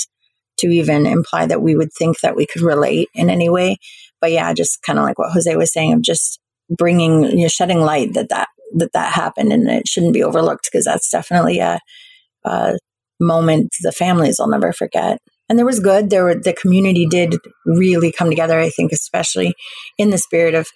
to 0.58 0.68
even 0.68 1.04
imply 1.04 1.46
that 1.46 1.60
we 1.60 1.76
would 1.76 1.92
think 1.92 2.20
that 2.20 2.36
we 2.36 2.46
could 2.46 2.62
relate 2.62 3.08
in 3.14 3.28
any 3.28 3.50
way. 3.50 3.76
But 4.22 4.32
yeah, 4.32 4.54
just 4.54 4.82
kind 4.82 4.98
of 4.98 5.04
like 5.04 5.18
what 5.18 5.32
Jose 5.32 5.54
was 5.54 5.70
saying 5.70 5.92
of 5.92 6.02
just 6.02 6.40
bringing, 6.70 7.24
you 7.24 7.42
know, 7.42 7.48
shedding 7.48 7.80
light 7.80 8.14
that 8.14 8.30
that, 8.30 8.48
that, 8.74 8.92
that 8.92 9.12
happened 9.12 9.52
and 9.52 9.68
it 9.68 9.86
shouldn't 9.88 10.12
be 10.14 10.22
overlooked 10.22 10.68
because 10.70 10.84
that's 10.84 11.10
definitely 11.10 11.58
a, 11.58 11.78
a 12.44 12.78
moment 13.18 13.68
the 13.82 13.92
families 13.92 14.36
will 14.38 14.48
never 14.48 14.72
forget. 14.72 15.18
And 15.48 15.58
there 15.58 15.66
was 15.66 15.80
good. 15.80 16.10
There 16.10 16.24
were, 16.24 16.34
the 16.36 16.52
community 16.52 17.06
did 17.06 17.34
really 17.66 18.12
come 18.12 18.30
together, 18.30 18.58
I 18.60 18.70
think, 18.70 18.92
especially 18.92 19.52
in 19.98 20.10
the 20.10 20.18
spirit 20.18 20.54
of 20.54 20.68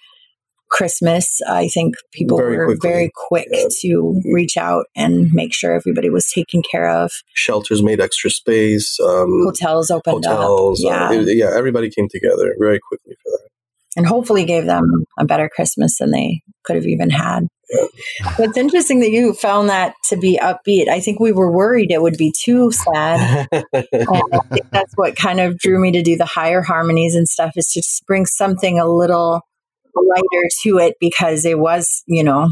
Christmas, 0.70 1.40
I 1.48 1.68
think 1.68 1.94
people 2.12 2.36
Very 2.38 2.56
were 2.56 2.66
quickly. 2.66 2.90
very 2.90 3.10
quick 3.28 3.46
Yeah. 3.52 3.68
to 3.82 4.20
reach 4.32 4.56
out 4.56 4.86
and 4.96 5.32
make 5.32 5.54
sure 5.54 5.72
everybody 5.72 6.10
was 6.10 6.26
taken 6.28 6.62
care 6.68 6.88
of. 6.88 7.12
Shelters 7.34 7.82
made 7.82 8.00
extra 8.00 8.30
space. 8.30 8.98
Um, 8.98 9.42
Hotels 9.44 9.90
opened 9.90 10.24
hotels. 10.24 10.84
up, 10.84 10.90
uh, 10.90 11.12
yeah, 11.12 11.20
it- 11.20 11.36
yeah, 11.36 11.50
everybody 11.56 11.90
came 11.90 12.08
together 12.08 12.56
very 12.58 12.80
quickly 12.88 13.14
for 13.22 13.30
that. 13.30 13.48
and 13.96 14.06
hopefully 14.06 14.44
gave 14.44 14.64
them 14.66 15.04
a 15.20 15.24
better 15.24 15.48
Christmas 15.54 15.98
than 15.98 16.10
they 16.10 16.42
could 16.64 16.74
have 16.74 16.86
even 16.86 17.10
had. 17.10 17.46
Yeah. 17.70 18.34
It's 18.38 18.56
interesting 18.56 19.00
that 19.00 19.10
you 19.10 19.34
found 19.34 19.68
that 19.68 19.94
to 20.08 20.16
be 20.16 20.38
upbeat. 20.40 20.88
I 20.88 21.00
think 21.00 21.20
we 21.20 21.32
were 21.32 21.50
worried 21.50 21.90
it 21.90 22.02
would 22.02 22.16
be 22.16 22.32
too 22.32 22.70
sad. 22.70 23.48
and 23.52 23.66
I 23.72 24.38
think 24.50 24.70
that's 24.70 24.92
what 24.94 25.16
kind 25.16 25.40
of 25.40 25.58
drew 25.58 25.80
me 25.80 25.92
to 25.92 26.02
do 26.02 26.16
the 26.16 26.24
higher 26.24 26.62
harmonies 26.62 27.14
and 27.14 27.28
stuff 27.28 27.52
is 27.56 27.68
to 27.72 27.80
just 27.80 28.06
bring 28.06 28.26
something 28.26 28.78
a 28.78 28.86
little 28.86 29.42
lighter 29.94 30.48
to 30.62 30.78
it 30.78 30.96
because 31.00 31.44
it 31.44 31.58
was, 31.58 32.02
you 32.06 32.24
know, 32.24 32.50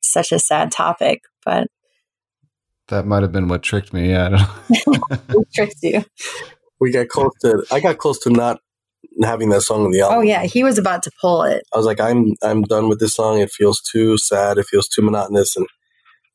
such 0.00 0.32
a 0.32 0.38
sad 0.38 0.70
topic. 0.70 1.22
But 1.44 1.68
that 2.88 3.06
might 3.06 3.22
have 3.22 3.32
been 3.32 3.48
what 3.48 3.62
tricked 3.62 3.92
me. 3.92 4.10
Yeah, 4.10 4.26
I 4.26 4.28
don't 4.84 5.28
know. 5.28 5.44
tricked 5.54 5.82
you. 5.82 6.04
we 6.80 6.90
got 6.90 7.08
close 7.08 7.32
to. 7.42 7.64
I 7.70 7.80
got 7.80 7.98
close 7.98 8.18
to 8.20 8.30
not 8.30 8.60
having 9.22 9.48
that 9.50 9.62
song 9.62 9.84
on 9.84 9.90
the 9.90 10.00
album. 10.00 10.18
Oh 10.18 10.22
yeah, 10.22 10.44
he 10.44 10.64
was 10.64 10.78
about 10.78 11.02
to 11.04 11.10
pull 11.20 11.42
it. 11.42 11.64
I 11.72 11.76
was 11.76 11.86
like, 11.86 12.00
I'm 12.00 12.34
I'm 12.42 12.62
done 12.62 12.88
with 12.88 13.00
this 13.00 13.14
song. 13.14 13.40
It 13.40 13.50
feels 13.50 13.80
too 13.80 14.18
sad. 14.18 14.58
It 14.58 14.66
feels 14.66 14.88
too 14.88 15.02
monotonous. 15.02 15.56
And 15.56 15.66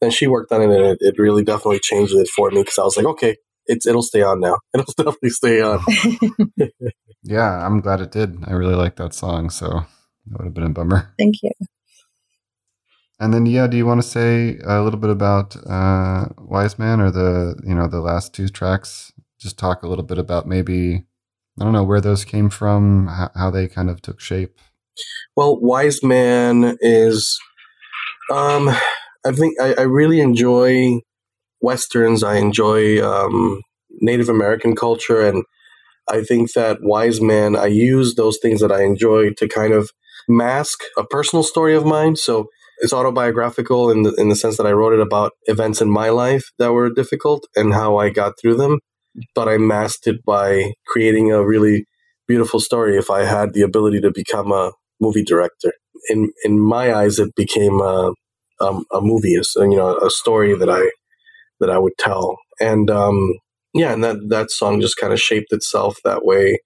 then 0.02 0.12
she 0.12 0.28
worked 0.28 0.52
on 0.52 0.62
it, 0.62 0.70
and 0.70 0.86
it, 0.86 0.98
it 1.02 1.16
really 1.18 1.44
definitely 1.44 1.80
changed 1.80 2.14
it 2.16 2.28
for 2.28 2.50
me 2.50 2.62
because 2.62 2.80
I 2.80 2.84
was 2.84 2.98
like, 2.98 3.06
okay, 3.06 3.38
it's 3.68 3.86
it'll 3.86 4.02
stay 4.02 4.22
on 4.22 4.40
now. 4.40 4.58
It'll 4.74 4.94
definitely 4.98 5.30
stay 5.30 5.62
on. 5.62 5.80
yeah, 7.24 7.66
I'm 7.66 7.82
glad 7.82 8.02
it 8.02 8.12
did. 8.12 8.38
I 8.46 8.54
really 8.54 8.76
like 8.76 8.96
that 8.98 9.14
song, 9.14 9.50
so 9.50 9.68
that 9.68 10.38
would 10.38 10.46
have 10.46 10.54
been 10.54 10.64
a 10.64 10.70
bummer. 10.70 11.14
Thank 11.18 11.36
you. 11.44 11.52
And 13.20 13.32
then, 13.32 13.46
yeah, 13.46 13.68
do 13.68 13.78
you 13.78 13.86
want 13.86 14.02
to 14.02 14.08
say 14.08 14.58
a 14.66 14.82
little 14.82 15.00
bit 15.00 15.12
about 15.12 15.56
uh, 15.68 16.30
Wise 16.40 16.80
Man 16.80 17.00
or 17.00 17.12
the 17.12 17.56
you 17.64 17.76
know 17.76 17.88
the 17.88 18.02
last 18.02 18.34
two 18.34 18.50
tracks? 18.50 19.14
Just 19.40 19.60
talk 19.60 19.84
a 19.84 19.88
little 19.88 20.04
bit 20.04 20.18
about 20.18 20.48
maybe 20.48 21.06
I 21.60 21.64
don't 21.64 21.74
know 21.74 21.84
where 21.84 22.02
those 22.02 22.26
came 22.26 22.50
from, 22.50 23.08
how, 23.08 23.52
they 23.52 23.68
kind 23.68 23.90
of 23.90 24.02
took 24.02 24.20
shape. 24.20 24.58
Well, 25.36 25.60
Wise 25.60 26.04
Man 26.04 26.78
is, 26.82 27.40
um, 28.32 28.70
I 29.26 29.32
think 29.32 29.60
I, 29.60 29.74
I 29.78 29.82
really 29.82 30.22
enjoy 30.22 31.02
westerns. 31.62 32.24
I 32.24 32.38
enjoy 32.38 33.04
um, 33.06 33.62
Native 34.00 34.30
American 34.30 34.76
culture, 34.76 35.22
and 35.22 35.44
I 36.10 36.24
think 36.24 36.54
that 36.54 36.80
Wise 36.82 37.22
Man. 37.22 37.56
I 37.56 37.68
use 37.68 38.16
those 38.16 38.38
things 38.42 38.62
that 38.62 38.72
I 38.72 38.84
enjoy 38.84 39.32
to 39.34 39.48
kind 39.48 39.74
of 39.74 39.92
mask 40.28 40.80
a 40.98 41.06
personal 41.06 41.44
story 41.44 41.76
of 41.76 41.86
mine. 41.86 42.16
So 42.16 42.48
it's 42.80 42.94
autobiographical 42.94 43.92
in 43.92 44.04
the 44.04 44.14
in 44.16 44.30
the 44.30 44.36
sense 44.36 44.58
that 44.58 44.66
I 44.66 44.72
wrote 44.72 44.94
it 44.94 45.00
about 45.00 45.34
events 45.46 45.82
in 45.82 45.90
my 45.90 46.10
life 46.10 46.52
that 46.58 46.74
were 46.74 46.90
difficult 46.90 47.48
and 47.56 47.74
how 47.74 47.98
I 47.98 48.10
got 48.10 48.34
through 48.40 48.56
them. 48.56 48.80
But 49.36 49.50
I 49.50 49.58
masked 49.58 50.08
it 50.08 50.24
by 50.26 50.74
creating 50.88 51.32
a 51.32 51.46
really 51.46 51.86
beautiful 52.28 52.60
story. 52.60 52.98
If 52.98 53.10
I 53.10 53.26
had 53.26 53.54
the 53.54 53.62
ability 53.62 54.02
to 54.02 54.12
become 54.12 54.52
a 54.52 54.72
movie 55.02 55.24
director. 55.24 55.74
In 56.10 56.32
in 56.46 56.60
my 56.60 56.94
eyes, 56.94 57.20
it 57.20 57.36
became 57.36 57.82
a 57.82 58.14
um, 58.62 58.86
a 58.94 59.02
movie, 59.02 59.36
a, 59.36 59.42
you 59.58 59.76
know, 59.76 59.98
a 59.98 60.10
story 60.10 60.56
that 60.58 60.70
I 60.70 60.90
that 61.60 61.70
I 61.70 61.78
would 61.78 61.98
tell, 62.00 62.38
and 62.60 62.90
um, 62.90 63.40
yeah, 63.74 63.92
and 63.94 64.04
that 64.04 64.18
that 64.30 64.52
song 64.52 64.80
just 64.80 64.98
kind 64.98 65.12
of 65.12 65.20
shaped 65.20 65.52
itself 65.52 65.98
that 66.06 66.24
way. 66.24 66.60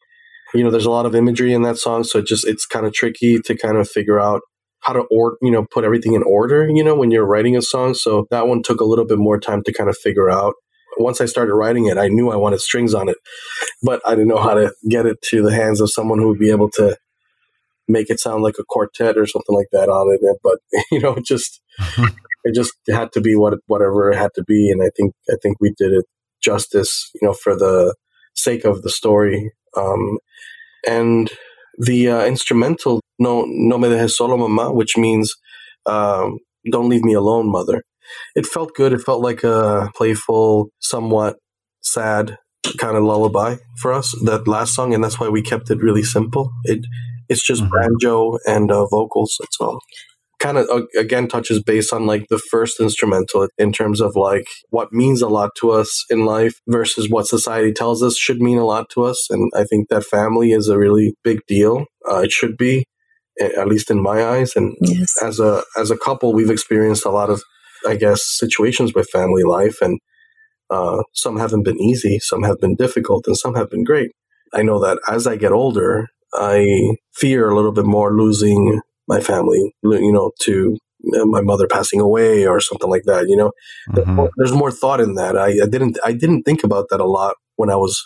You 0.53 0.63
know, 0.63 0.71
there's 0.71 0.85
a 0.85 0.91
lot 0.91 1.05
of 1.05 1.15
imagery 1.15 1.53
in 1.53 1.63
that 1.63 1.77
song, 1.77 2.03
so 2.03 2.19
it 2.19 2.27
just 2.27 2.47
it's 2.47 2.65
kind 2.65 2.85
of 2.85 2.93
tricky 2.93 3.39
to 3.39 3.57
kind 3.57 3.77
of 3.77 3.89
figure 3.89 4.19
out 4.19 4.41
how 4.81 4.93
to 4.93 5.01
or 5.11 5.37
you 5.41 5.51
know 5.51 5.65
put 5.71 5.83
everything 5.83 6.13
in 6.13 6.23
order. 6.23 6.67
You 6.69 6.83
know, 6.83 6.95
when 6.95 7.11
you're 7.11 7.25
writing 7.25 7.57
a 7.57 7.61
song, 7.61 7.93
so 7.93 8.27
that 8.31 8.47
one 8.47 8.61
took 8.63 8.81
a 8.81 8.85
little 8.85 9.05
bit 9.05 9.17
more 9.17 9.39
time 9.39 9.63
to 9.63 9.73
kind 9.73 9.89
of 9.89 9.97
figure 9.97 10.29
out. 10.29 10.53
Once 10.97 11.21
I 11.21 11.25
started 11.25 11.53
writing 11.53 11.87
it, 11.87 11.97
I 11.97 12.07
knew 12.07 12.29
I 12.29 12.35
wanted 12.35 12.61
strings 12.61 12.93
on 12.93 13.09
it, 13.09 13.17
but 13.83 14.01
I 14.05 14.11
didn't 14.11 14.29
know 14.29 14.41
how 14.41 14.53
to 14.53 14.73
get 14.89 15.05
it 15.05 15.21
to 15.29 15.41
the 15.41 15.53
hands 15.53 15.81
of 15.81 15.91
someone 15.91 16.19
who 16.19 16.27
would 16.29 16.39
be 16.39 16.51
able 16.51 16.69
to 16.71 16.97
make 17.87 18.09
it 18.09 18.19
sound 18.19 18.43
like 18.43 18.55
a 18.59 18.63
quartet 18.67 19.17
or 19.17 19.27
something 19.27 19.55
like 19.55 19.67
that 19.71 19.89
on 19.89 20.13
it. 20.13 20.39
But 20.43 20.59
you 20.91 20.99
know, 20.99 21.15
it 21.15 21.25
just 21.25 21.61
it 22.43 22.55
just 22.55 22.73
had 22.89 23.11
to 23.13 23.21
be 23.21 23.35
what 23.35 23.55
whatever 23.67 24.11
it 24.11 24.17
had 24.17 24.31
to 24.35 24.43
be, 24.43 24.69
and 24.69 24.81
I 24.81 24.89
think 24.95 25.13
I 25.29 25.35
think 25.41 25.57
we 25.59 25.73
did 25.77 25.93
it 25.93 26.05
justice, 26.41 27.09
you 27.19 27.27
know, 27.27 27.33
for 27.33 27.55
the 27.55 27.95
sake 28.35 28.65
of 28.65 28.81
the 28.81 28.89
story. 28.89 29.51
Um, 29.75 30.19
and 30.87 31.29
the 31.77 32.09
uh, 32.09 32.25
instrumental 32.25 33.01
"No 33.19 33.45
No 33.47 33.77
me 33.77 33.89
dejes 33.89 34.11
solo, 34.11 34.37
mamá," 34.37 34.73
which 34.73 34.97
means 34.97 35.33
um, 35.85 36.39
"Don't 36.71 36.89
leave 36.89 37.03
me 37.03 37.13
alone, 37.13 37.51
mother." 37.51 37.83
It 38.35 38.45
felt 38.45 38.75
good. 38.75 38.93
It 38.93 39.01
felt 39.01 39.21
like 39.21 39.43
a 39.43 39.91
playful, 39.95 40.69
somewhat 40.79 41.37
sad 41.81 42.37
kind 42.77 42.97
of 42.97 43.03
lullaby 43.03 43.57
for 43.77 43.93
us. 43.93 44.11
That 44.23 44.47
last 44.47 44.73
song, 44.73 44.93
and 44.93 45.03
that's 45.03 45.19
why 45.19 45.29
we 45.29 45.41
kept 45.41 45.69
it 45.69 45.81
really 45.81 46.03
simple. 46.03 46.51
It 46.63 46.85
it's 47.29 47.45
just 47.45 47.63
mm-hmm. 47.63 47.75
banjo 47.75 48.37
and 48.45 48.71
uh, 48.71 48.85
vocals. 48.87 49.37
That's 49.39 49.57
all. 49.59 49.79
Kind 50.39 50.57
of 50.57 50.67
uh, 50.69 50.81
again 50.97 51.27
touches 51.27 51.63
base 51.63 51.93
on 51.93 52.05
like 52.05 52.25
the 52.29 52.37
first 52.37 52.79
instrumental 52.79 53.47
in 53.57 53.71
terms 53.71 54.01
of 54.01 54.15
like 54.15 54.47
what 54.69 54.91
means 54.91 55.21
a 55.21 55.29
lot 55.29 55.51
to 55.59 55.71
us 55.71 56.03
in 56.09 56.25
life 56.25 56.59
versus 56.67 57.09
what 57.09 57.25
society 57.25 57.71
tells 57.71 58.03
us 58.03 58.17
should 58.17 58.41
mean 58.41 58.57
a 58.57 58.65
lot 58.65 58.89
to 58.91 59.03
us. 59.03 59.27
And 59.29 59.51
I 59.55 59.63
think 59.63 59.89
that 59.89 60.03
family 60.03 60.51
is 60.51 60.67
a 60.67 60.77
really 60.77 61.15
big 61.23 61.39
deal. 61.47 61.85
Uh, 62.09 62.19
it 62.19 62.31
should 62.31 62.57
be, 62.57 62.85
at 63.39 63.67
least 63.67 63.89
in 63.89 64.01
my 64.03 64.23
eyes. 64.23 64.55
And 64.55 64.75
yes. 64.81 65.15
as 65.23 65.39
a 65.39 65.63
as 65.77 65.89
a 65.89 65.97
couple, 65.97 66.33
we've 66.33 66.51
experienced 66.51 67.05
a 67.05 67.11
lot 67.11 67.29
of, 67.29 67.41
I 67.87 67.95
guess, 67.95 68.21
situations 68.23 68.93
with 68.93 69.09
family 69.09 69.43
life, 69.43 69.77
and 69.81 69.99
uh, 70.69 71.03
some 71.13 71.37
haven't 71.37 71.63
been 71.63 71.81
easy, 71.81 72.19
some 72.19 72.43
have 72.43 72.59
been 72.59 72.75
difficult, 72.75 73.27
and 73.27 73.37
some 73.37 73.55
have 73.55 73.69
been 73.69 73.83
great. 73.83 74.11
I 74.53 74.61
know 74.61 74.79
that 74.79 74.99
as 75.07 75.27
I 75.27 75.35
get 75.35 75.51
older, 75.51 76.07
I 76.33 76.65
fear 77.13 77.49
a 77.49 77.55
little 77.55 77.71
bit 77.71 77.85
more 77.85 78.15
losing 78.15 78.81
my 79.07 79.19
family, 79.19 79.73
you 79.83 80.11
know, 80.11 80.31
to 80.41 80.77
uh, 81.13 81.25
my 81.25 81.41
mother 81.41 81.67
passing 81.67 81.99
away 81.99 82.47
or 82.47 82.59
something 82.59 82.89
like 82.89 83.03
that. 83.05 83.27
You 83.27 83.37
know, 83.37 83.51
mm-hmm. 83.89 84.25
there's 84.37 84.51
more 84.51 84.71
thought 84.71 85.01
in 85.01 85.15
that. 85.15 85.37
I, 85.37 85.49
I, 85.63 85.67
didn't 85.69 85.97
I 86.03 86.13
didn't 86.13 86.43
think 86.43 86.63
about 86.63 86.85
that 86.89 86.99
a 86.99 87.05
lot 87.05 87.35
when 87.55 87.69
I 87.69 87.75
was 87.75 88.03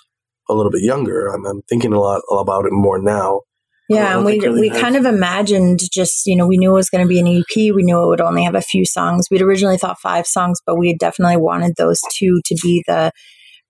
a 0.49 0.53
little 0.53 0.71
bit 0.71 0.84
younger. 0.84 1.27
I'm, 1.27 1.45
I'm 1.45 1.61
thinking 1.69 1.93
a 1.93 1.99
lot 1.99 2.21
about 2.32 2.65
it 2.65 2.73
more 2.73 3.01
now. 3.01 3.41
Yeah, 3.89 4.17
and 4.17 4.25
we 4.25 4.39
really 4.39 4.69
we 4.69 4.69
kind 4.69 4.95
of 4.95 5.05
imagined 5.05 5.79
just 5.91 6.27
you 6.27 6.35
know 6.35 6.45
we 6.45 6.57
knew 6.57 6.71
it 6.71 6.75
was 6.75 6.91
going 6.91 7.03
to 7.03 7.09
be 7.09 7.19
an 7.19 7.27
EP. 7.27 7.73
We 7.73 7.83
knew 7.83 8.03
it 8.03 8.07
would 8.07 8.21
only 8.21 8.43
have 8.43 8.55
a 8.55 8.61
few 8.61 8.85
songs. 8.85 9.27
We'd 9.31 9.41
originally 9.41 9.77
thought 9.77 9.99
five 9.99 10.27
songs, 10.27 10.59
but 10.63 10.77
we 10.77 10.95
definitely 10.95 11.37
wanted 11.37 11.73
those 11.75 11.99
two 12.13 12.39
to 12.45 12.55
be 12.61 12.83
the 12.87 13.11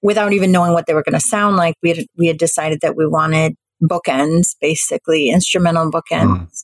without 0.01 0.33
even 0.33 0.51
knowing 0.51 0.73
what 0.73 0.87
they 0.87 0.93
were 0.93 1.03
going 1.03 1.19
to 1.19 1.25
sound 1.25 1.55
like. 1.55 1.75
We 1.81 1.89
had 1.89 2.05
we 2.17 2.27
had 2.27 2.37
decided 2.37 2.79
that 2.81 2.97
we 2.97 3.07
wanted 3.07 3.55
bookends, 3.81 4.55
basically 4.59 5.29
instrumental 5.29 5.89
bookends 5.89 6.47
mm. 6.47 6.63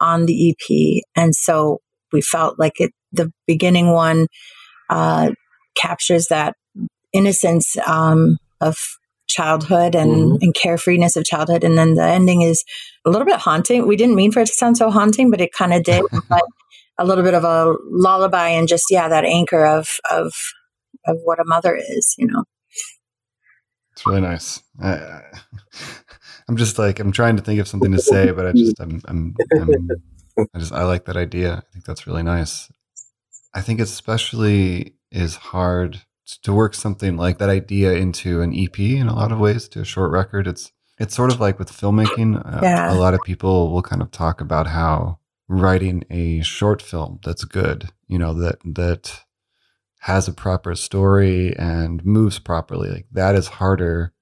on 0.00 0.26
the 0.26 0.50
EP. 0.50 1.02
And 1.14 1.34
so 1.34 1.80
we 2.12 2.20
felt 2.20 2.58
like 2.58 2.80
it, 2.80 2.92
the 3.12 3.30
beginning 3.46 3.92
one 3.92 4.26
uh, 4.90 5.30
captures 5.76 6.26
that 6.26 6.54
innocence 7.12 7.76
um, 7.86 8.38
of 8.60 8.78
childhood 9.28 9.94
and, 9.94 10.10
mm-hmm. 10.10 10.36
and 10.40 10.54
carefreeness 10.54 11.16
of 11.16 11.24
childhood. 11.24 11.64
And 11.64 11.76
then 11.76 11.94
the 11.94 12.04
ending 12.04 12.42
is 12.42 12.64
a 13.06 13.10
little 13.10 13.24
bit 13.24 13.36
haunting. 13.36 13.86
We 13.86 13.96
didn't 13.96 14.16
mean 14.16 14.32
for 14.32 14.40
it 14.40 14.46
to 14.46 14.52
sound 14.52 14.76
so 14.76 14.90
haunting, 14.90 15.30
but 15.30 15.40
it 15.40 15.52
kind 15.52 15.72
of 15.72 15.84
did. 15.84 16.04
but 16.28 16.42
a 16.98 17.04
little 17.04 17.24
bit 17.24 17.34
of 17.34 17.44
a 17.44 17.74
lullaby 17.90 18.48
and 18.48 18.68
just, 18.68 18.86
yeah, 18.90 19.08
that 19.08 19.24
anchor 19.24 19.64
of, 19.64 19.88
of, 20.10 20.34
of 21.06 21.18
what 21.24 21.38
a 21.38 21.44
mother 21.44 21.76
is, 21.76 22.14
you 22.18 22.26
know. 22.26 22.44
It's 23.92 24.06
really 24.06 24.20
nice. 24.20 24.62
I, 24.82 25.22
I'm 26.48 26.56
just 26.56 26.78
like 26.78 27.00
I'm 27.00 27.12
trying 27.12 27.36
to 27.36 27.42
think 27.42 27.60
of 27.60 27.68
something 27.68 27.92
to 27.92 27.98
say, 27.98 28.30
but 28.30 28.46
I 28.46 28.52
just 28.52 28.78
I'm, 28.78 29.00
I'm, 29.06 29.34
I'm 29.58 29.88
I 30.54 30.58
just 30.58 30.72
I 30.72 30.84
like 30.84 31.06
that 31.06 31.16
idea. 31.16 31.54
I 31.54 31.72
think 31.72 31.86
that's 31.86 32.06
really 32.06 32.22
nice. 32.22 32.70
I 33.54 33.62
think 33.62 33.80
it 33.80 33.84
especially 33.84 34.96
is 35.10 35.36
hard 35.36 36.02
to 36.42 36.52
work 36.52 36.74
something 36.74 37.16
like 37.16 37.38
that 37.38 37.48
idea 37.48 37.92
into 37.94 38.42
an 38.42 38.54
EP 38.54 38.78
in 38.78 39.08
a 39.08 39.14
lot 39.14 39.32
of 39.32 39.38
ways 39.38 39.66
to 39.68 39.80
a 39.80 39.84
short 39.84 40.10
record. 40.10 40.46
It's 40.46 40.72
it's 40.98 41.14
sort 41.14 41.32
of 41.32 41.40
like 41.40 41.58
with 41.58 41.70
filmmaking. 41.70 42.40
Uh, 42.44 42.60
yeah. 42.62 42.92
A 42.92 42.96
lot 42.96 43.14
of 43.14 43.20
people 43.24 43.72
will 43.72 43.82
kind 43.82 44.02
of 44.02 44.10
talk 44.10 44.40
about 44.40 44.68
how 44.68 45.18
writing 45.48 46.04
a 46.10 46.40
short 46.42 46.82
film 46.82 47.20
that's 47.24 47.44
good, 47.44 47.90
you 48.08 48.18
know, 48.18 48.32
that 48.34 48.58
that 48.64 49.20
has 50.00 50.28
a 50.28 50.32
proper 50.32 50.74
story 50.74 51.56
and 51.56 52.04
moves 52.04 52.38
properly. 52.38 52.90
Like 52.90 53.06
that 53.12 53.34
is 53.34 53.48
harder 53.48 54.12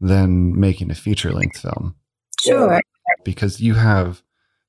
than 0.00 0.58
making 0.58 0.90
a 0.90 0.94
feature 0.94 1.32
length 1.32 1.58
film. 1.58 1.96
Sure. 2.40 2.80
Because 3.24 3.60
you 3.60 3.74
have 3.74 4.22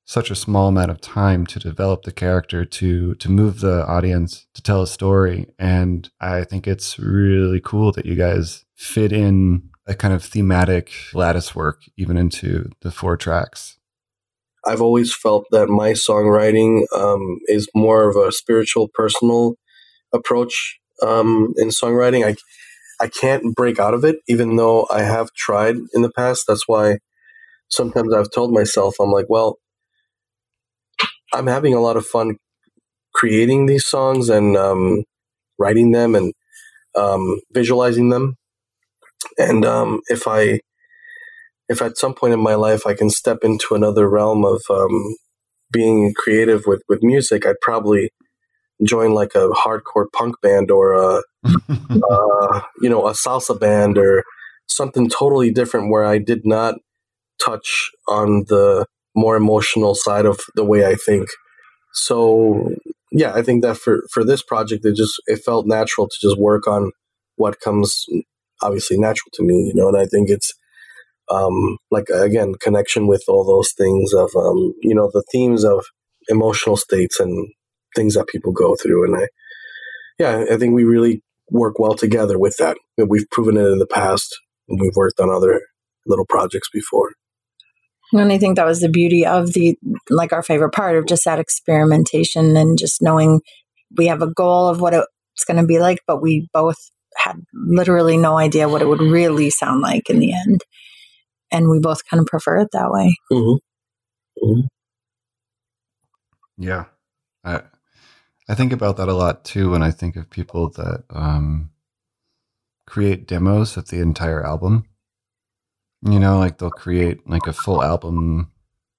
such 0.04 0.30
a 0.30 0.34
small 0.34 0.68
amount 0.68 0.90
of 0.90 1.00
time 1.00 1.46
to 1.46 1.58
develop 1.58 2.02
the 2.02 2.12
character 2.12 2.64
to 2.64 3.14
to 3.14 3.30
move 3.30 3.60
the 3.60 3.86
audience 3.86 4.46
to 4.52 4.62
tell 4.62 4.82
a 4.82 4.86
story 4.86 5.46
and 5.58 6.10
i 6.20 6.44
think 6.44 6.66
it's 6.66 6.98
really 6.98 7.60
cool 7.60 7.90
that 7.90 8.04
you 8.04 8.14
guys 8.14 8.66
fit 8.74 9.12
in 9.12 9.70
a 9.86 9.94
kind 9.94 10.14
of 10.14 10.24
thematic 10.24 10.92
lattice 11.12 11.54
work 11.54 11.82
even 11.96 12.16
into 12.16 12.70
the 12.80 12.90
four 12.90 13.16
tracks 13.16 13.78
i've 14.66 14.80
always 14.80 15.14
felt 15.14 15.46
that 15.50 15.68
my 15.68 15.92
songwriting 15.92 16.84
um, 16.96 17.38
is 17.46 17.68
more 17.74 18.08
of 18.08 18.16
a 18.16 18.32
spiritual 18.32 18.88
personal 18.94 19.54
approach 20.12 20.78
um, 21.02 21.52
in 21.56 21.68
songwriting 21.68 22.24
i 22.26 22.34
I 23.00 23.08
can't 23.08 23.54
break 23.54 23.78
out 23.78 23.94
of 23.94 24.04
it, 24.04 24.16
even 24.28 24.56
though 24.56 24.86
I 24.90 25.02
have 25.02 25.32
tried 25.32 25.76
in 25.94 26.02
the 26.02 26.10
past. 26.10 26.44
That's 26.46 26.68
why 26.68 26.98
sometimes 27.68 28.14
I've 28.14 28.30
told 28.30 28.52
myself, 28.52 28.96
I'm 29.00 29.10
like, 29.10 29.26
well, 29.28 29.58
I'm 31.32 31.46
having 31.46 31.74
a 31.74 31.80
lot 31.80 31.96
of 31.96 32.06
fun 32.06 32.36
creating 33.14 33.66
these 33.66 33.84
songs 33.84 34.28
and 34.28 34.56
um, 34.56 35.04
writing 35.58 35.92
them 35.92 36.14
and 36.14 36.32
um, 36.96 37.40
visualizing 37.52 38.10
them. 38.10 38.36
And 39.38 39.64
um, 39.64 40.00
if 40.08 40.26
I, 40.26 40.60
if 41.68 41.80
at 41.82 41.96
some 41.96 42.14
point 42.14 42.34
in 42.34 42.40
my 42.40 42.54
life 42.54 42.86
I 42.86 42.94
can 42.94 43.10
step 43.10 43.38
into 43.42 43.74
another 43.74 44.08
realm 44.08 44.44
of 44.44 44.62
um, 44.70 45.16
being 45.72 46.12
creative 46.14 46.64
with 46.66 46.82
with 46.88 47.02
music, 47.02 47.46
I'd 47.46 47.60
probably 47.60 48.10
join 48.82 49.12
like 49.12 49.34
a 49.34 49.48
hardcore 49.50 50.06
punk 50.12 50.36
band 50.42 50.70
or 50.70 50.92
a 50.94 51.22
uh, 51.44 52.60
you 52.80 52.88
know 52.88 53.06
a 53.06 53.12
salsa 53.12 53.58
band 53.58 53.98
or 53.98 54.24
something 54.66 55.08
totally 55.08 55.50
different 55.50 55.90
where 55.90 56.04
I 56.04 56.18
did 56.18 56.42
not 56.44 56.76
touch 57.44 57.90
on 58.08 58.44
the 58.48 58.86
more 59.14 59.36
emotional 59.36 59.94
side 59.94 60.26
of 60.26 60.40
the 60.54 60.64
way 60.64 60.86
I 60.86 60.94
think. 60.94 61.28
So 61.92 62.74
yeah, 63.12 63.32
I 63.34 63.42
think 63.42 63.62
that 63.62 63.76
for 63.76 64.02
for 64.12 64.24
this 64.24 64.42
project, 64.42 64.84
it 64.84 64.96
just 64.96 65.20
it 65.26 65.42
felt 65.44 65.66
natural 65.66 66.08
to 66.08 66.16
just 66.20 66.38
work 66.38 66.66
on 66.66 66.90
what 67.36 67.60
comes 67.60 68.06
obviously 68.62 68.98
natural 68.98 69.30
to 69.34 69.42
me, 69.42 69.54
you 69.54 69.74
know, 69.74 69.88
and 69.88 69.96
I 69.96 70.06
think 70.06 70.28
it's 70.30 70.52
um, 71.30 71.78
like 71.90 72.08
again 72.10 72.54
connection 72.60 73.06
with 73.06 73.24
all 73.28 73.44
those 73.44 73.72
things 73.72 74.12
of 74.12 74.30
um, 74.36 74.74
you 74.82 74.94
know 74.94 75.10
the 75.12 75.24
themes 75.32 75.64
of 75.64 75.84
emotional 76.28 76.76
states 76.76 77.20
and 77.20 77.48
things 77.94 78.14
that 78.14 78.28
people 78.28 78.52
go 78.52 78.76
through. 78.76 79.04
And 79.04 79.16
I, 79.16 79.28
yeah, 80.18 80.44
I 80.50 80.56
think 80.56 80.74
we 80.74 80.84
really 80.84 81.22
work 81.50 81.78
well 81.78 81.94
together 81.94 82.38
with 82.38 82.56
that. 82.58 82.76
We've 82.96 83.28
proven 83.30 83.56
it 83.56 83.66
in 83.66 83.78
the 83.78 83.86
past. 83.86 84.34
And 84.68 84.80
we've 84.80 84.96
worked 84.96 85.20
on 85.20 85.30
other 85.30 85.60
little 86.06 86.26
projects 86.26 86.68
before. 86.72 87.12
And 88.12 88.32
I 88.32 88.38
think 88.38 88.56
that 88.56 88.66
was 88.66 88.80
the 88.80 88.88
beauty 88.88 89.26
of 89.26 89.52
the, 89.52 89.76
like 90.08 90.32
our 90.32 90.42
favorite 90.42 90.72
part 90.72 90.96
of 90.96 91.06
just 91.06 91.24
that 91.24 91.38
experimentation 91.38 92.56
and 92.56 92.78
just 92.78 93.02
knowing 93.02 93.40
we 93.96 94.06
have 94.06 94.22
a 94.22 94.32
goal 94.32 94.68
of 94.68 94.80
what 94.80 94.94
it's 94.94 95.44
going 95.44 95.60
to 95.60 95.66
be 95.66 95.80
like, 95.80 95.98
but 96.06 96.22
we 96.22 96.48
both 96.52 96.76
had 97.16 97.42
literally 97.52 98.16
no 98.16 98.36
idea 98.38 98.68
what 98.68 98.82
it 98.82 98.88
would 98.88 99.00
really 99.00 99.50
sound 99.50 99.80
like 99.80 100.08
in 100.10 100.18
the 100.18 100.32
end. 100.32 100.62
And 101.50 101.68
we 101.68 101.78
both 101.78 102.04
kind 102.08 102.20
of 102.20 102.26
prefer 102.26 102.58
it 102.58 102.68
that 102.72 102.90
way. 102.90 103.16
Mm-hmm. 103.30 104.44
Mm-hmm. 104.44 104.66
Yeah. 106.58 106.84
I, 107.44 107.62
I 108.48 108.54
think 108.54 108.72
about 108.72 108.96
that 108.96 109.08
a 109.08 109.14
lot 109.14 109.44
too 109.44 109.70
when 109.70 109.82
I 109.82 109.90
think 109.90 110.16
of 110.16 110.30
people 110.30 110.70
that 110.70 111.04
um, 111.10 111.70
create 112.86 113.26
demos 113.26 113.76
of 113.76 113.88
the 113.88 114.00
entire 114.00 114.44
album. 114.44 114.84
You 116.02 116.18
know, 116.18 116.38
like 116.38 116.58
they'll 116.58 116.70
create 116.70 117.26
like 117.28 117.46
a 117.46 117.52
full 117.52 117.82
album 117.82 118.50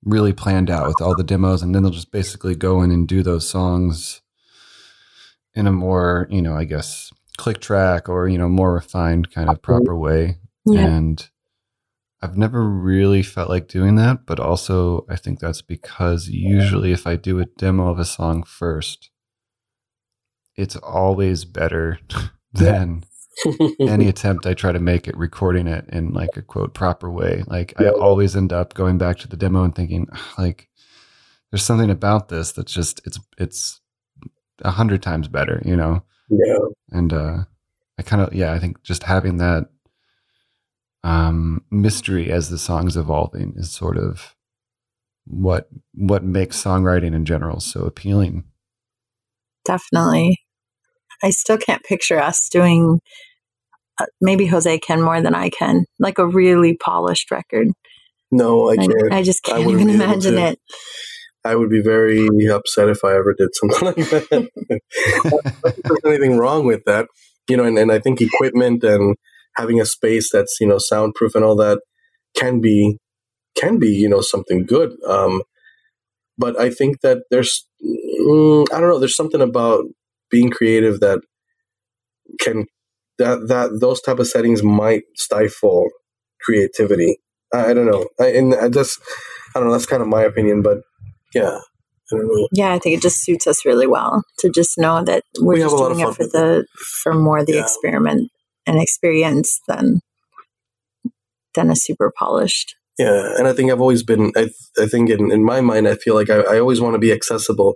really 0.03 0.33
planned 0.33 0.69
out 0.69 0.87
with 0.87 1.01
all 1.01 1.15
the 1.15 1.23
demos, 1.23 1.61
and 1.61 1.73
then 1.73 1.83
they'll 1.83 1.91
just 1.91 2.11
basically 2.11 2.55
go 2.55 2.81
in 2.81 2.89
and 2.91 3.07
do 3.07 3.21
those 3.21 3.47
songs 3.47 4.21
in 5.53 5.67
a 5.67 5.71
more, 5.71 6.27
you 6.29 6.41
know, 6.41 6.55
I 6.55 6.63
guess 6.63 7.11
click 7.37 7.59
track 7.59 8.09
or, 8.09 8.27
you 8.27 8.37
know, 8.37 8.49
more 8.49 8.73
refined 8.73 9.31
kind 9.31 9.49
of 9.49 9.61
proper 9.61 9.93
mm-hmm. 9.93 10.01
way. 10.01 10.37
Yeah. 10.65 10.85
And 10.85 11.29
I've 12.21 12.37
never 12.37 12.63
really 12.67 13.21
felt 13.21 13.49
like 13.49 13.67
doing 13.67 13.95
that, 13.95 14.25
but 14.25 14.39
also 14.39 15.05
I 15.09 15.15
think 15.15 15.39
that's 15.39 15.61
because 15.61 16.27
usually 16.27 16.91
if 16.91 17.05
I 17.05 17.17
do 17.17 17.39
a 17.39 17.45
demo 17.45 17.89
of 17.89 17.99
a 17.99 18.05
song 18.05 18.43
first, 18.43 19.11
it's 20.55 20.75
always 20.75 21.45
better 21.45 21.99
than 22.53 23.03
any 23.79 24.07
attempt 24.09 24.45
I 24.45 24.53
try 24.53 24.71
to 24.71 24.79
make 24.79 25.07
at 25.07 25.17
recording 25.17 25.67
it 25.67 25.85
in 25.89 26.13
like 26.13 26.37
a 26.37 26.41
quote 26.41 26.73
proper 26.73 27.11
way. 27.11 27.43
Like 27.47 27.73
I 27.79 27.89
always 27.89 28.35
end 28.35 28.53
up 28.53 28.73
going 28.73 28.97
back 28.97 29.17
to 29.19 29.27
the 29.27 29.37
demo 29.37 29.63
and 29.63 29.75
thinking 29.75 30.07
like 30.37 30.69
there's 31.51 31.63
something 31.63 31.89
about 31.89 32.29
this 32.29 32.53
that's 32.53 32.73
just 32.73 33.01
it's 33.05 33.19
it's 33.37 33.81
a 34.61 34.71
hundred 34.71 35.01
times 35.01 35.27
better, 35.27 35.61
you 35.65 35.75
know? 35.75 36.03
Yeah. 36.29 36.57
And 36.91 37.13
uh 37.13 37.37
I 37.97 38.03
kind 38.03 38.21
of 38.21 38.33
yeah, 38.33 38.53
I 38.53 38.59
think 38.59 38.81
just 38.83 39.03
having 39.03 39.37
that 39.37 39.69
um 41.03 41.63
mystery 41.71 42.31
as 42.31 42.49
the 42.49 42.57
song's 42.57 42.97
evolving 42.97 43.53
is 43.57 43.71
sort 43.71 43.97
of 43.97 44.35
what 45.25 45.69
what 45.93 46.23
makes 46.23 46.61
songwriting 46.61 47.13
in 47.13 47.25
general 47.25 47.59
so 47.59 47.81
appealing. 47.85 48.43
Definitely. 49.65 50.39
I 51.23 51.31
still 51.31 51.57
can't 51.57 51.83
picture 51.83 52.19
us 52.19 52.49
doing, 52.49 52.99
uh, 53.99 54.05
maybe 54.21 54.45
Jose 54.45 54.77
can 54.79 55.01
more 55.01 55.21
than 55.21 55.33
I 55.33 55.49
can, 55.49 55.85
like 55.99 56.17
a 56.19 56.27
really 56.27 56.77
polished 56.77 57.31
record. 57.31 57.69
No, 58.31 58.69
I 58.69 58.73
I, 58.73 58.77
can't. 58.77 59.13
I 59.13 59.23
just 59.23 59.43
can't 59.43 59.65
wouldn't 59.65 59.89
even 59.89 60.01
imagine 60.01 60.35
to. 60.35 60.41
it. 60.41 60.59
I 61.45 61.55
would 61.55 61.69
be 61.69 61.81
very 61.81 62.27
upset 62.47 62.89
if 62.89 63.03
I 63.03 63.15
ever 63.15 63.33
did 63.37 63.49
something 63.53 63.85
like 63.85 63.95
that. 63.95 64.49
There's 65.83 65.99
anything 66.05 66.37
wrong 66.37 66.65
with 66.65 66.83
that, 66.85 67.07
you 67.47 67.55
know. 67.55 67.63
And, 67.63 67.77
and 67.77 67.91
I 67.91 67.99
think 67.99 68.19
equipment 68.19 68.83
and 68.83 69.15
having 69.55 69.79
a 69.79 69.85
space 69.85 70.31
that's 70.31 70.57
you 70.59 70.67
know 70.67 70.79
soundproof 70.79 71.35
and 71.35 71.45
all 71.45 71.55
that 71.57 71.79
can 72.35 72.61
be 72.61 72.97
can 73.55 73.77
be 73.77 73.89
you 73.89 74.09
know 74.09 74.21
something 74.21 74.65
good. 74.65 74.91
Um, 75.07 75.43
but 76.37 76.59
I 76.59 76.69
think 76.69 77.01
that 77.01 77.19
there's 77.29 77.67
mm, 77.83 78.65
I 78.73 78.79
don't 78.79 78.89
know. 78.89 78.99
There's 78.99 79.15
something 79.15 79.41
about 79.41 79.85
being 80.31 80.49
creative 80.49 80.99
that 81.01 81.19
can 82.39 82.65
that 83.19 83.47
that 83.47 83.79
those 83.79 84.01
type 84.01 84.19
of 84.19 84.27
settings 84.27 84.63
might 84.63 85.03
stifle 85.15 85.87
creativity. 86.41 87.19
I, 87.53 87.67
I 87.67 87.73
don't 87.73 87.85
know. 87.85 88.07
I, 88.19 88.27
and 88.31 88.55
I 88.55 88.69
just 88.69 88.99
I 89.55 89.59
don't 89.59 89.67
know. 89.67 89.73
That's 89.73 89.85
kind 89.85 90.01
of 90.01 90.09
my 90.09 90.23
opinion, 90.23 90.61
but 90.61 90.79
yeah, 91.35 91.59
I 92.11 92.15
don't 92.15 92.27
know. 92.27 92.47
Yeah, 92.51 92.73
I 92.73 92.79
think 92.79 92.97
it 92.97 93.01
just 93.03 93.21
suits 93.21 93.45
us 93.45 93.65
really 93.65 93.87
well 93.87 94.23
to 94.39 94.49
just 94.49 94.77
know 94.77 95.03
that 95.03 95.23
we're 95.39 95.55
We 95.55 95.59
just 95.61 95.77
doing 95.77 95.99
it 95.99 96.15
for 96.15 96.25
the 96.25 96.65
for 97.03 97.13
more 97.13 97.45
the 97.45 97.53
Yeah. 97.55 97.61
experiment 97.63 98.31
and 98.65 98.81
experience 98.81 99.61
than 99.67 99.99
than 101.53 101.69
a 101.69 101.75
super 101.75 102.11
polished. 102.17 102.75
Yeah, 102.97 103.35
and 103.37 103.47
I 103.47 103.53
think 103.53 103.71
I've 103.71 103.81
always 103.81 104.03
been. 104.03 104.31
I 104.35 104.49
I 104.79 104.87
think 104.87 105.09
in, 105.09 105.31
in 105.31 105.43
my 105.43 105.61
mind, 105.61 105.87
I 105.87 105.95
feel 105.95 106.15
like 106.15 106.29
I, 106.29 106.39
I 106.39 106.59
always 106.59 106.79
want 106.81 106.93
to 106.95 106.99
be 106.99 107.11
accessible. 107.11 107.75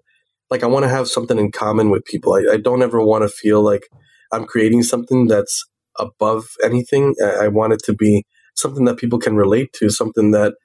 Like 0.50 0.64
I 0.64 0.68
want 0.68 0.84
to 0.84 0.90
have 0.90 1.08
something 1.08 1.38
in 1.38 1.52
common 1.52 1.90
with 1.90 2.06
people. 2.06 2.34
I, 2.34 2.54
I 2.54 2.58
don't 2.58 2.82
ever 2.82 3.04
want 3.04 3.24
to 3.24 3.30
feel 3.30 3.62
like 3.62 3.84
I'm 4.32 4.46
creating 4.46 4.84
something 4.84 5.28
that's 5.28 5.66
above 6.00 6.46
anything. 6.64 7.16
I, 7.22 7.46
I 7.46 7.48
want 7.50 7.74
it 7.74 7.82
to 7.86 7.94
be 7.94 8.26
something 8.56 8.86
that 8.86 8.98
people 8.98 9.20
can 9.20 9.36
relate 9.36 9.74
to, 9.74 9.90
something 9.90 10.32
that 10.32 10.56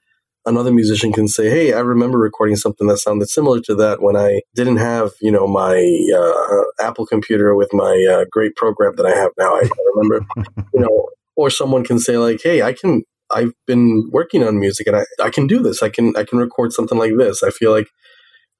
another 0.46 0.72
musician 0.72 1.12
can 1.12 1.28
say, 1.28 1.50
"Hey, 1.50 1.72
I 1.72 1.80
remember 1.80 2.18
recording 2.18 2.56
something 2.56 2.86
that 2.88 2.98
sounded 2.98 3.28
similar 3.28 3.60
to 3.60 3.74
that 3.76 4.02
when 4.02 4.16
I 4.16 4.42
didn't 4.54 4.78
have, 4.78 5.12
you 5.20 5.30
know, 5.30 5.46
my 5.46 5.76
uh, 6.16 6.84
Apple 6.86 7.06
computer 7.06 7.54
with 7.54 7.70
my 7.72 8.06
uh, 8.10 8.24
great 8.30 8.56
program 8.56 8.94
that 8.96 9.06
I 9.06 9.14
have 9.14 9.32
now." 9.38 9.54
I 9.54 9.68
remember, 9.94 10.26
you 10.74 10.80
know, 10.80 11.08
or 11.36 11.50
someone 11.50 11.84
can 11.84 11.98
say 11.98 12.18
like, 12.18 12.40
"Hey, 12.42 12.62
I 12.62 12.72
can 12.72 13.02
I've 13.30 13.52
been 13.66 14.08
working 14.12 14.42
on 14.44 14.60
music 14.60 14.86
and 14.86 14.96
I, 14.96 15.04
I 15.22 15.30
can 15.30 15.46
do 15.46 15.60
this. 15.60 15.82
I 15.82 15.88
can 15.88 16.16
I 16.16 16.24
can 16.24 16.38
record 16.38 16.72
something 16.72 16.98
like 16.98 17.16
this. 17.16 17.42
I 17.42 17.50
feel 17.50 17.70
like 17.70 17.88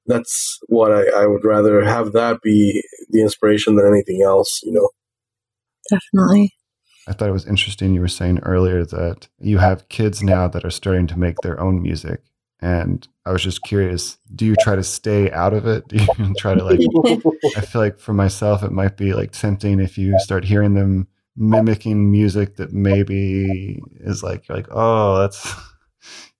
that's 0.05 0.59
what 0.67 0.91
I, 0.91 1.23
I 1.23 1.25
would 1.25 1.43
rather 1.43 1.83
have 1.83 2.11
that 2.13 2.41
be 2.41 2.83
the 3.09 3.21
inspiration 3.21 3.75
than 3.75 3.87
anything 3.87 4.21
else, 4.23 4.61
you 4.63 4.71
know. 4.71 4.89
Definitely. 5.89 6.53
I 7.07 7.13
thought 7.13 7.29
it 7.29 7.33
was 7.33 7.45
interesting 7.45 7.93
you 7.93 8.01
were 8.01 8.07
saying 8.07 8.39
earlier 8.43 8.83
that 8.85 9.27
you 9.39 9.59
have 9.59 9.87
kids 9.89 10.23
now 10.23 10.47
that 10.47 10.65
are 10.65 10.71
starting 10.71 11.07
to 11.07 11.19
make 11.19 11.37
their 11.37 11.59
own 11.59 11.81
music. 11.81 12.21
And 12.61 13.07
I 13.25 13.31
was 13.31 13.43
just 13.43 13.61
curious, 13.63 14.17
do 14.33 14.45
you 14.45 14.55
try 14.59 14.75
to 14.75 14.83
stay 14.83 15.29
out 15.31 15.53
of 15.53 15.67
it? 15.67 15.87
Do 15.89 15.97
you 15.97 16.33
try 16.37 16.55
to 16.55 16.63
like 16.63 16.79
I 17.57 17.61
feel 17.61 17.81
like 17.81 17.99
for 17.99 18.13
myself 18.13 18.63
it 18.63 18.71
might 18.71 18.97
be 18.97 19.13
like 19.13 19.31
tempting 19.31 19.79
if 19.79 19.97
you 19.97 20.17
start 20.19 20.45
hearing 20.45 20.73
them 20.73 21.07
mimicking 21.35 22.11
music 22.11 22.55
that 22.55 22.71
maybe 22.71 23.81
is 23.99 24.23
like 24.23 24.47
you're 24.47 24.57
like, 24.57 24.69
oh, 24.71 25.19
that's 25.19 25.53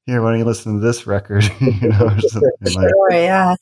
here, 0.06 0.22
why 0.22 0.32
don't 0.32 0.40
you 0.40 0.46
listen 0.46 0.76
to 0.76 0.80
this 0.80 1.06
record? 1.06 1.44
you 1.60 1.90
know, 1.90 2.06
or 2.06 2.20
something 2.22 2.74
like 2.76 2.92
yeah. 3.12 3.56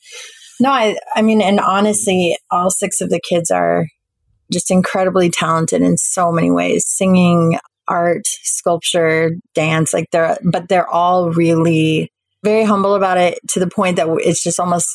No, 0.59 0.69
I 0.69 0.97
I 1.15 1.21
mean, 1.21 1.41
and 1.41 1.59
honestly, 1.59 2.37
all 2.51 2.69
six 2.69 3.01
of 3.01 3.09
the 3.09 3.19
kids 3.19 3.49
are 3.49 3.87
just 4.53 4.71
incredibly 4.71 5.29
talented 5.29 5.81
in 5.81 5.97
so 5.97 6.31
many 6.31 6.51
ways. 6.51 6.85
Singing, 6.87 7.57
art, 7.87 8.25
sculpture, 8.25 9.31
dance, 9.53 9.93
like 9.93 10.07
they're 10.11 10.37
but 10.43 10.69
they're 10.69 10.89
all 10.89 11.31
really 11.31 12.09
very 12.43 12.63
humble 12.63 12.93
about 12.93 13.17
it 13.17 13.39
to 13.49 13.59
the 13.59 13.69
point 13.69 13.95
that 13.95 14.07
it's 14.19 14.43
just 14.43 14.59
almost 14.59 14.87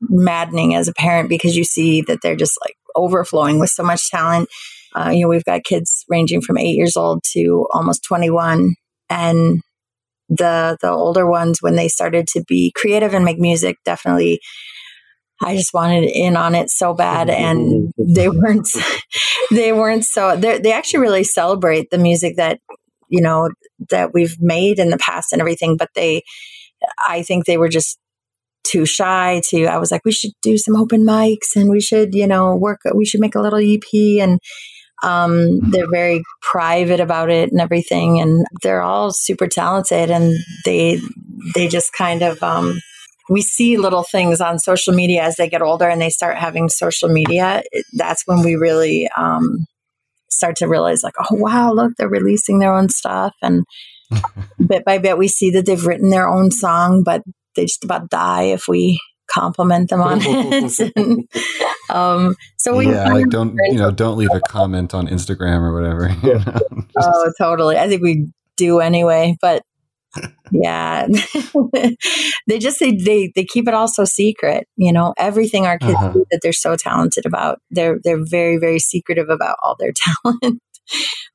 maddening 0.00 0.74
as 0.74 0.88
a 0.88 0.94
parent 0.94 1.28
because 1.28 1.56
you 1.56 1.64
see 1.64 2.02
that 2.02 2.18
they're 2.22 2.36
just 2.36 2.58
like 2.64 2.74
overflowing 2.94 3.58
with 3.58 3.70
so 3.70 3.82
much 3.82 4.10
talent. 4.10 4.48
Uh, 4.94 5.10
you 5.10 5.22
know, 5.22 5.28
we've 5.28 5.44
got 5.44 5.64
kids 5.64 6.04
ranging 6.08 6.40
from 6.40 6.58
eight 6.58 6.76
years 6.76 6.96
old 6.96 7.22
to 7.32 7.66
almost 7.72 8.04
21. 8.04 8.74
And 9.08 9.62
the 10.28 10.76
the 10.80 10.90
older 10.90 11.26
ones, 11.26 11.60
when 11.60 11.76
they 11.76 11.88
started 11.88 12.26
to 12.28 12.42
be 12.46 12.72
creative 12.74 13.14
and 13.14 13.24
make 13.24 13.38
music, 13.38 13.76
definitely 13.84 14.40
I 15.42 15.56
just 15.56 15.74
wanted 15.74 16.04
in 16.04 16.36
on 16.36 16.54
it 16.54 16.70
so 16.70 16.94
bad, 16.94 17.28
and 17.28 17.92
they 17.98 18.28
weren't. 18.28 18.68
They 19.50 19.72
weren't 19.72 20.06
so. 20.06 20.34
They 20.34 20.60
they 20.60 20.72
actually 20.72 21.00
really 21.00 21.24
celebrate 21.24 21.90
the 21.90 21.98
music 21.98 22.36
that 22.36 22.60
you 23.08 23.20
know 23.20 23.50
that 23.90 24.14
we've 24.14 24.36
made 24.40 24.78
in 24.78 24.88
the 24.88 24.96
past 24.96 25.32
and 25.32 25.42
everything. 25.42 25.76
But 25.76 25.90
they, 25.94 26.22
I 27.06 27.22
think 27.22 27.44
they 27.44 27.58
were 27.58 27.68
just 27.68 27.98
too 28.64 28.86
shy 28.86 29.42
to. 29.50 29.66
I 29.66 29.76
was 29.76 29.90
like, 29.90 30.06
we 30.06 30.12
should 30.12 30.30
do 30.40 30.56
some 30.56 30.74
open 30.76 31.04
mics, 31.04 31.54
and 31.54 31.68
we 31.68 31.82
should 31.82 32.14
you 32.14 32.26
know 32.26 32.56
work. 32.56 32.80
We 32.94 33.04
should 33.04 33.20
make 33.20 33.34
a 33.34 33.40
little 33.42 33.58
EP, 33.58 34.22
and 34.22 34.38
um, 35.02 35.60
they're 35.70 35.90
very 35.90 36.22
private 36.40 37.00
about 37.00 37.28
it 37.28 37.50
and 37.50 37.60
everything. 37.60 38.20
And 38.20 38.46
they're 38.62 38.82
all 38.82 39.12
super 39.12 39.48
talented, 39.48 40.10
and 40.10 40.32
they 40.64 40.98
they 41.54 41.68
just 41.68 41.92
kind 41.92 42.22
of. 42.22 42.42
Um, 42.42 42.80
we 43.32 43.40
see 43.40 43.78
little 43.78 44.02
things 44.02 44.40
on 44.40 44.58
social 44.58 44.92
media 44.92 45.22
as 45.22 45.36
they 45.36 45.48
get 45.48 45.62
older 45.62 45.88
and 45.88 46.00
they 46.00 46.10
start 46.10 46.36
having 46.36 46.68
social 46.68 47.08
media. 47.08 47.62
That's 47.94 48.22
when 48.26 48.42
we 48.42 48.56
really 48.56 49.08
um, 49.16 49.66
start 50.30 50.56
to 50.56 50.68
realize, 50.68 51.02
like, 51.02 51.14
oh, 51.18 51.36
wow, 51.36 51.72
look, 51.72 51.92
they're 51.96 52.08
releasing 52.08 52.58
their 52.58 52.74
own 52.74 52.90
stuff. 52.90 53.34
And 53.40 53.64
bit 54.66 54.84
by 54.84 54.98
bit, 54.98 55.16
we 55.16 55.28
see 55.28 55.50
that 55.52 55.64
they've 55.64 55.86
written 55.86 56.10
their 56.10 56.28
own 56.28 56.50
song, 56.50 57.02
but 57.04 57.22
they 57.56 57.64
just 57.64 57.84
about 57.84 58.10
die 58.10 58.44
if 58.44 58.68
we 58.68 59.00
compliment 59.30 59.88
them 59.88 60.02
on 60.02 60.18
it. 60.20 60.92
and, 60.96 61.26
um, 61.88 62.36
so 62.58 62.76
we, 62.76 62.90
yeah, 62.90 63.12
like 63.12 63.30
don't 63.30 63.56
you 63.70 63.78
know, 63.78 63.90
don't 63.90 64.18
leave 64.18 64.32
a 64.34 64.40
comment 64.40 64.92
on 64.92 65.06
Instagram 65.06 65.60
or 65.60 65.72
whatever. 65.72 66.08
you 66.22 66.34
know? 66.34 66.86
Oh, 67.00 67.32
totally. 67.38 67.78
I 67.78 67.88
think 67.88 68.02
we 68.02 68.28
do 68.58 68.80
anyway, 68.80 69.36
but 69.40 69.62
yeah, 70.50 71.06
they 72.46 72.58
just 72.58 72.78
they, 72.80 72.92
they 72.96 73.32
they 73.34 73.44
keep 73.44 73.68
it 73.68 73.74
all 73.74 73.88
so 73.88 74.04
secret. 74.04 74.66
You 74.76 74.92
know, 74.92 75.14
everything 75.18 75.66
our 75.66 75.78
kids 75.78 75.94
Uh-huh. 75.94 76.12
do 76.12 76.24
that 76.30 76.40
they're 76.42 76.52
so 76.52 76.76
talented 76.76 77.26
about. 77.26 77.60
They're 77.70 77.98
they're 78.02 78.24
very 78.24 78.58
very 78.58 78.78
secretive 78.78 79.28
about 79.28 79.56
all 79.62 79.76
their 79.78 79.92
talent. 80.24 80.60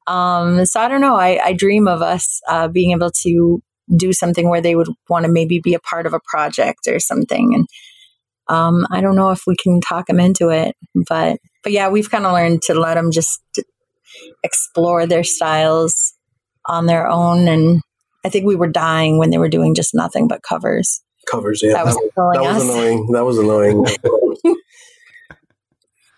um, 0.07 0.65
so 0.65 0.79
I 0.79 0.87
don't 0.87 1.01
know. 1.01 1.15
I, 1.15 1.39
I 1.43 1.53
dream 1.53 1.87
of 1.87 2.01
us 2.01 2.39
uh, 2.47 2.67
being 2.67 2.91
able 2.91 3.11
to 3.23 3.61
do 3.95 4.11
something 4.13 4.49
where 4.49 4.61
they 4.61 4.75
would 4.75 4.89
want 5.09 5.25
to 5.25 5.31
maybe 5.31 5.59
be 5.59 5.73
a 5.73 5.79
part 5.79 6.05
of 6.05 6.13
a 6.13 6.19
project 6.25 6.87
or 6.87 6.99
something. 6.99 7.53
And 7.55 7.67
um, 8.49 8.85
I 8.91 9.01
don't 9.01 9.15
know 9.15 9.31
if 9.31 9.43
we 9.47 9.55
can 9.55 9.79
talk 9.81 10.07
them 10.07 10.19
into 10.19 10.49
it, 10.49 10.75
but 11.07 11.39
but 11.63 11.71
yeah, 11.71 11.89
we've 11.89 12.11
kind 12.11 12.25
of 12.25 12.33
learned 12.33 12.61
to 12.63 12.73
let 12.73 12.95
them 12.95 13.11
just 13.11 13.41
explore 14.43 15.05
their 15.05 15.23
styles 15.23 16.13
on 16.65 16.85
their 16.85 17.07
own 17.07 17.47
and 17.47 17.81
I 18.25 18.29
think 18.29 18.45
we 18.45 18.55
were 18.55 18.67
dying 18.67 19.17
when 19.19 19.29
they 19.29 19.37
were 19.37 19.49
doing 19.49 19.75
just 19.75 19.93
nothing 19.93 20.27
but 20.27 20.43
covers. 20.43 21.01
Covers, 21.29 21.61
yeah. 21.61 21.73
That 21.73 21.85
was 21.85 21.95
that, 21.95 22.41
was 22.41 22.63
annoying. 22.63 23.07
That 23.11 23.25
was 23.25 23.37
annoying. 23.37 23.85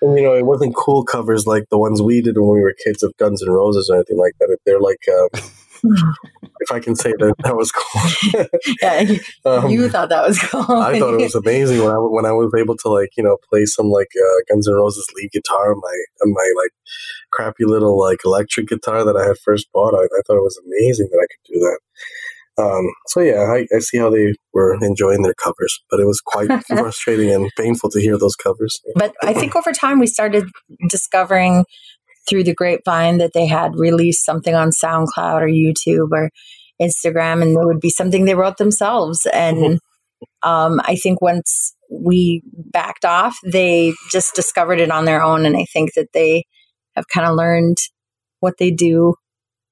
and 0.02 0.18
you 0.18 0.24
know, 0.24 0.36
it 0.36 0.46
wasn't 0.46 0.76
cool 0.76 1.04
covers 1.04 1.46
like 1.48 1.66
the 1.70 1.78
ones 1.78 2.02
we 2.02 2.22
did 2.22 2.38
when 2.38 2.50
we 2.50 2.62
were 2.62 2.76
kids 2.86 3.04
of 3.04 3.16
Guns 3.18 3.44
N' 3.44 3.50
Roses 3.52 3.90
or 3.90 3.96
anything 3.96 4.18
like 4.18 4.34
that. 4.40 4.58
They're 4.66 4.80
like, 4.80 5.04
uh, 5.08 5.40
if 6.60 6.72
I 6.72 6.80
can 6.80 6.96
say 6.96 7.14
that, 7.18 7.36
that 7.44 7.56
was 7.56 7.72
cool. 7.72 8.46
Yeah, 8.82 9.02
you, 9.02 9.20
Um, 9.46 9.70
you 9.70 9.90
thought 9.90 10.10
that 10.10 10.28
was 10.28 10.40
cool. 10.40 10.62
I 10.70 11.00
thought 11.00 11.14
it 11.14 11.22
was 11.22 11.36
amazing 11.36 11.80
when 11.80 11.92
I 11.92 11.98
when 11.98 12.26
I 12.26 12.32
was 12.32 12.54
able 12.58 12.78
to 12.78 12.90
like 12.90 13.10
you 13.18 13.24
know 13.24 13.38
play 13.50 13.66
some 13.66 13.88
like 13.88 14.12
uh, 14.16 14.40
Guns 14.50 14.68
N' 14.68 14.76
Roses 14.76 15.08
lead 15.16 15.32
guitar 15.32 15.72
on 15.74 15.80
my 15.82 15.98
on 16.24 16.34
my 16.34 16.54
like 16.62 16.72
crappy 17.32 17.66
little 17.66 17.98
like 18.00 18.20
electric 18.26 18.68
guitar 18.68 19.04
that 19.04 19.16
I 19.18 19.26
had 19.26 19.38
first 19.44 19.68
bought. 19.74 19.94
I, 19.94 20.04
I 20.04 20.22
thought 20.26 20.38
it 20.38 20.44
was 20.44 20.60
amazing 20.66 21.10
that 21.12 21.20
I 21.20 21.28
could 21.28 21.54
do 21.54 21.60
that. 21.60 21.80
Um, 22.60 22.92
so 23.08 23.22
yeah, 23.22 23.44
I, 23.44 23.66
I 23.74 23.80
see 23.80 23.98
how 23.98 24.10
they 24.10 24.34
were 24.54 24.78
enjoying 24.82 25.22
their 25.22 25.34
covers, 25.34 25.80
but 25.90 26.00
it 26.00 26.06
was 26.06 26.20
quite 26.20 26.50
frustrating 26.68 27.32
and 27.32 27.50
painful 27.58 27.90
to 27.92 28.02
hear 28.02 28.18
those 28.18 28.36
covers. 28.36 28.82
but 28.96 29.16
I 29.24 29.34
think 29.34 29.56
over 29.56 29.72
time 29.72 30.00
we 30.00 30.08
started 30.08 30.46
discovering 30.90 31.64
through 32.30 32.44
the 32.44 32.54
grapevine 32.54 33.18
that 33.18 33.34
they 33.34 33.48
had 33.48 33.76
released 33.76 34.26
something 34.26 34.56
on 34.56 34.70
SoundCloud 34.70 35.42
or 35.42 35.48
YouTube 35.48 36.12
or 36.12 36.30
Instagram, 36.82 37.42
and 37.42 37.58
it 37.58 37.66
would 37.66 37.80
be 37.80 37.90
something 37.90 38.26
they 38.26 38.36
wrote 38.36 38.58
themselves. 38.58 39.26
And 39.34 39.80
um, 40.44 40.80
I 40.84 40.96
think 40.96 41.22
once 41.22 41.76
we 41.90 42.44
backed 42.54 43.06
off, 43.06 43.38
they 43.44 43.94
just 44.12 44.36
discovered 44.36 44.80
it 44.80 44.92
on 44.92 45.06
their 45.06 45.22
own. 45.22 45.46
And 45.46 45.58
I 45.58 45.66
think 45.66 45.94
that 45.96 46.14
they 46.14 46.46
have 46.96 47.08
kind 47.08 47.28
of 47.28 47.36
learned 47.36 47.78
what 48.40 48.58
they 48.58 48.72
do 48.72 49.16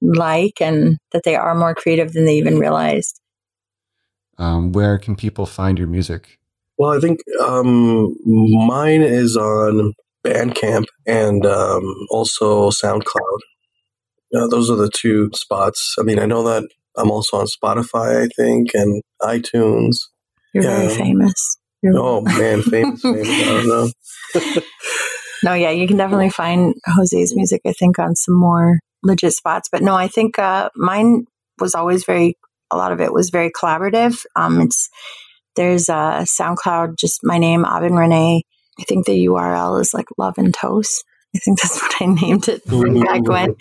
like 0.02 0.62
and 0.62 0.98
that 1.12 1.24
they 1.24 1.36
are 1.36 1.56
more 1.56 1.74
creative 1.74 2.14
than 2.14 2.26
they 2.26 2.38
even 2.38 2.60
realized. 2.60 3.20
Um, 4.38 4.72
where 4.72 4.98
can 4.98 5.16
people 5.16 5.46
find 5.46 5.80
your 5.80 5.88
music? 5.88 6.38
Well, 6.78 6.96
I 6.96 7.00
think 7.00 7.20
um, 7.42 8.16
mine 8.26 9.02
is 9.02 9.36
on 9.36 9.94
Bandcamp 10.26 10.86
and 11.06 11.46
um, 11.46 11.84
also 12.10 12.70
SoundCloud. 12.70 13.40
Uh, 14.36 14.48
those 14.48 14.70
are 14.70 14.76
the 14.76 14.90
two 14.94 15.30
spots. 15.34 15.96
I 16.00 16.04
mean, 16.04 16.20
I 16.20 16.26
know 16.26 16.44
that 16.44 16.64
I'm 16.98 17.12
also 17.12 17.38
on 17.38 17.46
Spotify, 17.48 18.24
I 18.26 18.28
think, 18.36 18.70
and 18.74 19.02
iTunes. 19.22 19.98
You're 20.54 20.64
Yeah. 20.66 20.78
very 20.88 20.96
famous. 20.96 21.58
You're- 21.82 21.98
Oh 22.00 22.22
man, 22.22 22.62
famous, 22.64 23.02
famous. 23.02 23.28
I 23.30 23.44
don't 23.46 23.68
know. 23.68 24.62
No, 25.44 25.54
yeah, 25.54 25.70
you 25.70 25.88
can 25.88 25.98
definitely 25.98 26.32
find 26.32 26.74
Jose's 26.88 27.36
music, 27.36 27.62
I 27.66 27.72
think, 27.72 28.00
on 28.00 28.16
some 28.16 28.34
more 28.36 28.80
legit 29.04 29.34
spots. 29.34 29.70
But 29.72 29.84
no, 29.84 29.94
I 29.96 30.08
think 30.08 30.40
uh, 30.40 30.70
mine 30.76 31.26
was 31.60 31.76
always 31.76 32.06
very, 32.06 32.36
a 32.72 32.76
lot 32.76 32.92
of 32.92 33.00
it 33.00 33.14
was 33.14 33.30
very 33.30 33.52
collaborative. 33.52 34.26
Um, 34.36 34.60
it's, 34.62 34.90
there's 35.56 35.90
a 35.90 36.26
SoundCloud, 36.26 36.98
just 36.98 37.20
my 37.24 37.38
name, 37.38 37.66
Avin 37.66 37.94
Renee. 37.94 38.46
I 38.80 38.84
think 38.84 39.06
the 39.06 39.26
URL 39.26 39.80
is 39.82 39.94
like 39.94 40.08
Love 40.18 40.36
and 40.38 40.54
Toast. 40.54 41.04
I 41.36 41.40
think 41.40 41.60
that's 41.62 41.82
what 41.82 41.94
I 42.02 42.06
named 42.06 42.48
it 42.48 42.66
back 42.66 43.22
when. 43.28 43.56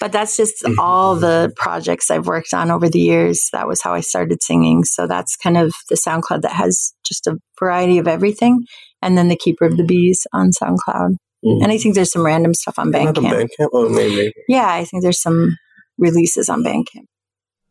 But 0.00 0.12
that's 0.12 0.36
just 0.36 0.64
all 0.78 1.16
the 1.16 1.52
projects 1.56 2.10
I've 2.10 2.26
worked 2.26 2.52
on 2.52 2.70
over 2.70 2.88
the 2.88 3.00
years. 3.00 3.48
That 3.52 3.68
was 3.68 3.80
how 3.82 3.94
I 3.94 4.00
started 4.00 4.42
singing. 4.42 4.84
So 4.84 5.06
that's 5.06 5.36
kind 5.36 5.56
of 5.56 5.72
the 5.88 5.96
SoundCloud 5.96 6.42
that 6.42 6.52
has 6.52 6.92
just 7.06 7.26
a 7.26 7.36
variety 7.58 7.98
of 7.98 8.08
everything. 8.08 8.64
And 9.00 9.16
then 9.16 9.28
the 9.28 9.36
Keeper 9.36 9.64
of 9.64 9.76
the 9.76 9.84
Bees 9.84 10.26
on 10.32 10.50
SoundCloud. 10.50 11.16
Mhm. 11.44 11.62
And 11.62 11.70
I 11.72 11.78
think 11.78 11.94
there's 11.94 12.12
some 12.12 12.24
random 12.24 12.54
stuff 12.54 12.78
on 12.78 12.90
Bandcamp. 12.90 13.48
Bandcamp. 13.58 13.68
Oh, 13.72 13.88
maybe. 13.88 14.32
Yeah, 14.48 14.66
I 14.66 14.84
think 14.84 15.02
there's 15.02 15.20
some 15.20 15.56
releases 15.98 16.48
on 16.48 16.64
Bandcamp. 16.64 17.04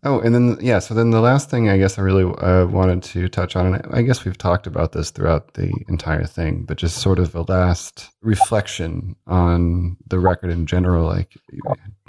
Oh, 0.05 0.19
and 0.19 0.35
then 0.35 0.57
yeah, 0.59 0.79
so 0.79 0.93
then 0.93 1.11
the 1.11 1.21
last 1.21 1.49
thing 1.49 1.69
I 1.69 1.77
guess 1.77 1.97
I 1.97 2.01
really 2.01 2.25
uh, 2.25 2.65
wanted 2.67 3.03
to 3.03 3.29
touch 3.29 3.55
on, 3.55 3.73
and 3.73 3.95
I 3.95 4.01
guess 4.01 4.25
we've 4.25 4.37
talked 4.37 4.67
about 4.67 4.91
this 4.91 5.11
throughout 5.11 5.53
the 5.53 5.71
entire 5.87 6.25
thing, 6.25 6.65
but 6.65 6.77
just 6.77 6.97
sort 6.97 7.19
of 7.19 7.33
a 7.35 7.43
last 7.43 8.09
reflection 8.21 9.15
on 9.27 9.95
the 10.07 10.19
record 10.19 10.49
in 10.51 10.65
general. 10.65 11.05
Like, 11.05 11.33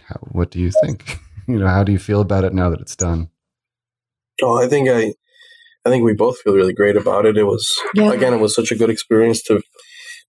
how, 0.03 0.16
what 0.32 0.51
do 0.51 0.61
you 0.61 0.70
think? 0.82 1.18
You 1.47 1.59
know, 1.59 1.68
how 1.68 1.84
do 1.84 1.92
you 1.92 1.99
feel 1.99 2.22
about 2.22 2.45
it 2.45 2.55
now 2.55 2.70
that 2.70 2.80
it's 2.80 2.97
done? 2.97 3.28
Oh, 4.40 4.59
I 4.59 4.66
think 4.66 4.88
I, 4.88 5.12
I 5.84 5.90
think 5.90 6.03
we 6.03 6.14
both 6.14 6.38
feel 6.40 6.55
really 6.55 6.72
great 6.72 6.97
about 6.97 7.26
it. 7.26 7.36
It 7.36 7.45
was 7.45 7.70
Yeah. 7.95 8.12
again, 8.14 8.32
it 8.32 8.38
was 8.40 8.55
such 8.55 8.72
a 8.72 8.74
good 8.76 8.88
experience 8.88 9.42
to 9.42 9.61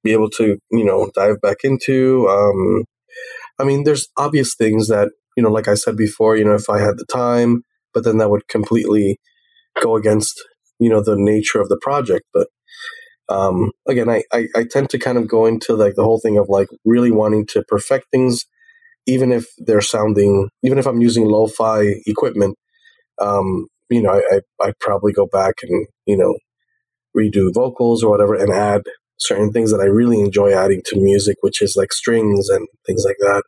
be 0.03 0.11
able 0.11 0.29
to 0.31 0.57
you 0.71 0.83
know 0.83 1.09
dive 1.15 1.39
back 1.39 1.59
into. 1.63 2.27
Um, 2.27 2.83
I 3.57 3.63
mean, 3.63 3.85
there's 3.85 4.09
obvious 4.17 4.55
things 4.55 4.89
that 4.89 5.11
you 5.35 5.43
know, 5.43 5.51
like 5.51 5.67
I 5.67 5.75
said 5.75 5.97
before, 5.97 6.37
you 6.37 6.45
know, 6.45 6.55
if 6.55 6.69
I 6.69 6.79
had 6.79 6.97
the 6.97 7.05
time, 7.05 7.63
but 7.93 8.03
then 8.03 8.17
that 8.19 8.29
would 8.29 8.47
completely 8.47 9.19
go 9.81 9.95
against 9.95 10.41
you 10.79 10.89
know 10.89 11.01
the 11.01 11.15
nature 11.17 11.61
of 11.61 11.69
the 11.69 11.77
project. 11.81 12.25
But 12.33 12.47
um, 13.29 13.71
again, 13.87 14.09
I, 14.09 14.23
I 14.33 14.47
I 14.55 14.65
tend 14.69 14.89
to 14.91 14.99
kind 14.99 15.17
of 15.17 15.27
go 15.27 15.45
into 15.45 15.75
like 15.75 15.95
the 15.95 16.03
whole 16.03 16.19
thing 16.19 16.37
of 16.37 16.47
like 16.49 16.67
really 16.85 17.11
wanting 17.11 17.45
to 17.47 17.63
perfect 17.67 18.07
things, 18.11 18.45
even 19.07 19.31
if 19.31 19.47
they're 19.59 19.81
sounding, 19.81 20.49
even 20.63 20.77
if 20.79 20.87
I'm 20.87 21.01
using 21.01 21.25
lo-fi 21.25 21.95
equipment. 22.07 22.57
Um, 23.21 23.67
you 23.89 24.01
know, 24.01 24.11
I, 24.11 24.37
I 24.37 24.67
I'd 24.67 24.79
probably 24.79 25.13
go 25.13 25.27
back 25.27 25.55
and 25.63 25.87
you 26.05 26.17
know 26.17 26.35
redo 27.17 27.53
vocals 27.53 28.03
or 28.03 28.11
whatever 28.11 28.35
and 28.35 28.51
add 28.53 28.83
certain 29.17 29.51
things 29.51 29.71
that 29.71 29.79
I 29.79 29.85
really 29.85 30.19
enjoy 30.19 30.53
adding 30.53 30.81
to 30.87 30.99
music, 31.01 31.37
which 31.41 31.61
is 31.61 31.75
like 31.75 31.93
strings 31.93 32.49
and 32.49 32.67
things 32.85 33.03
like 33.05 33.17
that. 33.19 33.43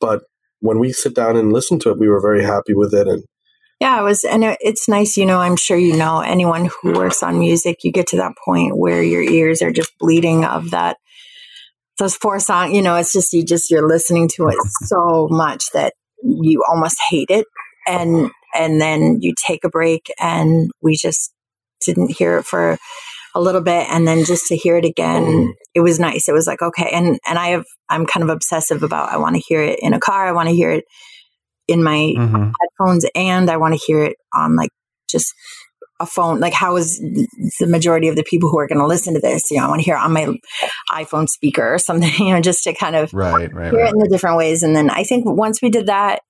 But 0.00 0.22
when 0.62 0.78
we 0.78 0.92
sit 0.92 1.14
down 1.14 1.36
and 1.36 1.52
listen 1.52 1.78
to 1.80 1.90
it, 1.90 1.98
we 1.98 2.08
were 2.08 2.20
very 2.20 2.42
happy 2.42 2.72
with 2.72 2.94
it. 2.94 3.06
And 3.06 3.24
Yeah, 3.80 4.00
it 4.00 4.04
was, 4.04 4.24
and 4.24 4.44
it's 4.60 4.88
nice, 4.88 5.16
you 5.16 5.26
know, 5.26 5.40
I'm 5.40 5.56
sure 5.56 5.76
you 5.76 5.96
know 5.96 6.20
anyone 6.20 6.70
who 6.80 6.92
works 6.92 7.22
on 7.22 7.40
music, 7.40 7.82
you 7.82 7.90
get 7.92 8.06
to 8.08 8.16
that 8.18 8.36
point 8.42 8.78
where 8.78 9.02
your 9.02 9.22
ears 9.22 9.60
are 9.60 9.72
just 9.72 9.92
bleeding 9.98 10.44
of 10.44 10.70
that, 10.70 10.96
those 11.98 12.14
four 12.14 12.38
songs, 12.38 12.74
you 12.74 12.80
know, 12.80 12.94
it's 12.96 13.12
just, 13.12 13.32
you 13.32 13.44
just, 13.44 13.70
you're 13.70 13.86
listening 13.86 14.28
to 14.36 14.46
it 14.48 14.56
so 14.84 15.28
much 15.30 15.64
that 15.72 15.94
you 16.22 16.64
almost 16.68 16.96
hate 17.10 17.30
it. 17.30 17.46
And, 17.86 18.30
and 18.54 18.80
then 18.80 19.18
you 19.20 19.34
take 19.36 19.64
a 19.64 19.68
break 19.68 20.12
and 20.20 20.70
we 20.80 20.96
just 20.96 21.34
didn't 21.84 22.12
hear 22.12 22.38
it 22.38 22.44
for 22.44 22.78
a 23.34 23.40
little 23.40 23.60
bit. 23.60 23.86
And 23.90 24.06
then 24.06 24.24
just 24.24 24.46
to 24.48 24.56
hear 24.56 24.76
it 24.76 24.84
again, 24.84 25.54
it 25.74 25.80
was 25.80 25.98
nice. 25.98 26.28
It 26.28 26.32
was 26.32 26.46
like, 26.46 26.62
okay. 26.62 26.90
And, 26.92 27.18
and 27.26 27.38
I 27.38 27.48
have, 27.48 27.64
I'm 27.88 28.06
kind 28.06 28.22
of 28.22 28.30
obsessive 28.30 28.82
about, 28.82 29.10
I 29.10 29.16
want 29.16 29.36
to 29.36 29.42
hear 29.46 29.62
it 29.62 29.78
in 29.80 29.94
a 29.94 30.00
car. 30.00 30.26
I 30.26 30.32
want 30.32 30.48
to 30.48 30.54
hear 30.54 30.70
it 30.70 30.84
in 31.68 31.82
my 31.82 32.14
Mm-hmm. 32.16 32.50
headphones 32.60 33.06
and 33.14 33.50
I 33.50 33.56
want 33.56 33.74
to 33.74 33.80
hear 33.86 34.02
it 34.02 34.16
on 34.34 34.56
like 34.56 34.70
just 35.08 35.32
a 36.00 36.06
phone. 36.06 36.40
Like, 36.40 36.52
how 36.52 36.76
is 36.76 36.98
the 37.60 37.66
majority 37.66 38.08
of 38.08 38.16
the 38.16 38.24
people 38.24 38.50
who 38.50 38.58
are 38.58 38.66
going 38.66 38.80
to 38.80 38.86
listen 38.86 39.14
to 39.14 39.20
this? 39.20 39.50
You 39.50 39.58
know, 39.58 39.66
I 39.66 39.68
want 39.68 39.80
to 39.80 39.84
hear 39.84 39.94
it 39.94 40.00
on 40.00 40.12
my 40.12 40.34
iPhone 40.92 41.28
speaker 41.28 41.74
or 41.74 41.78
something, 41.78 42.12
you 42.18 42.34
know, 42.34 42.40
just 42.40 42.64
to 42.64 42.74
kind 42.74 42.96
of 42.96 43.12
Right, 43.12 43.52
right, 43.52 43.70
hear 43.70 43.84
it 43.84 43.92
in 43.92 43.98
the 43.98 44.08
different 44.10 44.36
ways. 44.36 44.62
And 44.62 44.74
then 44.74 44.90
I 44.90 45.04
think 45.04 45.24
once 45.26 45.62
we 45.62 45.70
did 45.70 45.86
that, 45.86 46.20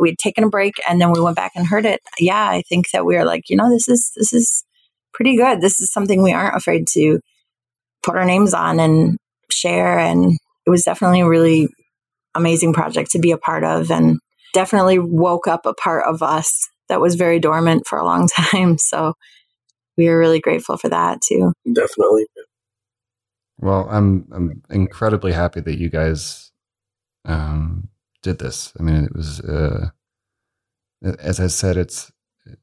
we'd 0.00 0.18
taken 0.18 0.44
a 0.44 0.48
break 0.48 0.74
and 0.88 1.00
then 1.00 1.12
we 1.12 1.20
went 1.20 1.36
back 1.36 1.52
and 1.54 1.66
heard 1.66 1.86
it. 1.86 2.00
Yeah, 2.18 2.48
I 2.48 2.62
think 2.68 2.90
that 2.92 3.04
we 3.04 3.16
were 3.16 3.24
like, 3.24 3.48
you 3.48 3.56
know, 3.56 3.70
this 3.70 3.88
is, 3.88 4.10
this 4.16 4.32
is 4.32 4.64
pretty 5.12 5.36
good. 5.36 5.60
This 5.60 5.80
is 5.80 5.92
something 5.92 6.22
we 6.22 6.32
aren't 6.32 6.56
afraid 6.56 6.86
to 6.92 7.20
put 8.02 8.16
our 8.16 8.24
names 8.24 8.54
on 8.54 8.80
and 8.80 9.16
share. 9.50 9.98
And 9.98 10.32
it 10.66 10.70
was 10.70 10.82
definitely 10.82 11.20
a 11.20 11.28
really 11.28 11.68
amazing 12.34 12.72
project 12.72 13.10
to 13.12 13.18
be 13.18 13.30
a 13.30 13.38
part 13.38 13.64
of 13.64 13.90
and 13.90 14.18
definitely 14.54 14.98
woke 14.98 15.46
up 15.46 15.66
a 15.66 15.74
part 15.74 16.04
of 16.06 16.22
us 16.22 16.68
that 16.88 17.00
was 17.00 17.14
very 17.14 17.38
dormant 17.38 17.86
for 17.86 17.98
a 17.98 18.04
long 18.04 18.28
time. 18.36 18.78
So 18.78 19.14
we 19.96 20.08
are 20.08 20.18
really 20.18 20.40
grateful 20.40 20.76
for 20.76 20.88
that 20.88 21.20
too. 21.20 21.52
definitely, 21.70 22.26
Well, 23.58 23.86
I'm 23.90 24.26
I'm 24.32 24.62
incredibly 24.70 25.32
happy 25.32 25.60
that 25.60 25.78
you 25.78 25.90
guys 25.90 26.50
um, 27.24 27.88
did 28.22 28.38
this. 28.38 28.72
I 28.78 28.82
mean, 28.82 29.04
it 29.04 29.14
was 29.14 29.40
uh, 29.40 29.90
as 31.18 31.40
I 31.40 31.48
said, 31.48 31.76
it's 31.76 32.10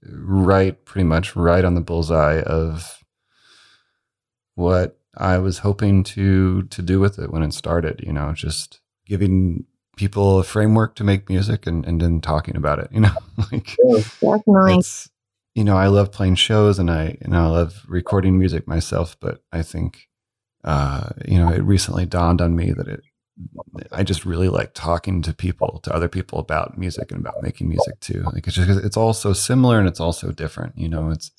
right, 0.04 0.84
pretty 0.86 1.06
much 1.06 1.36
right 1.36 1.64
on 1.66 1.76
the 1.76 1.82
bullseye 1.82 2.42
of 2.42 3.00
what 4.56 5.00
I 5.18 5.38
was 5.38 5.60
hoping 5.60 6.04
to 6.06 6.64
to 6.64 6.82
do 6.82 7.00
with 7.00 7.20
it 7.20 7.32
when 7.32 7.44
it 7.44 7.54
started. 7.54 8.02
You 8.06 8.14
know, 8.14 8.34
just 8.34 8.82
giving 9.06 9.66
people 9.98 10.40
a 10.40 10.44
framework 10.44 10.96
to 10.96 11.04
make 11.04 11.30
music 11.30 11.68
and 11.68 11.86
and 11.86 12.02
then 12.02 12.22
talking 12.22 12.56
about 12.56 12.80
it. 12.80 12.90
You 12.94 13.02
know, 13.02 13.12
like 13.52 13.76
Definitely. 14.22 14.84
you 15.56 15.64
know 15.64 15.78
i 15.78 15.88
love 15.88 16.12
playing 16.12 16.36
shows 16.36 16.80
and 16.80 16.90
i 16.92 17.18
you 17.22 17.28
know 17.32 17.46
i 17.46 17.48
love 17.48 17.84
recording 17.88 18.38
music 18.38 18.68
myself 18.68 19.18
but 19.20 19.42
i 19.52 19.62
think 19.62 20.08
uh 20.64 21.10
you 21.28 21.38
know 21.40 21.50
it 21.50 21.60
recently 21.64 22.06
dawned 22.06 22.42
on 22.42 22.56
me 22.56 22.72
that 22.72 22.88
it 22.88 23.02
i 23.92 24.04
just 24.04 24.26
really 24.26 24.50
like 24.50 24.74
talking 24.74 25.22
to 25.22 25.34
people 25.34 25.80
to 25.84 25.94
other 25.94 26.08
people 26.10 26.40
about 26.40 26.78
music 26.78 27.12
and 27.12 27.20
about 27.22 27.42
making 27.42 27.70
music 27.70 28.00
too 28.00 28.24
like 28.34 28.46
it's 28.48 28.56
just 28.56 28.84
it's 28.84 28.98
all 28.98 29.14
so 29.14 29.32
similar 29.34 29.80
and 29.80 29.88
it's 29.88 30.00
all 30.00 30.14
so 30.14 30.32
different 30.32 30.78
you 30.78 30.90
know 30.90 31.10
it's 31.10 31.32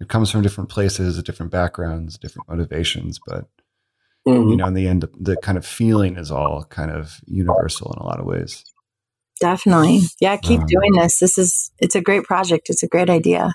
it 0.00 0.08
comes 0.08 0.30
from 0.30 0.42
different 0.42 0.68
places 0.70 1.22
different 1.22 1.50
backgrounds 1.52 2.18
different 2.18 2.48
motivations 2.48 3.18
but 3.26 3.48
Mhm. 4.26 4.50
you 4.50 4.56
know 4.56 4.66
in 4.66 4.74
the 4.74 4.86
end 4.88 5.08
the 5.18 5.36
kind 5.36 5.56
of 5.56 5.64
feeling 5.64 6.16
is 6.16 6.30
all 6.30 6.64
kind 6.64 6.90
of 6.90 7.20
universal 7.26 7.92
in 7.94 7.98
a 8.02 8.04
lot 8.04 8.20
of 8.20 8.26
ways 8.26 8.64
Definitely. 9.40 10.00
Yeah, 10.20 10.36
keep 10.36 10.60
Um, 10.62 10.66
doing 10.66 10.92
this. 10.94 11.20
This 11.20 11.38
is 11.38 11.70
it's 11.78 11.94
a 11.94 12.00
great 12.00 12.24
project. 12.24 12.68
It's 12.70 12.82
a 12.82 12.88
great 12.88 13.08
idea. 13.08 13.52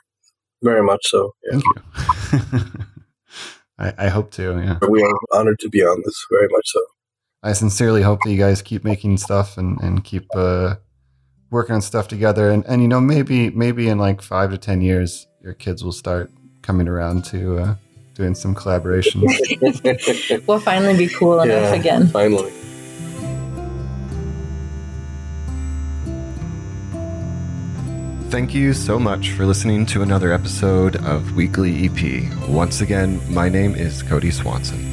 very 0.63 0.81
much 0.81 1.01
so. 1.07 1.33
Yeah. 1.43 1.59
thank 1.59 1.63
you 1.65 2.59
I, 3.77 3.93
I 4.05 4.07
hope 4.09 4.31
to 4.31 4.43
yeah 4.63 4.77
We 4.87 5.03
are 5.03 5.17
honored 5.33 5.59
to 5.59 5.69
be 5.69 5.81
on 5.83 6.01
this, 6.05 6.25
very 6.31 6.47
much 6.49 6.67
so. 6.67 6.79
I 7.43 7.53
sincerely 7.53 8.01
hope 8.01 8.19
that 8.23 8.31
you 8.31 8.37
guys 8.37 8.61
keep 8.61 8.83
making 8.83 9.17
stuff 9.17 9.57
and, 9.57 9.79
and 9.81 10.03
keep 10.03 10.25
uh, 10.33 10.75
working 11.51 11.75
on 11.75 11.81
stuff 11.81 12.07
together. 12.07 12.49
And, 12.49 12.63
and, 12.67 12.81
you 12.81 12.87
know, 12.87 13.01
maybe 13.01 13.49
maybe 13.49 13.89
in 13.89 13.97
like 13.97 14.21
five 14.21 14.51
to 14.51 14.57
10 14.57 14.81
years, 14.81 15.27
your 15.41 15.53
kids 15.53 15.83
will 15.83 15.91
start 15.91 16.31
coming 16.61 16.87
around 16.87 17.25
to 17.25 17.57
uh, 17.57 17.75
doing 18.13 18.33
some 18.35 18.55
collaborations. 18.55 19.27
We'll 20.47 20.59
finally 20.59 20.97
be 20.97 21.07
cool 21.09 21.41
enough 21.41 21.73
Yeah. 21.73 21.73
again. 21.75 22.07
Finally. 22.07 22.51
Thank 28.29 28.55
you 28.55 28.73
so 28.73 28.97
much 28.97 29.29
for 29.31 29.45
listening 29.45 29.85
to 29.87 30.01
another 30.01 30.31
episode 30.33 30.95
of 31.05 31.35
Weekly 31.35 31.85
EP. 31.85 32.49
Once 32.49 32.81
again, 32.81 33.21
my 33.31 33.47
name 33.47 33.75
is 33.75 34.01
Cody 34.01 34.31
Swanson. 34.31 34.92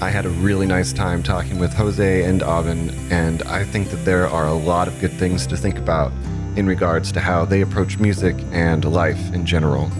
I 0.00 0.10
had 0.10 0.26
a 0.26 0.30
really 0.30 0.66
nice 0.66 0.92
time 0.92 1.22
talking 1.22 1.58
with 1.58 1.72
Jose 1.72 2.24
and 2.24 2.42
Aubin, 2.42 2.90
and 3.10 3.42
I 3.44 3.64
think 3.64 3.88
that 3.90 4.04
there 4.04 4.28
are 4.28 4.46
a 4.46 4.52
lot 4.52 4.88
of 4.88 5.00
good 5.00 5.12
things 5.12 5.46
to 5.46 5.56
think 5.56 5.78
about 5.78 6.12
in 6.56 6.66
regards 6.66 7.10
to 7.12 7.20
how 7.20 7.46
they 7.46 7.62
approach 7.62 7.98
music 7.98 8.36
and 8.52 8.84
life 8.84 9.32
in 9.32 9.46
general. 9.46 9.90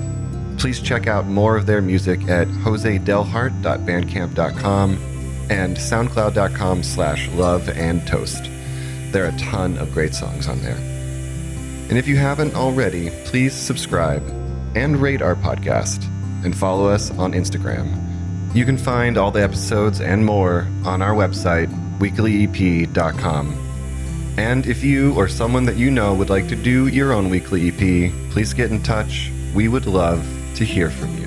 Please 0.59 0.80
check 0.80 1.07
out 1.07 1.26
more 1.26 1.57
of 1.57 1.64
their 1.66 1.80
music 1.80 2.28
at 2.28 2.49
josedalhart.bandcamp.com 2.49 4.92
and 5.49 5.76
soundcloud.com 5.76 6.82
slash 6.82 7.28
love 7.28 7.68
and 7.70 8.05
toast. 8.07 8.51
There 9.12 9.24
are 9.24 9.28
a 9.28 9.38
ton 9.38 9.78
of 9.78 9.92
great 9.92 10.14
songs 10.14 10.47
on 10.49 10.61
there. 10.61 10.76
And 11.88 11.97
if 11.97 12.09
you 12.09 12.16
haven't 12.16 12.55
already, 12.55 13.11
please 13.24 13.55
subscribe 13.55 14.22
and 14.74 15.01
rate 15.01 15.22
our 15.22 15.36
podcast 15.36 16.05
and 16.44 16.55
follow 16.57 16.88
us 16.88 17.12
on 17.12 17.32
Instagram. 17.32 18.05
You 18.57 18.64
can 18.64 18.78
find 18.78 19.18
all 19.18 19.30
the 19.30 19.42
episodes 19.42 20.00
and 20.00 20.24
more 20.24 20.66
on 20.82 21.02
our 21.02 21.12
website, 21.12 21.68
weeklyep.com. 21.98 23.54
And 24.38 24.66
if 24.66 24.82
you 24.82 25.12
or 25.14 25.28
someone 25.28 25.66
that 25.66 25.76
you 25.76 25.90
know 25.90 26.14
would 26.14 26.30
like 26.30 26.48
to 26.48 26.57
do 26.57 26.86
your 26.86 27.12
own 27.12 27.28
weekly 27.28 27.68
EP, 27.68 28.11
please 28.30 28.54
get 28.54 28.70
in 28.70 28.82
touch. 28.82 29.30
We 29.54 29.68
would 29.68 29.84
love 29.84 30.26
to 30.54 30.64
hear 30.64 30.88
from 30.88 31.18
you. 31.18 31.26